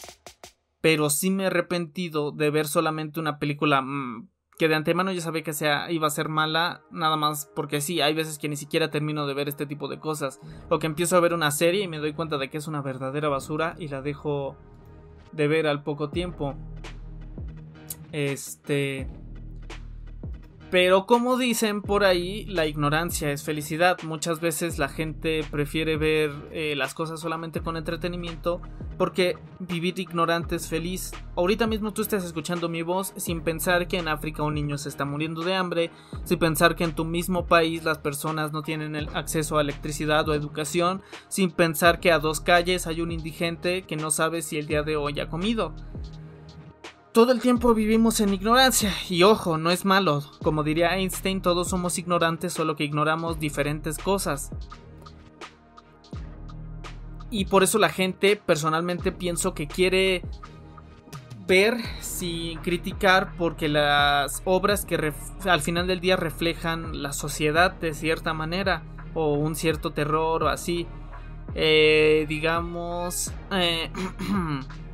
pero 0.80 1.10
sí 1.10 1.30
me 1.30 1.44
he 1.44 1.48
arrepentido 1.48 2.32
de 2.32 2.50
ver 2.50 2.68
solamente 2.68 3.20
una 3.20 3.38
película 3.38 3.82
mm, 3.82 4.30
que 4.58 4.70
de 4.70 4.76
antemano 4.76 5.12
ya 5.12 5.20
sabía 5.20 5.44
que 5.44 5.52
iba 5.90 6.08
a 6.08 6.10
ser 6.10 6.30
mala, 6.30 6.84
nada 6.90 7.18
más 7.18 7.52
porque 7.54 7.82
sí, 7.82 8.00
hay 8.00 8.14
veces 8.14 8.40
que 8.40 8.48
ni 8.48 8.56
siquiera 8.56 8.90
termino 8.90 9.28
de 9.28 9.34
ver 9.34 9.50
este 9.50 9.66
tipo 9.66 9.90
de 9.90 10.00
cosas, 10.00 10.40
o 10.70 10.80
que 10.80 10.88
empiezo 10.88 11.18
a 11.18 11.20
ver 11.20 11.34
una 11.34 11.52
serie 11.52 11.84
y 11.84 11.88
me 11.90 12.00
doy 12.00 12.14
cuenta 12.14 12.38
de 12.38 12.50
que 12.50 12.58
es 12.58 12.68
una 12.68 12.82
verdadera 12.82 13.28
basura 13.28 13.76
y 13.78 13.90
la 13.90 14.02
dejo 14.02 14.56
de 15.34 15.50
ver 15.50 15.68
al 15.68 15.84
poco 15.84 16.10
tiempo. 16.10 16.56
Este... 18.14 19.08
Pero 20.70 21.06
como 21.06 21.38
dicen 21.38 21.82
por 21.82 22.04
ahí, 22.04 22.46
la 22.46 22.66
ignorancia 22.66 23.32
es 23.32 23.44
felicidad. 23.44 23.98
Muchas 24.04 24.42
veces 24.42 24.78
la 24.78 24.90
gente 24.90 25.46
prefiere 25.50 25.96
ver 25.96 26.32
eh, 26.52 26.76
las 26.76 26.94
cosas 26.94 27.22
solamente 27.22 27.62
con 27.62 27.78
entretenimiento 27.78 28.62
porque 28.98 29.38
vivir 29.60 29.98
ignorante 29.98 30.58
es 30.58 30.68
feliz. 30.68 31.14
Ahorita 31.38 31.68
mismo 31.68 31.94
tú 31.94 32.02
estás 32.02 32.26
escuchando 32.26 32.68
mi 32.68 32.82
voz 32.82 33.14
sin 33.16 33.42
pensar 33.42 33.88
que 33.88 33.98
en 33.98 34.10
África 34.10 34.44
un 34.44 34.56
niño 34.56 34.78
se 34.78 34.90
está 34.90 35.06
muriendo 35.06 35.42
de 35.42 35.56
hambre, 35.56 35.92
sin 36.26 36.40
pensar 36.40 36.76
que 36.76 36.84
en 36.84 36.96
tu 36.96 37.06
mismo 37.06 37.46
país 37.46 37.86
las 37.86 38.00
personas 38.00 38.52
no 38.52 38.62
tienen 38.62 38.98
el 38.98 39.08
acceso 39.16 39.58
a 39.58 39.62
electricidad 39.62 40.28
o 40.28 40.34
educación, 40.34 41.02
sin 41.30 41.52
pensar 41.52 42.02
que 42.02 42.12
a 42.12 42.20
dos 42.20 42.42
calles 42.42 42.88
hay 42.88 43.00
un 43.00 43.14
indigente 43.14 43.84
que 43.84 43.96
no 43.96 44.12
sabe 44.12 44.42
si 44.42 44.58
el 44.58 44.68
día 44.68 44.84
de 44.84 44.98
hoy 44.98 45.20
ha 45.22 45.30
comido 45.30 45.74
todo 47.18 47.32
el 47.32 47.42
tiempo 47.42 47.74
vivimos 47.74 48.20
en 48.20 48.32
ignorancia. 48.32 48.94
Y 49.10 49.24
ojo, 49.24 49.58
no 49.58 49.72
es 49.72 49.86
malo. 49.86 50.22
Como 50.44 50.62
diría 50.62 50.96
Einstein, 50.96 51.42
todos 51.42 51.68
somos 51.68 51.98
ignorantes, 51.98 52.54
solo 52.54 52.76
que 52.76 52.84
ignoramos 52.84 53.40
diferentes 53.40 53.98
cosas. 53.98 54.52
Y 57.32 57.46
por 57.46 57.64
eso 57.64 57.80
la 57.80 57.90
gente, 57.90 58.36
personalmente, 58.36 59.12
pienso 59.12 59.56
que 59.56 59.68
quiere 59.68 60.22
ver 61.48 61.78
sin 62.02 62.60
criticar 62.60 63.34
porque 63.36 63.68
las 63.68 64.44
obras 64.46 64.86
que 64.86 65.12
al 65.46 65.62
final 65.62 65.88
del 65.88 66.00
día 66.00 66.18
reflejan 66.18 67.02
la 67.02 67.14
sociedad 67.14 67.72
de 67.72 67.96
cierta 67.96 68.34
manera 68.34 68.84
o 69.16 69.34
un 69.34 69.56
cierto 69.56 69.92
terror 69.92 70.44
o 70.44 70.50
así 70.50 70.86
eh, 71.56 72.26
digamos 72.28 73.32
eh, 73.52 73.90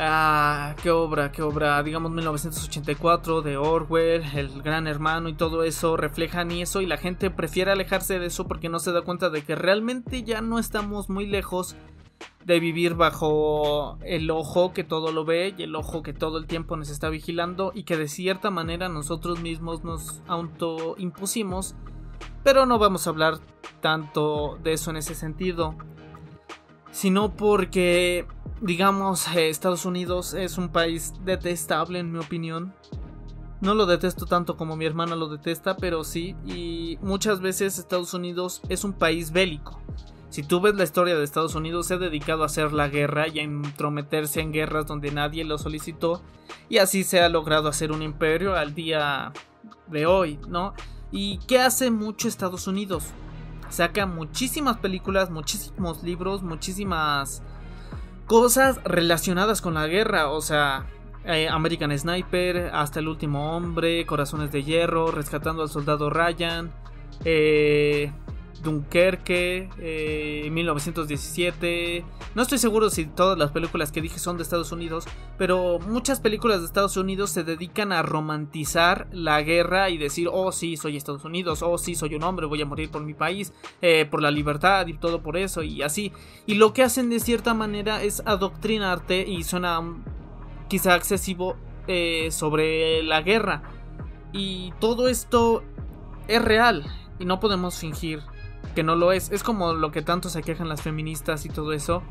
Ah, 0.00 0.76
qué 0.80 0.92
obra, 0.92 1.32
qué 1.32 1.42
obra, 1.42 1.82
digamos 1.82 2.12
1984 2.12 3.42
de 3.42 3.56
Orwell, 3.56 4.22
El 4.32 4.62
Gran 4.62 4.86
Hermano 4.86 5.28
y 5.28 5.34
todo 5.34 5.64
eso 5.64 5.96
reflejan 5.96 6.52
eso 6.52 6.80
y 6.80 6.86
la 6.86 6.98
gente 6.98 7.30
prefiere 7.30 7.72
alejarse 7.72 8.20
de 8.20 8.26
eso 8.26 8.46
porque 8.46 8.68
no 8.68 8.78
se 8.78 8.92
da 8.92 9.02
cuenta 9.02 9.28
de 9.28 9.42
que 9.42 9.56
realmente 9.56 10.22
ya 10.22 10.40
no 10.40 10.60
estamos 10.60 11.10
muy 11.10 11.26
lejos 11.26 11.74
de 12.44 12.60
vivir 12.60 12.94
bajo 12.94 13.98
el 14.04 14.30
ojo 14.30 14.72
que 14.72 14.84
todo 14.84 15.10
lo 15.10 15.24
ve 15.24 15.52
y 15.58 15.64
el 15.64 15.74
ojo 15.74 16.04
que 16.04 16.12
todo 16.12 16.38
el 16.38 16.46
tiempo 16.46 16.76
nos 16.76 16.90
está 16.90 17.08
vigilando 17.08 17.72
y 17.74 17.82
que 17.82 17.96
de 17.96 18.06
cierta 18.06 18.52
manera 18.52 18.88
nosotros 18.88 19.40
mismos 19.40 19.82
nos 19.82 20.22
autoimpusimos, 20.28 21.74
pero 22.44 22.66
no 22.66 22.78
vamos 22.78 23.08
a 23.08 23.10
hablar 23.10 23.40
tanto 23.80 24.60
de 24.62 24.74
eso 24.74 24.92
en 24.92 24.98
ese 24.98 25.16
sentido, 25.16 25.74
sino 26.92 27.34
porque 27.34 28.26
digamos, 28.60 29.26
eh, 29.28 29.48
Estados 29.48 29.84
Unidos 29.84 30.34
es 30.34 30.58
un 30.58 30.68
país 30.68 31.14
detestable 31.24 31.98
en 31.98 32.12
mi 32.12 32.18
opinión. 32.18 32.74
No 33.60 33.74
lo 33.74 33.86
detesto 33.86 34.26
tanto 34.26 34.56
como 34.56 34.76
mi 34.76 34.84
hermana 34.84 35.16
lo 35.16 35.28
detesta, 35.28 35.76
pero 35.76 36.04
sí, 36.04 36.36
y 36.46 36.98
muchas 37.02 37.40
veces 37.40 37.78
Estados 37.78 38.14
Unidos 38.14 38.62
es 38.68 38.84
un 38.84 38.92
país 38.92 39.32
bélico. 39.32 39.80
Si 40.30 40.42
tú 40.42 40.60
ves 40.60 40.74
la 40.74 40.84
historia 40.84 41.16
de 41.16 41.24
Estados 41.24 41.54
Unidos, 41.54 41.86
se 41.86 41.94
ha 41.94 41.98
dedicado 41.98 42.42
a 42.42 42.46
hacer 42.46 42.72
la 42.72 42.88
guerra 42.88 43.26
y 43.28 43.40
a 43.40 43.42
entrometerse 43.42 44.40
en 44.40 44.52
guerras 44.52 44.86
donde 44.86 45.10
nadie 45.10 45.44
lo 45.44 45.58
solicitó, 45.58 46.22
y 46.68 46.78
así 46.78 47.02
se 47.02 47.20
ha 47.20 47.28
logrado 47.28 47.68
hacer 47.68 47.92
un 47.92 48.02
imperio 48.02 48.54
al 48.54 48.74
día 48.74 49.32
de 49.88 50.06
hoy, 50.06 50.38
¿no? 50.48 50.74
¿Y 51.10 51.38
qué 51.46 51.58
hace 51.60 51.90
mucho 51.90 52.28
Estados 52.28 52.66
Unidos? 52.66 53.04
Saca 53.70 54.06
muchísimas 54.06 54.76
películas, 54.78 55.30
muchísimos 55.30 56.02
libros, 56.02 56.42
muchísimas 56.42 57.42
cosas 58.28 58.78
relacionadas 58.84 59.60
con 59.60 59.74
la 59.74 59.88
guerra, 59.88 60.28
o 60.28 60.40
sea, 60.40 60.86
eh, 61.24 61.48
American 61.48 61.98
Sniper, 61.98 62.70
Hasta 62.72 63.00
el 63.00 63.08
último 63.08 63.56
hombre, 63.56 64.06
Corazones 64.06 64.52
de 64.52 64.62
Hierro, 64.62 65.10
Rescatando 65.10 65.62
al 65.62 65.68
Soldado 65.68 66.10
Ryan, 66.10 66.70
eh, 67.24 68.12
Dunkerque, 68.62 69.68
1917. 70.50 71.96
Eh, 71.96 72.04
no 72.34 72.42
estoy 72.42 72.58
seguro 72.58 72.90
si 72.90 73.06
todas 73.06 73.38
las 73.38 73.50
películas 73.50 73.92
que 73.92 74.00
dije 74.00 74.18
son 74.18 74.36
de 74.36 74.42
Estados 74.42 74.72
Unidos, 74.72 75.04
pero 75.36 75.78
muchas 75.78 76.20
películas 76.20 76.60
de 76.60 76.66
Estados 76.66 76.96
Unidos 76.96 77.30
se 77.30 77.44
dedican 77.44 77.92
a 77.92 78.02
romantizar 78.02 79.08
la 79.12 79.42
guerra 79.42 79.90
y 79.90 79.98
decir, 79.98 80.28
oh 80.30 80.52
sí, 80.52 80.76
soy 80.76 80.96
Estados 80.96 81.24
Unidos, 81.24 81.62
oh 81.62 81.78
sí, 81.78 81.94
soy 81.94 82.14
un 82.14 82.22
hombre, 82.22 82.46
voy 82.46 82.62
a 82.62 82.66
morir 82.66 82.90
por 82.90 83.02
mi 83.02 83.14
país, 83.14 83.52
eh, 83.82 84.06
por 84.10 84.22
la 84.22 84.30
libertad 84.30 84.86
y 84.86 84.94
todo 84.94 85.22
por 85.22 85.36
eso 85.36 85.62
y 85.62 85.82
así. 85.82 86.12
Y 86.46 86.54
lo 86.54 86.72
que 86.72 86.82
hacen 86.82 87.10
de 87.10 87.20
cierta 87.20 87.54
manera 87.54 88.02
es 88.02 88.22
adoctrinarte 88.26 89.26
y 89.26 89.42
suena 89.44 89.82
quizá 90.68 90.96
excesivo 90.96 91.56
eh, 91.86 92.30
sobre 92.30 93.02
la 93.02 93.22
guerra. 93.22 93.62
Y 94.32 94.72
todo 94.78 95.08
esto 95.08 95.62
es 96.26 96.42
real 96.42 96.84
y 97.18 97.24
no 97.24 97.40
podemos 97.40 97.78
fingir 97.78 98.22
que 98.78 98.84
no 98.84 98.94
lo 98.94 99.10
es. 99.10 99.32
Es 99.32 99.42
como 99.42 99.72
lo 99.72 99.90
que 99.90 100.02
tanto 100.02 100.28
se 100.28 100.40
quejan 100.40 100.68
las 100.68 100.82
feministas 100.82 101.44
y 101.44 101.48
todo 101.48 101.72
eso 101.72 102.04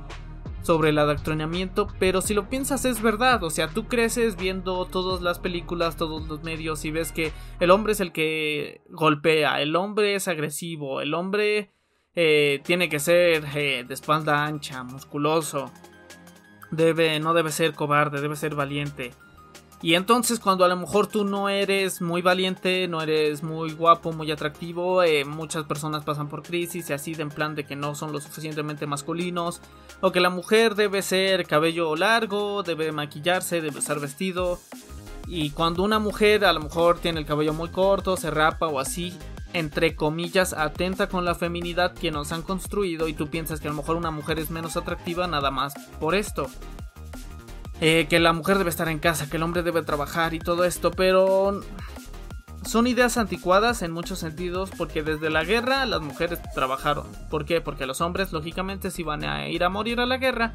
sobre 0.64 0.90
el 0.90 0.98
adoctrinamiento, 0.98 1.88
pero 1.98 2.20
si 2.20 2.34
lo 2.34 2.50
piensas 2.50 2.84
es 2.84 3.02
verdad, 3.02 3.42
o 3.46 3.50
sea, 3.50 3.70
tú 3.70 3.88
creces 3.88 4.36
viendo 4.36 4.84
todas 4.84 5.22
las 5.22 5.40
películas, 5.40 5.96
todos 5.96 6.28
los 6.28 6.44
medios 6.44 6.84
y 6.84 6.92
ves 6.92 7.14
que 7.14 7.32
el 7.62 7.72
hombre 7.72 7.94
es 7.94 8.02
el 8.02 8.12
que 8.12 8.82
golpea, 8.90 9.62
el 9.62 9.78
hombre 9.78 10.16
es 10.16 10.28
agresivo, 10.28 11.00
el 11.00 11.14
hombre 11.14 11.72
eh, 12.16 12.60
tiene 12.66 12.90
que 12.90 13.00
ser 13.00 13.46
eh, 13.56 13.86
de 13.88 13.94
espalda 13.94 14.44
ancha, 14.44 14.84
musculoso, 14.84 15.72
debe, 16.70 17.18
no 17.22 17.34
debe 17.34 17.54
ser 17.54 17.76
cobarde, 17.76 18.20
debe 18.20 18.36
ser 18.36 18.56
valiente. 18.56 19.14
Y 19.82 19.94
entonces 19.94 20.40
cuando 20.40 20.66
a 20.66 20.68
lo 20.68 20.76
mejor 20.76 21.06
tú 21.06 21.24
no 21.24 21.50
eres 21.50 22.02
muy 22.02 22.24
valiente, 22.24 22.88
no 22.88 23.00
eres 23.02 23.44
muy 23.44 23.72
guapo, 23.72 24.12
muy 24.12 24.32
atractivo, 24.32 25.04
eh, 25.04 25.24
muchas 25.24 25.66
personas 25.66 26.04
pasan 26.04 26.30
por 26.30 26.42
crisis 26.42 26.90
y 26.90 26.94
así 26.94 27.14
de 27.14 27.22
en 27.22 27.30
plan 27.30 27.54
de 27.54 27.64
que 27.64 27.76
no 27.76 27.94
son 27.94 28.12
lo 28.12 28.20
suficientemente 28.20 28.88
masculinos, 28.88 29.62
o 30.02 30.12
que 30.12 30.20
la 30.20 30.32
mujer 30.32 30.74
debe 30.74 31.04
ser 31.04 31.46
cabello 31.46 31.96
largo, 31.96 32.64
debe 32.64 32.92
maquillarse, 32.92 33.62
debe 33.62 33.80
estar 33.80 34.00
vestido. 34.00 34.60
Y 35.28 35.52
cuando 35.52 35.84
una 35.84 36.00
mujer 36.00 36.46
a 36.46 36.54
lo 36.54 36.62
mejor 36.62 36.98
tiene 37.00 37.20
el 37.20 37.26
cabello 37.28 37.54
muy 37.54 37.70
corto, 37.70 38.18
se 38.18 38.32
rapa 38.32 38.68
o 38.68 38.80
así, 38.80 39.14
entre 39.54 39.96
comillas, 39.96 40.54
atenta 40.54 41.08
con 41.08 41.24
la 41.24 41.36
feminidad 41.36 41.94
que 41.94 42.12
nos 42.12 42.32
han 42.32 42.42
construido 42.42 43.08
y 43.08 43.14
tú 43.14 43.28
piensas 43.28 43.60
que 43.60 43.68
a 43.68 43.72
lo 43.72 43.78
mejor 43.78 43.96
una 43.98 44.10
mujer 44.10 44.40
es 44.40 44.50
menos 44.50 44.76
atractiva 44.76 45.28
nada 45.28 45.52
más 45.52 45.76
por 46.00 46.16
esto. 46.16 46.48
Eh, 47.80 48.08
que 48.10 48.20
la 48.20 48.34
mujer 48.34 48.58
debe 48.58 48.70
estar 48.70 48.90
en 48.90 49.00
casa, 49.00 49.30
que 49.30 49.38
el 49.38 49.44
hombre 49.44 49.62
debe 49.62 49.84
trabajar 49.84 50.34
y 50.34 50.40
todo 50.40 50.66
esto, 50.66 50.92
pero 50.92 51.62
son 52.66 52.88
ideas 52.88 53.18
anticuadas 53.18 53.82
en 53.84 53.92
muchos 53.92 54.20
sentidos 54.20 54.72
porque 54.78 55.04
desde 55.04 55.30
la 55.30 55.44
guerra 55.44 55.86
las 55.86 56.02
mujeres 56.02 56.40
trabajaron. 56.56 57.06
¿Por 57.30 57.46
qué? 57.46 57.62
Porque 57.62 57.86
los 57.86 58.02
hombres 58.02 58.34
lógicamente 58.34 58.90
si 58.90 59.04
van 59.04 59.24
a 59.24 59.48
ir 59.48 59.64
a 59.64 59.70
morir 59.70 60.00
a 60.00 60.06
la 60.06 60.18
guerra 60.18 60.54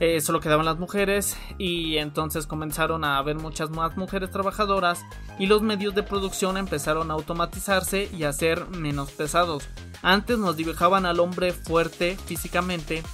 eh, 0.00 0.20
solo 0.20 0.40
quedaban 0.40 0.66
las 0.66 0.78
mujeres 0.78 1.36
y 1.56 1.98
entonces 1.98 2.46
comenzaron 2.46 3.04
a 3.04 3.18
haber 3.18 3.36
muchas 3.36 3.70
más 3.70 3.96
mujeres 3.96 4.30
trabajadoras 4.30 5.04
y 5.38 5.46
los 5.46 5.62
medios 5.62 5.94
de 5.94 6.02
producción 6.02 6.56
empezaron 6.56 7.10
a 7.10 7.14
automatizarse 7.14 8.10
y 8.12 8.24
a 8.24 8.32
ser 8.32 8.66
menos 8.68 9.12
pesados. 9.12 9.68
Antes 10.02 10.36
nos 10.38 10.56
dibujaban 10.56 11.06
al 11.06 11.20
hombre 11.20 11.52
fuerte 11.52 12.16
físicamente 12.26 13.04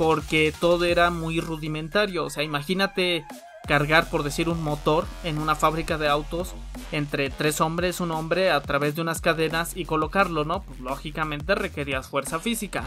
porque 0.00 0.50
todo 0.58 0.86
era 0.86 1.10
muy 1.10 1.40
rudimentario, 1.40 2.24
o 2.24 2.30
sea, 2.30 2.42
imagínate 2.42 3.26
cargar, 3.68 4.08
por 4.08 4.22
decir, 4.22 4.48
un 4.48 4.62
motor 4.62 5.04
en 5.24 5.36
una 5.36 5.54
fábrica 5.56 5.98
de 5.98 6.08
autos 6.08 6.54
entre 6.90 7.28
tres 7.28 7.60
hombres, 7.60 8.00
un 8.00 8.10
hombre 8.10 8.50
a 8.50 8.62
través 8.62 8.94
de 8.94 9.02
unas 9.02 9.20
cadenas 9.20 9.76
y 9.76 9.84
colocarlo, 9.84 10.46
¿no? 10.46 10.62
Pues 10.62 10.80
lógicamente 10.80 11.54
requerías 11.54 12.08
fuerza 12.08 12.38
física. 12.38 12.84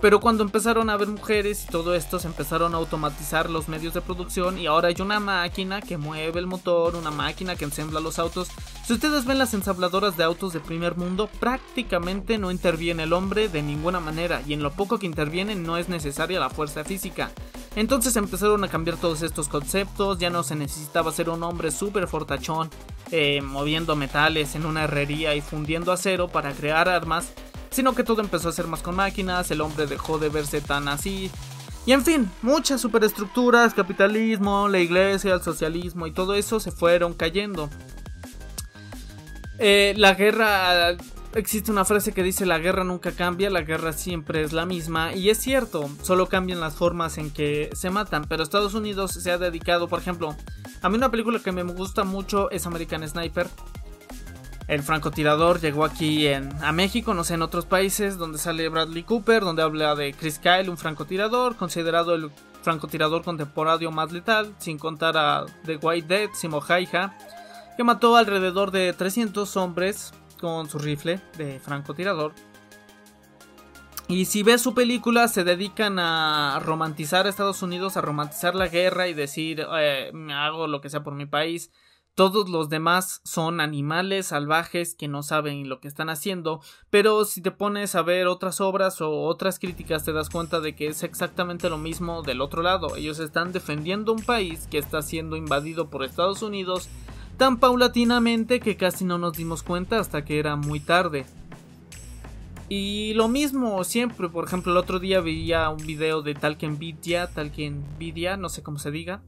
Pero 0.00 0.20
cuando 0.20 0.44
empezaron 0.44 0.90
a 0.90 0.92
haber 0.92 1.08
mujeres 1.08 1.64
y 1.64 1.68
todo 1.68 1.94
esto, 1.94 2.18
se 2.18 2.26
empezaron 2.28 2.74
a 2.74 2.76
automatizar 2.76 3.48
los 3.48 3.68
medios 3.68 3.94
de 3.94 4.02
producción 4.02 4.58
y 4.58 4.66
ahora 4.66 4.88
hay 4.88 4.96
una 5.00 5.20
máquina 5.20 5.80
que 5.80 5.96
mueve 5.96 6.38
el 6.38 6.46
motor, 6.46 6.96
una 6.96 7.10
máquina 7.10 7.56
que 7.56 7.64
ensambla 7.64 8.00
los 8.00 8.18
autos. 8.18 8.48
Si 8.84 8.92
ustedes 8.92 9.24
ven 9.24 9.38
las 9.38 9.54
ensambladoras 9.54 10.16
de 10.16 10.24
autos 10.24 10.52
de 10.52 10.60
primer 10.60 10.96
mundo, 10.96 11.28
prácticamente 11.40 12.38
no 12.38 12.50
interviene 12.50 13.04
el 13.04 13.12
hombre 13.12 13.48
de 13.48 13.62
ninguna 13.62 13.98
manera 13.98 14.42
y 14.46 14.52
en 14.52 14.62
lo 14.62 14.70
poco 14.72 14.98
que 14.98 15.06
interviene 15.06 15.54
no 15.54 15.76
es 15.76 15.88
necesaria 15.88 16.38
la 16.38 16.50
fuerza 16.50 16.84
física. 16.84 17.32
Entonces 17.74 18.16
empezaron 18.16 18.64
a 18.64 18.68
cambiar 18.68 18.96
todos 18.96 19.22
estos 19.22 19.48
conceptos, 19.48 20.18
ya 20.18 20.30
no 20.30 20.42
se 20.42 20.56
necesitaba 20.56 21.12
ser 21.12 21.28
un 21.28 21.42
hombre 21.42 21.70
súper 21.70 22.08
fortachón, 22.08 22.70
eh, 23.10 23.42
moviendo 23.42 23.96
metales 23.96 24.54
en 24.54 24.64
una 24.64 24.84
herrería 24.84 25.34
y 25.34 25.42
fundiendo 25.42 25.92
acero 25.92 26.28
para 26.28 26.52
crear 26.52 26.88
armas, 26.88 27.32
sino 27.76 27.94
que 27.94 28.04
todo 28.04 28.22
empezó 28.22 28.48
a 28.48 28.52
ser 28.52 28.66
más 28.66 28.80
con 28.80 28.96
máquinas, 28.96 29.50
el 29.50 29.60
hombre 29.60 29.86
dejó 29.86 30.18
de 30.18 30.30
verse 30.30 30.62
tan 30.62 30.88
así. 30.88 31.30
Y 31.84 31.92
en 31.92 32.02
fin, 32.02 32.30
muchas 32.40 32.80
superestructuras, 32.80 33.74
capitalismo, 33.74 34.66
la 34.66 34.78
iglesia, 34.78 35.34
el 35.34 35.42
socialismo 35.42 36.06
y 36.06 36.10
todo 36.10 36.34
eso 36.34 36.58
se 36.58 36.72
fueron 36.72 37.12
cayendo. 37.12 37.68
Eh, 39.58 39.92
la 39.98 40.14
guerra 40.14 40.96
existe 41.34 41.70
una 41.70 41.84
frase 41.84 42.12
que 42.12 42.22
dice 42.22 42.46
la 42.46 42.58
guerra 42.58 42.82
nunca 42.82 43.12
cambia, 43.12 43.50
la 43.50 43.60
guerra 43.60 43.92
siempre 43.92 44.42
es 44.42 44.54
la 44.54 44.64
misma 44.64 45.14
y 45.14 45.28
es 45.28 45.36
cierto, 45.36 45.90
solo 46.02 46.28
cambian 46.28 46.60
las 46.60 46.76
formas 46.76 47.18
en 47.18 47.30
que 47.30 47.68
se 47.74 47.90
matan, 47.90 48.24
pero 48.26 48.42
Estados 48.42 48.72
Unidos 48.72 49.12
se 49.12 49.30
ha 49.30 49.36
dedicado, 49.36 49.86
por 49.86 50.00
ejemplo, 50.00 50.34
a 50.80 50.88
mí 50.88 50.96
una 50.96 51.10
película 51.10 51.40
que 51.40 51.52
me 51.52 51.62
gusta 51.62 52.04
mucho 52.04 52.50
es 52.50 52.66
American 52.66 53.06
Sniper. 53.06 53.48
El 54.68 54.82
francotirador 54.82 55.60
llegó 55.60 55.84
aquí 55.84 56.26
en, 56.26 56.52
a 56.64 56.72
México, 56.72 57.14
no 57.14 57.22
sé, 57.22 57.34
en 57.34 57.42
otros 57.42 57.66
países, 57.66 58.18
donde 58.18 58.38
sale 58.38 58.68
Bradley 58.68 59.04
Cooper, 59.04 59.42
donde 59.42 59.62
habla 59.62 59.94
de 59.94 60.12
Chris 60.12 60.40
Kyle, 60.40 60.68
un 60.68 60.76
francotirador, 60.76 61.56
considerado 61.56 62.14
el 62.14 62.30
francotirador 62.62 63.22
contemporáneo 63.22 63.92
más 63.92 64.10
letal, 64.10 64.54
sin 64.58 64.76
contar 64.76 65.16
a 65.16 65.46
The 65.64 65.76
White 65.76 66.08
Dead, 66.08 66.30
Simo 66.34 66.60
que 67.76 67.84
mató 67.84 68.16
alrededor 68.16 68.72
de 68.72 68.92
300 68.92 69.56
hombres 69.56 70.12
con 70.40 70.68
su 70.68 70.78
rifle 70.78 71.20
de 71.36 71.60
francotirador. 71.60 72.32
Y 74.08 74.24
si 74.24 74.42
ves 74.42 74.62
su 74.62 74.74
película, 74.74 75.28
se 75.28 75.44
dedican 75.44 75.98
a 75.98 76.60
romantizar 76.64 77.26
a 77.26 77.28
Estados 77.28 77.62
Unidos, 77.62 77.96
a 77.96 78.00
romantizar 78.00 78.54
la 78.54 78.68
guerra 78.68 79.08
y 79.08 79.14
decir, 79.14 79.66
eh, 79.78 80.12
hago 80.32 80.66
lo 80.66 80.80
que 80.80 80.90
sea 80.90 81.02
por 81.02 81.14
mi 81.14 81.26
país. 81.26 81.70
Todos 82.16 82.48
los 82.48 82.70
demás 82.70 83.20
son 83.24 83.60
animales 83.60 84.28
salvajes 84.28 84.94
que 84.94 85.06
no 85.06 85.22
saben 85.22 85.68
lo 85.68 85.80
que 85.80 85.88
están 85.88 86.08
haciendo, 86.08 86.62
pero 86.88 87.26
si 87.26 87.42
te 87.42 87.50
pones 87.50 87.94
a 87.94 88.00
ver 88.00 88.26
otras 88.26 88.62
obras 88.62 89.02
o 89.02 89.24
otras 89.24 89.58
críticas 89.58 90.02
te 90.02 90.14
das 90.14 90.30
cuenta 90.30 90.60
de 90.60 90.74
que 90.74 90.86
es 90.86 91.02
exactamente 91.02 91.68
lo 91.68 91.76
mismo 91.76 92.22
del 92.22 92.40
otro 92.40 92.62
lado. 92.62 92.96
Ellos 92.96 93.18
están 93.18 93.52
defendiendo 93.52 94.14
un 94.14 94.22
país 94.22 94.66
que 94.70 94.78
está 94.78 95.02
siendo 95.02 95.36
invadido 95.36 95.90
por 95.90 96.04
Estados 96.04 96.40
Unidos 96.40 96.88
tan 97.36 97.58
paulatinamente 97.58 98.60
que 98.60 98.78
casi 98.78 99.04
no 99.04 99.18
nos 99.18 99.36
dimos 99.36 99.62
cuenta 99.62 100.00
hasta 100.00 100.24
que 100.24 100.38
era 100.38 100.56
muy 100.56 100.80
tarde. 100.80 101.26
Y 102.70 103.12
lo 103.12 103.28
mismo 103.28 103.84
siempre, 103.84 104.30
por 104.30 104.46
ejemplo, 104.46 104.72
el 104.72 104.78
otro 104.78 105.00
día 105.00 105.20
veía 105.20 105.68
un 105.68 105.86
video 105.86 106.22
de 106.22 106.34
tal 106.34 106.56
que 106.56 106.66
Nvidia, 106.66 107.26
tal 107.26 107.52
que 107.52 107.68
Nvidia, 107.68 108.38
no 108.38 108.48
sé 108.48 108.62
cómo 108.62 108.78
se 108.78 108.90
diga, 108.90 109.20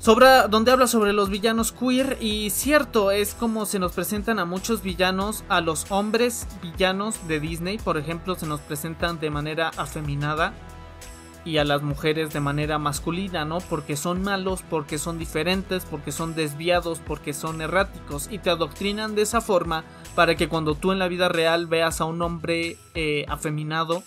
sobre, 0.00 0.26
donde 0.48 0.72
habla 0.72 0.86
sobre 0.86 1.12
los 1.12 1.28
villanos 1.28 1.72
queer 1.72 2.16
y 2.20 2.48
cierto, 2.48 3.10
es 3.10 3.34
como 3.34 3.66
se 3.66 3.78
nos 3.78 3.92
presentan 3.92 4.38
a 4.38 4.46
muchos 4.46 4.82
villanos, 4.82 5.44
a 5.50 5.60
los 5.60 5.90
hombres 5.90 6.48
villanos 6.62 7.28
de 7.28 7.38
Disney, 7.38 7.76
por 7.76 7.98
ejemplo, 7.98 8.34
se 8.34 8.46
nos 8.46 8.60
presentan 8.60 9.20
de 9.20 9.28
manera 9.28 9.70
afeminada 9.76 10.54
y 11.44 11.58
a 11.58 11.64
las 11.64 11.82
mujeres 11.82 12.32
de 12.32 12.40
manera 12.40 12.78
masculina, 12.78 13.44
¿no? 13.44 13.58
Porque 13.58 13.96
son 13.96 14.22
malos, 14.22 14.62
porque 14.68 14.96
son 14.98 15.18
diferentes, 15.18 15.84
porque 15.84 16.12
son 16.12 16.34
desviados, 16.34 17.00
porque 17.06 17.34
son 17.34 17.60
erráticos 17.60 18.28
y 18.30 18.38
te 18.38 18.48
adoctrinan 18.48 19.14
de 19.14 19.22
esa 19.22 19.42
forma 19.42 19.84
para 20.14 20.34
que 20.34 20.48
cuando 20.48 20.74
tú 20.74 20.92
en 20.92 20.98
la 20.98 21.08
vida 21.08 21.28
real 21.28 21.66
veas 21.66 22.00
a 22.00 22.06
un 22.06 22.22
hombre 22.22 22.78
eh, 22.94 23.26
afeminado 23.28 24.02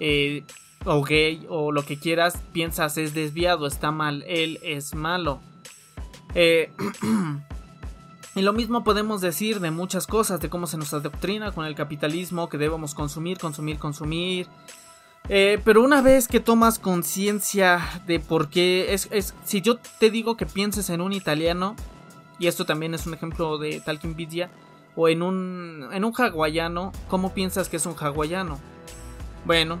eh, 0.00 0.44
o 0.84 1.02
gay 1.02 1.46
o 1.48 1.72
lo 1.72 1.84
que 1.84 1.98
quieras, 1.98 2.42
piensas 2.52 2.98
es 2.98 3.14
desviado, 3.14 3.66
está 3.66 3.90
mal, 3.90 4.24
él 4.26 4.58
es 4.62 4.94
malo. 4.94 5.40
Eh, 6.34 6.72
y 8.34 8.42
lo 8.42 8.52
mismo 8.52 8.84
podemos 8.84 9.20
decir 9.20 9.60
de 9.60 9.70
muchas 9.70 10.06
cosas, 10.06 10.40
de 10.40 10.48
cómo 10.48 10.66
se 10.66 10.76
nos 10.76 10.94
adoctrina 10.94 11.52
con 11.52 11.66
el 11.66 11.74
capitalismo, 11.74 12.48
que 12.48 12.58
debemos 12.58 12.94
consumir, 12.94 13.38
consumir, 13.38 13.78
consumir, 13.78 14.46
eh, 15.28 15.60
pero 15.62 15.82
una 15.82 16.00
vez 16.00 16.26
que 16.26 16.40
tomas 16.40 16.78
conciencia 16.78 18.02
de 18.06 18.18
por 18.18 18.48
qué 18.48 18.94
es, 18.94 19.34
si 19.44 19.60
yo 19.60 19.76
te 19.98 20.10
digo 20.10 20.36
que 20.36 20.46
pienses 20.46 20.88
en 20.88 21.00
un 21.02 21.12
italiano, 21.12 21.76
y 22.38 22.46
esto 22.46 22.64
también 22.64 22.94
es 22.94 23.06
un 23.06 23.14
ejemplo 23.14 23.58
de 23.58 23.80
tal 23.80 23.98
que 23.98 24.48
o 24.96 25.08
en 25.08 25.22
un, 25.22 25.88
en 25.92 26.04
un 26.04 26.12
hawaiano, 26.16 26.92
¿cómo 27.08 27.34
piensas 27.34 27.68
que 27.68 27.76
es 27.76 27.86
un 27.86 27.94
hawaiano? 27.94 28.58
Bueno, 29.44 29.78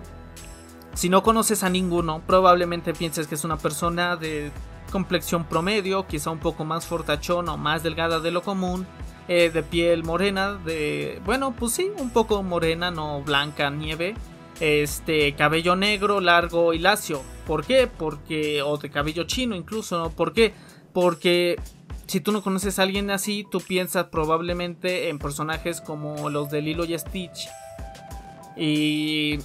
si 0.98 1.08
no 1.08 1.22
conoces 1.22 1.62
a 1.62 1.70
ninguno, 1.70 2.22
probablemente 2.26 2.92
pienses 2.92 3.28
que 3.28 3.36
es 3.36 3.44
una 3.44 3.56
persona 3.56 4.16
de 4.16 4.50
complexión 4.90 5.44
promedio, 5.44 6.08
quizá 6.08 6.30
un 6.30 6.40
poco 6.40 6.64
más 6.64 6.86
fortachón 6.86 7.48
o 7.48 7.56
más 7.56 7.84
delgada 7.84 8.18
de 8.18 8.32
lo 8.32 8.42
común, 8.42 8.84
eh, 9.28 9.48
de 9.48 9.62
piel 9.62 10.02
morena, 10.02 10.54
de... 10.54 11.22
bueno, 11.24 11.54
pues 11.56 11.74
sí, 11.74 11.88
un 11.98 12.10
poco 12.10 12.42
morena, 12.42 12.90
no 12.90 13.22
blanca, 13.22 13.70
nieve 13.70 14.16
este 14.58 15.36
cabello 15.36 15.76
negro, 15.76 16.20
largo 16.20 16.74
y 16.74 16.80
lacio. 16.80 17.22
¿Por 17.46 17.64
qué? 17.64 17.86
Porque 17.86 18.62
o 18.62 18.76
de 18.76 18.90
cabello 18.90 19.22
chino 19.22 19.54
incluso, 19.54 20.00
¿no? 20.00 20.10
¿Por 20.10 20.32
qué? 20.32 20.52
Porque 20.92 21.60
si 22.08 22.18
tú 22.18 22.32
no 22.32 22.42
conoces 22.42 22.80
a 22.80 22.82
alguien 22.82 23.12
así, 23.12 23.46
tú 23.48 23.60
piensas 23.60 24.06
probablemente 24.06 25.10
en 25.10 25.20
personajes 25.20 25.80
como 25.80 26.28
los 26.28 26.50
de 26.50 26.60
Lilo 26.60 26.84
y 26.84 26.98
Stitch 26.98 27.46
y 28.58 29.38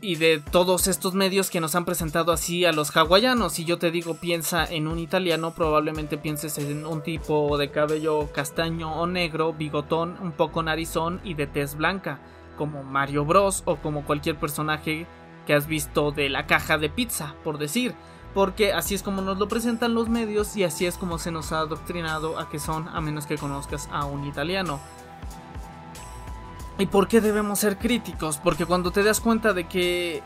y 0.00 0.16
de 0.16 0.38
todos 0.38 0.86
estos 0.86 1.14
medios 1.14 1.50
que 1.50 1.60
nos 1.60 1.74
han 1.74 1.84
presentado 1.84 2.32
así 2.32 2.64
a 2.64 2.72
los 2.72 2.96
hawaianos. 2.96 3.52
Si 3.52 3.64
yo 3.64 3.78
te 3.78 3.90
digo 3.90 4.14
piensa 4.14 4.64
en 4.64 4.86
un 4.86 4.98
italiano, 4.98 5.54
probablemente 5.54 6.18
pienses 6.18 6.58
en 6.58 6.86
un 6.86 7.02
tipo 7.02 7.58
de 7.58 7.70
cabello 7.70 8.30
castaño 8.32 9.00
o 9.00 9.06
negro, 9.06 9.52
bigotón, 9.52 10.16
un 10.20 10.32
poco 10.32 10.62
narizón 10.62 11.20
y 11.24 11.34
de 11.34 11.46
tez 11.46 11.76
blanca 11.76 12.20
como 12.56 12.82
Mario 12.82 13.24
Bros 13.24 13.62
o 13.66 13.76
como 13.76 14.04
cualquier 14.04 14.36
personaje 14.36 15.06
que 15.46 15.54
has 15.54 15.66
visto 15.66 16.12
de 16.12 16.28
la 16.28 16.46
caja 16.46 16.76
de 16.76 16.90
pizza, 16.90 17.34
por 17.42 17.58
decir, 17.58 17.94
porque 18.34 18.72
así 18.72 18.94
es 18.94 19.02
como 19.02 19.22
nos 19.22 19.38
lo 19.38 19.48
presentan 19.48 19.94
los 19.94 20.08
medios 20.08 20.56
y 20.56 20.64
así 20.64 20.84
es 20.84 20.98
como 20.98 21.18
se 21.18 21.30
nos 21.30 21.52
ha 21.52 21.60
adoctrinado 21.60 22.38
a 22.38 22.50
que 22.50 22.58
son 22.58 22.88
a 22.88 23.00
menos 23.00 23.26
que 23.26 23.38
conozcas 23.38 23.88
a 23.90 24.04
un 24.04 24.26
italiano. 24.26 24.80
¿Y 26.78 26.86
por 26.86 27.08
qué 27.08 27.20
debemos 27.20 27.58
ser 27.58 27.76
críticos? 27.76 28.38
Porque 28.38 28.64
cuando 28.64 28.92
te 28.92 29.02
das 29.02 29.20
cuenta 29.20 29.52
de 29.52 29.66
que 29.66 30.22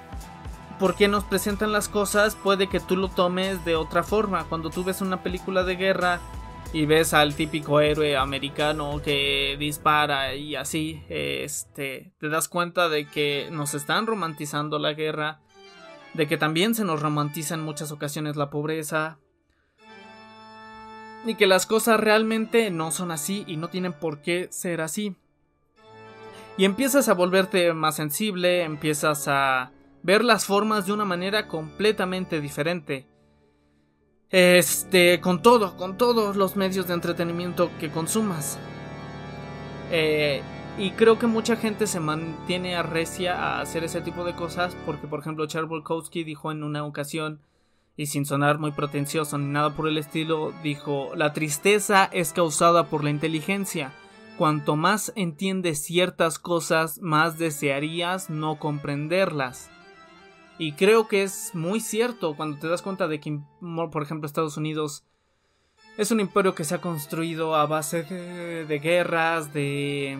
por 0.78 0.94
qué 0.94 1.09
nos 1.09 1.24
presentan 1.24 1.72
las 1.72 1.88
cosas, 1.88 2.36
puede 2.36 2.68
que 2.68 2.78
tú 2.78 2.96
lo 2.96 3.09
tomes 3.09 3.64
de 3.64 3.74
otra 3.74 4.03
forma. 4.03 4.44
Cuando 4.44 4.68
tú 4.68 4.84
ves 4.84 5.00
una 5.00 5.22
película 5.22 5.64
de 5.64 5.76
guerra 5.76 6.20
y 6.74 6.84
ves 6.84 7.14
al 7.14 7.34
típico 7.34 7.80
héroe 7.80 8.18
americano 8.18 9.00
que 9.03 9.57
dispara 9.59 10.34
y 10.34 10.55
así, 10.55 11.03
este, 11.09 12.12
te 12.18 12.28
das 12.28 12.48
cuenta 12.48 12.90
de 12.90 13.07
que 13.07 13.48
nos 13.50 13.72
están 13.72 14.07
romantizando 14.07 14.78
la 14.78 14.92
guerra, 14.92 15.40
de 16.12 16.26
que 16.26 16.36
también 16.36 16.74
se 16.74 16.84
nos 16.84 17.00
romantiza 17.00 17.55
en 17.55 17.62
muchas 17.62 17.92
ocasiones 17.92 18.36
la 18.36 18.50
pobreza, 18.50 19.18
y 21.24 21.36
que 21.36 21.46
las 21.46 21.66
cosas 21.66 22.00
realmente 22.00 22.70
no 22.70 22.90
son 22.90 23.11
así 23.11 23.44
y 23.46 23.57
no 23.57 23.68
tienen 23.68 23.92
por 23.92 24.20
qué 24.20 24.48
ser 24.50 24.80
así. 24.80 25.16
Y 26.57 26.64
empiezas 26.64 27.09
a 27.09 27.14
volverte 27.14 27.72
más 27.72 27.96
sensible, 27.96 28.62
empiezas 28.62 29.26
a 29.26 29.72
ver 30.03 30.24
las 30.24 30.44
formas 30.44 30.86
de 30.86 30.92
una 30.92 31.05
manera 31.05 31.48
completamente 31.48 32.40
diferente. 32.40 33.07
Este, 34.30 35.20
con 35.20 35.42
todo, 35.42 35.76
con 35.76 35.96
todos 35.96 36.36
los 36.36 36.57
medios 36.57 36.88
de 36.88 36.94
entretenimiento 36.94 37.70
que 37.78 37.90
consumas. 37.90 38.59
Eh, 39.90 40.42
y 40.78 40.90
creo 40.92 41.18
que 41.18 41.26
mucha 41.26 41.57
gente 41.57 41.86
se 41.86 42.00
mantiene 42.00 42.76
arrecia 42.76 43.36
a 43.36 43.61
hacer 43.61 43.84
ese 43.84 44.00
tipo 44.00 44.24
de 44.24 44.34
cosas 44.34 44.74
porque, 44.86 45.07
por 45.07 45.20
ejemplo, 45.20 45.46
Charles 45.46 45.68
Bukowski 45.68 46.24
dijo 46.24 46.50
en 46.50 46.62
una 46.62 46.84
ocasión 46.84 47.40
y 47.94 48.07
sin 48.07 48.24
sonar 48.24 48.59
muy 48.59 48.72
pretencioso 48.72 49.36
ni 49.36 49.53
nada 49.53 49.76
por 49.76 49.86
el 49.86 49.98
estilo, 49.98 50.53
dijo, 50.62 51.11
la 51.14 51.34
tristeza 51.34 52.09
es 52.11 52.32
causada 52.32 52.84
por 52.84 53.05
la 53.05 53.11
inteligencia. 53.11 53.92
Cuanto 54.39 54.76
más 54.76 55.12
entiendes 55.14 55.83
ciertas 55.85 56.39
cosas, 56.39 57.01
más 57.01 57.39
desearías 57.39 58.30
no 58.30 58.59
comprenderlas. 58.59 59.70
Y 60.59 60.72
creo 60.72 61.09
que 61.09 61.22
es 61.22 61.55
muy 61.55 61.80
cierto 61.80 62.35
cuando 62.35 62.59
te 62.59 62.68
das 62.68 62.83
cuenta 62.83 63.09
de 63.09 63.20
que, 63.20 63.41
por 63.61 64.03
ejemplo, 64.03 64.26
Estados 64.26 64.57
Unidos 64.57 65.05
es 65.99 66.11
un 66.11 66.20
imperio 66.20 66.55
que 66.55 66.64
se 66.64 66.74
ha 66.74 66.80
construido 66.80 67.55
a 67.55 67.66
base 67.66 68.03
de, 68.05 68.78
guerras, 68.78 69.53
de 69.53 70.18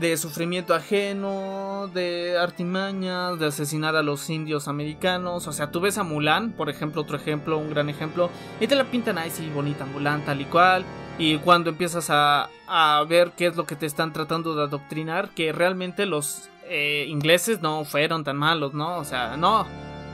de 0.00 0.16
sufrimiento 0.16 0.74
ajeno, 0.74 1.88
de 1.92 2.38
artimañas, 2.38 3.38
de 3.38 3.46
asesinar 3.46 3.96
a 3.96 4.02
los 4.02 4.28
indios 4.30 4.66
americanos. 4.66 5.46
O 5.46 5.52
sea, 5.52 5.70
tú 5.70 5.80
ves 5.80 5.98
a 5.98 6.02
Mulan, 6.02 6.52
por 6.52 6.70
ejemplo, 6.70 7.02
otro 7.02 7.16
ejemplo, 7.16 7.58
un 7.58 7.70
gran 7.70 7.90
ejemplo, 7.90 8.30
y 8.60 8.66
te 8.66 8.74
la 8.74 8.84
pintan 8.84 9.18
ahí, 9.18 9.30
bonita 9.54 9.84
Mulan, 9.84 10.24
tal 10.24 10.40
y 10.40 10.46
cual. 10.46 10.84
Y 11.18 11.36
cuando 11.38 11.68
empiezas 11.68 12.08
a, 12.08 12.48
a 12.66 13.04
ver 13.04 13.32
qué 13.36 13.46
es 13.46 13.56
lo 13.56 13.66
que 13.66 13.76
te 13.76 13.84
están 13.84 14.12
tratando 14.12 14.54
de 14.54 14.62
adoctrinar, 14.62 15.30
que 15.30 15.52
realmente 15.52 16.06
los 16.06 16.48
eh, 16.64 17.04
ingleses 17.08 17.60
no 17.60 17.84
fueron 17.84 18.24
tan 18.24 18.38
malos, 18.38 18.72
¿no? 18.72 18.96
O 18.96 19.04
sea, 19.04 19.36
no, 19.36 19.66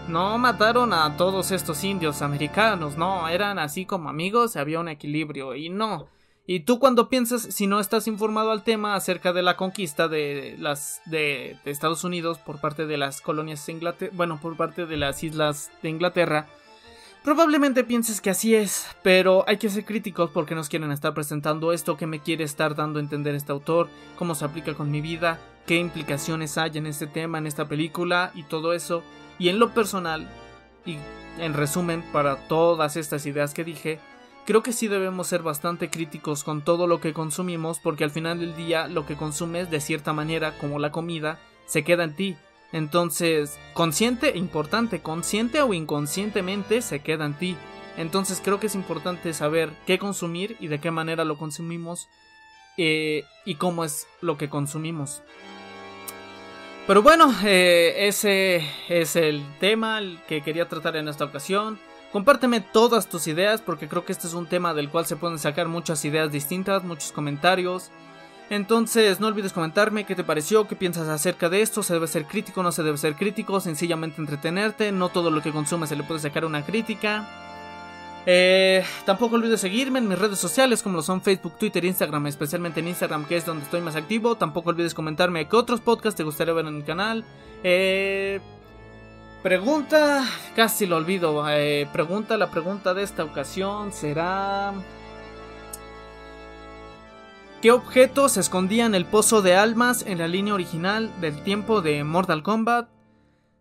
no 0.08 0.36
mataron 0.36 0.92
a 0.92 1.16
todos 1.16 1.52
estos 1.52 1.84
indios 1.84 2.22
americanos, 2.22 2.96
no, 2.96 3.28
eran 3.28 3.60
así 3.60 3.86
como 3.86 4.08
amigos, 4.08 4.56
había 4.56 4.80
un 4.80 4.88
equilibrio 4.88 5.54
y 5.54 5.68
no. 5.68 6.08
Y 6.48 6.60
tú 6.60 6.78
cuando 6.78 7.08
piensas, 7.08 7.42
si 7.42 7.66
no 7.66 7.80
estás 7.80 8.06
informado 8.06 8.52
al 8.52 8.62
tema 8.62 8.94
acerca 8.94 9.32
de 9.32 9.42
la 9.42 9.56
conquista 9.56 10.06
de 10.06 10.56
las 10.60 11.02
de, 11.04 11.58
Estados 11.64 12.04
Unidos 12.04 12.38
por 12.38 12.60
parte 12.60 12.86
de 12.86 12.96
las 12.96 13.20
colonias 13.20 13.68
Inglaterra, 13.68 14.12
bueno, 14.14 14.38
por 14.40 14.56
parte 14.56 14.86
de 14.86 14.96
las 14.96 15.24
islas 15.24 15.72
de 15.82 15.88
Inglaterra, 15.88 16.46
probablemente 17.24 17.82
pienses 17.82 18.20
que 18.20 18.30
así 18.30 18.54
es, 18.54 18.86
pero 19.02 19.44
hay 19.48 19.56
que 19.56 19.68
ser 19.68 19.84
críticos 19.84 20.30
porque 20.30 20.54
nos 20.54 20.68
quieren 20.68 20.92
estar 20.92 21.14
presentando 21.14 21.72
esto 21.72 21.96
que 21.96 22.06
me 22.06 22.20
quiere 22.20 22.44
estar 22.44 22.76
dando 22.76 23.00
a 23.00 23.02
entender 23.02 23.34
este 23.34 23.50
autor, 23.50 23.88
cómo 24.16 24.36
se 24.36 24.44
aplica 24.44 24.74
con 24.74 24.92
mi 24.92 25.00
vida, 25.00 25.40
qué 25.66 25.78
implicaciones 25.78 26.58
hay 26.58 26.78
en 26.78 26.86
este 26.86 27.08
tema, 27.08 27.38
en 27.38 27.48
esta 27.48 27.66
película 27.66 28.30
y 28.36 28.44
todo 28.44 28.72
eso. 28.72 29.02
Y 29.40 29.48
en 29.48 29.58
lo 29.58 29.74
personal, 29.74 30.28
y 30.86 30.96
en 31.38 31.54
resumen, 31.54 32.04
para 32.12 32.46
todas 32.46 32.96
estas 32.96 33.26
ideas 33.26 33.52
que 33.52 33.64
dije, 33.64 33.98
creo 34.46 34.62
que 34.62 34.72
sí 34.72 34.88
debemos 34.88 35.26
ser 35.26 35.42
bastante 35.42 35.90
críticos 35.90 36.44
con 36.44 36.62
todo 36.62 36.86
lo 36.86 37.00
que 37.00 37.12
consumimos 37.12 37.80
porque 37.80 38.04
al 38.04 38.10
final 38.10 38.38
del 38.38 38.56
día 38.56 38.86
lo 38.86 39.04
que 39.04 39.16
consumes 39.16 39.70
de 39.70 39.80
cierta 39.80 40.12
manera 40.12 40.56
como 40.58 40.78
la 40.78 40.92
comida 40.92 41.38
se 41.66 41.84
queda 41.84 42.04
en 42.04 42.14
ti. 42.14 42.36
Entonces, 42.72 43.58
consciente 43.74 44.30
e 44.30 44.38
importante, 44.38 45.00
consciente 45.00 45.60
o 45.62 45.74
inconscientemente 45.74 46.80
se 46.80 47.00
queda 47.00 47.26
en 47.26 47.34
ti. 47.34 47.56
Entonces 47.96 48.40
creo 48.42 48.60
que 48.60 48.68
es 48.68 48.74
importante 48.74 49.32
saber 49.32 49.72
qué 49.86 49.98
consumir 49.98 50.56
y 50.60 50.68
de 50.68 50.80
qué 50.80 50.90
manera 50.90 51.24
lo 51.24 51.38
consumimos 51.38 52.08
eh, 52.76 53.24
y 53.44 53.56
cómo 53.56 53.84
es 53.84 54.06
lo 54.20 54.36
que 54.36 54.48
consumimos. 54.48 55.22
Pero 56.86 57.02
bueno, 57.02 57.34
eh, 57.44 58.06
ese 58.06 58.64
es 58.88 59.16
el 59.16 59.44
tema 59.58 60.00
que 60.28 60.42
quería 60.42 60.68
tratar 60.68 60.96
en 60.96 61.08
esta 61.08 61.24
ocasión. 61.24 61.80
Compárteme 62.16 62.62
todas 62.62 63.10
tus 63.10 63.26
ideas 63.26 63.60
porque 63.60 63.88
creo 63.88 64.06
que 64.06 64.12
este 64.12 64.26
es 64.26 64.32
un 64.32 64.46
tema 64.46 64.72
del 64.72 64.88
cual 64.88 65.04
se 65.04 65.16
pueden 65.16 65.38
sacar 65.38 65.68
muchas 65.68 66.02
ideas 66.06 66.32
distintas, 66.32 66.82
muchos 66.82 67.12
comentarios. 67.12 67.90
Entonces 68.48 69.20
no 69.20 69.26
olvides 69.26 69.52
comentarme 69.52 70.06
qué 70.06 70.14
te 70.14 70.24
pareció, 70.24 70.66
qué 70.66 70.76
piensas 70.76 71.08
acerca 71.08 71.50
de 71.50 71.60
esto, 71.60 71.82
se 71.82 71.92
debe 71.92 72.06
ser 72.06 72.24
crítico, 72.24 72.62
no 72.62 72.72
se 72.72 72.82
debe 72.82 72.96
ser 72.96 73.16
crítico, 73.16 73.60
sencillamente 73.60 74.18
entretenerte, 74.18 74.92
no 74.92 75.10
todo 75.10 75.30
lo 75.30 75.42
que 75.42 75.52
consumes 75.52 75.90
se 75.90 75.96
le 75.96 76.04
puede 76.04 76.20
sacar 76.20 76.46
una 76.46 76.64
crítica. 76.64 77.28
Eh, 78.24 78.82
tampoco 79.04 79.36
olvides 79.36 79.60
seguirme 79.60 79.98
en 79.98 80.08
mis 80.08 80.18
redes 80.18 80.38
sociales 80.38 80.82
como 80.82 80.96
lo 80.96 81.02
son 81.02 81.20
Facebook, 81.20 81.58
Twitter, 81.58 81.84
Instagram, 81.84 82.28
especialmente 82.28 82.80
en 82.80 82.88
Instagram 82.88 83.26
que 83.26 83.36
es 83.36 83.44
donde 83.44 83.64
estoy 83.64 83.82
más 83.82 83.94
activo. 83.94 84.36
Tampoco 84.36 84.70
olvides 84.70 84.94
comentarme 84.94 85.48
qué 85.48 85.56
otros 85.56 85.82
podcasts 85.82 86.16
te 86.16 86.24
gustaría 86.24 86.54
ver 86.54 86.64
en 86.64 86.76
el 86.76 86.84
canal. 86.84 87.26
Eh, 87.62 88.40
pregunta, 89.46 90.24
casi 90.56 90.86
lo 90.86 90.96
olvido. 90.96 91.48
Eh, 91.48 91.88
pregunta, 91.92 92.36
la 92.36 92.50
pregunta 92.50 92.94
de 92.94 93.04
esta 93.04 93.22
ocasión 93.22 93.92
será... 93.92 94.74
¿Qué 97.62 97.70
objeto 97.70 98.28
se 98.28 98.40
escondía 98.40 98.86
en 98.86 98.96
el 98.96 99.04
pozo 99.04 99.42
de 99.42 99.54
almas 99.54 100.04
en 100.04 100.18
la 100.18 100.26
línea 100.26 100.52
original 100.52 101.12
del 101.20 101.44
tiempo 101.44 101.80
de 101.80 102.02
Mortal 102.02 102.42
Kombat? 102.42 102.88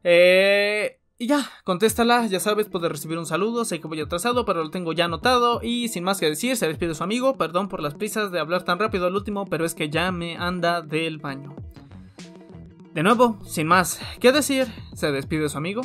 Eh... 0.04 1.00
Y 1.20 1.28
ya, 1.28 1.48
contéstala, 1.64 2.26
ya 2.26 2.40
sabes, 2.40 2.68
puedes 2.68 2.92
recibir 2.92 3.20
un 3.20 3.28
saludo, 3.28 3.64
sé 3.64 3.80
que 3.80 3.88
voy 3.88 4.02
atrasado, 4.02 4.44
pero 4.44 4.64
lo 4.64 4.72
tengo 4.72 4.92
ya 4.92 5.06
anotado 5.06 5.62
y 5.62 5.90
sin 5.90 6.04
más 6.04 6.20
que 6.20 6.26
decir, 6.26 6.58
se 6.58 6.68
despide 6.68 6.96
su 6.96 7.04
amigo, 7.04 7.38
perdón 7.38 7.70
por 7.70 7.82
las 7.82 7.94
prisas 7.94 8.32
de 8.32 8.40
hablar 8.40 8.64
tan 8.64 8.80
rápido 8.80 9.06
al 9.06 9.16
último, 9.16 9.46
pero 9.46 9.66
es 9.66 9.76
que 9.76 9.92
ya 9.92 10.12
me 10.12 10.36
anda 10.36 10.82
del 10.82 11.20
baño. 11.20 11.56
De 12.96 13.04
nuevo, 13.04 13.38
sin 13.46 13.68
más 13.68 14.00
que 14.22 14.32
decir, 14.32 14.68
se 14.94 15.12
despide 15.12 15.50
su 15.50 15.58
amigo, 15.58 15.82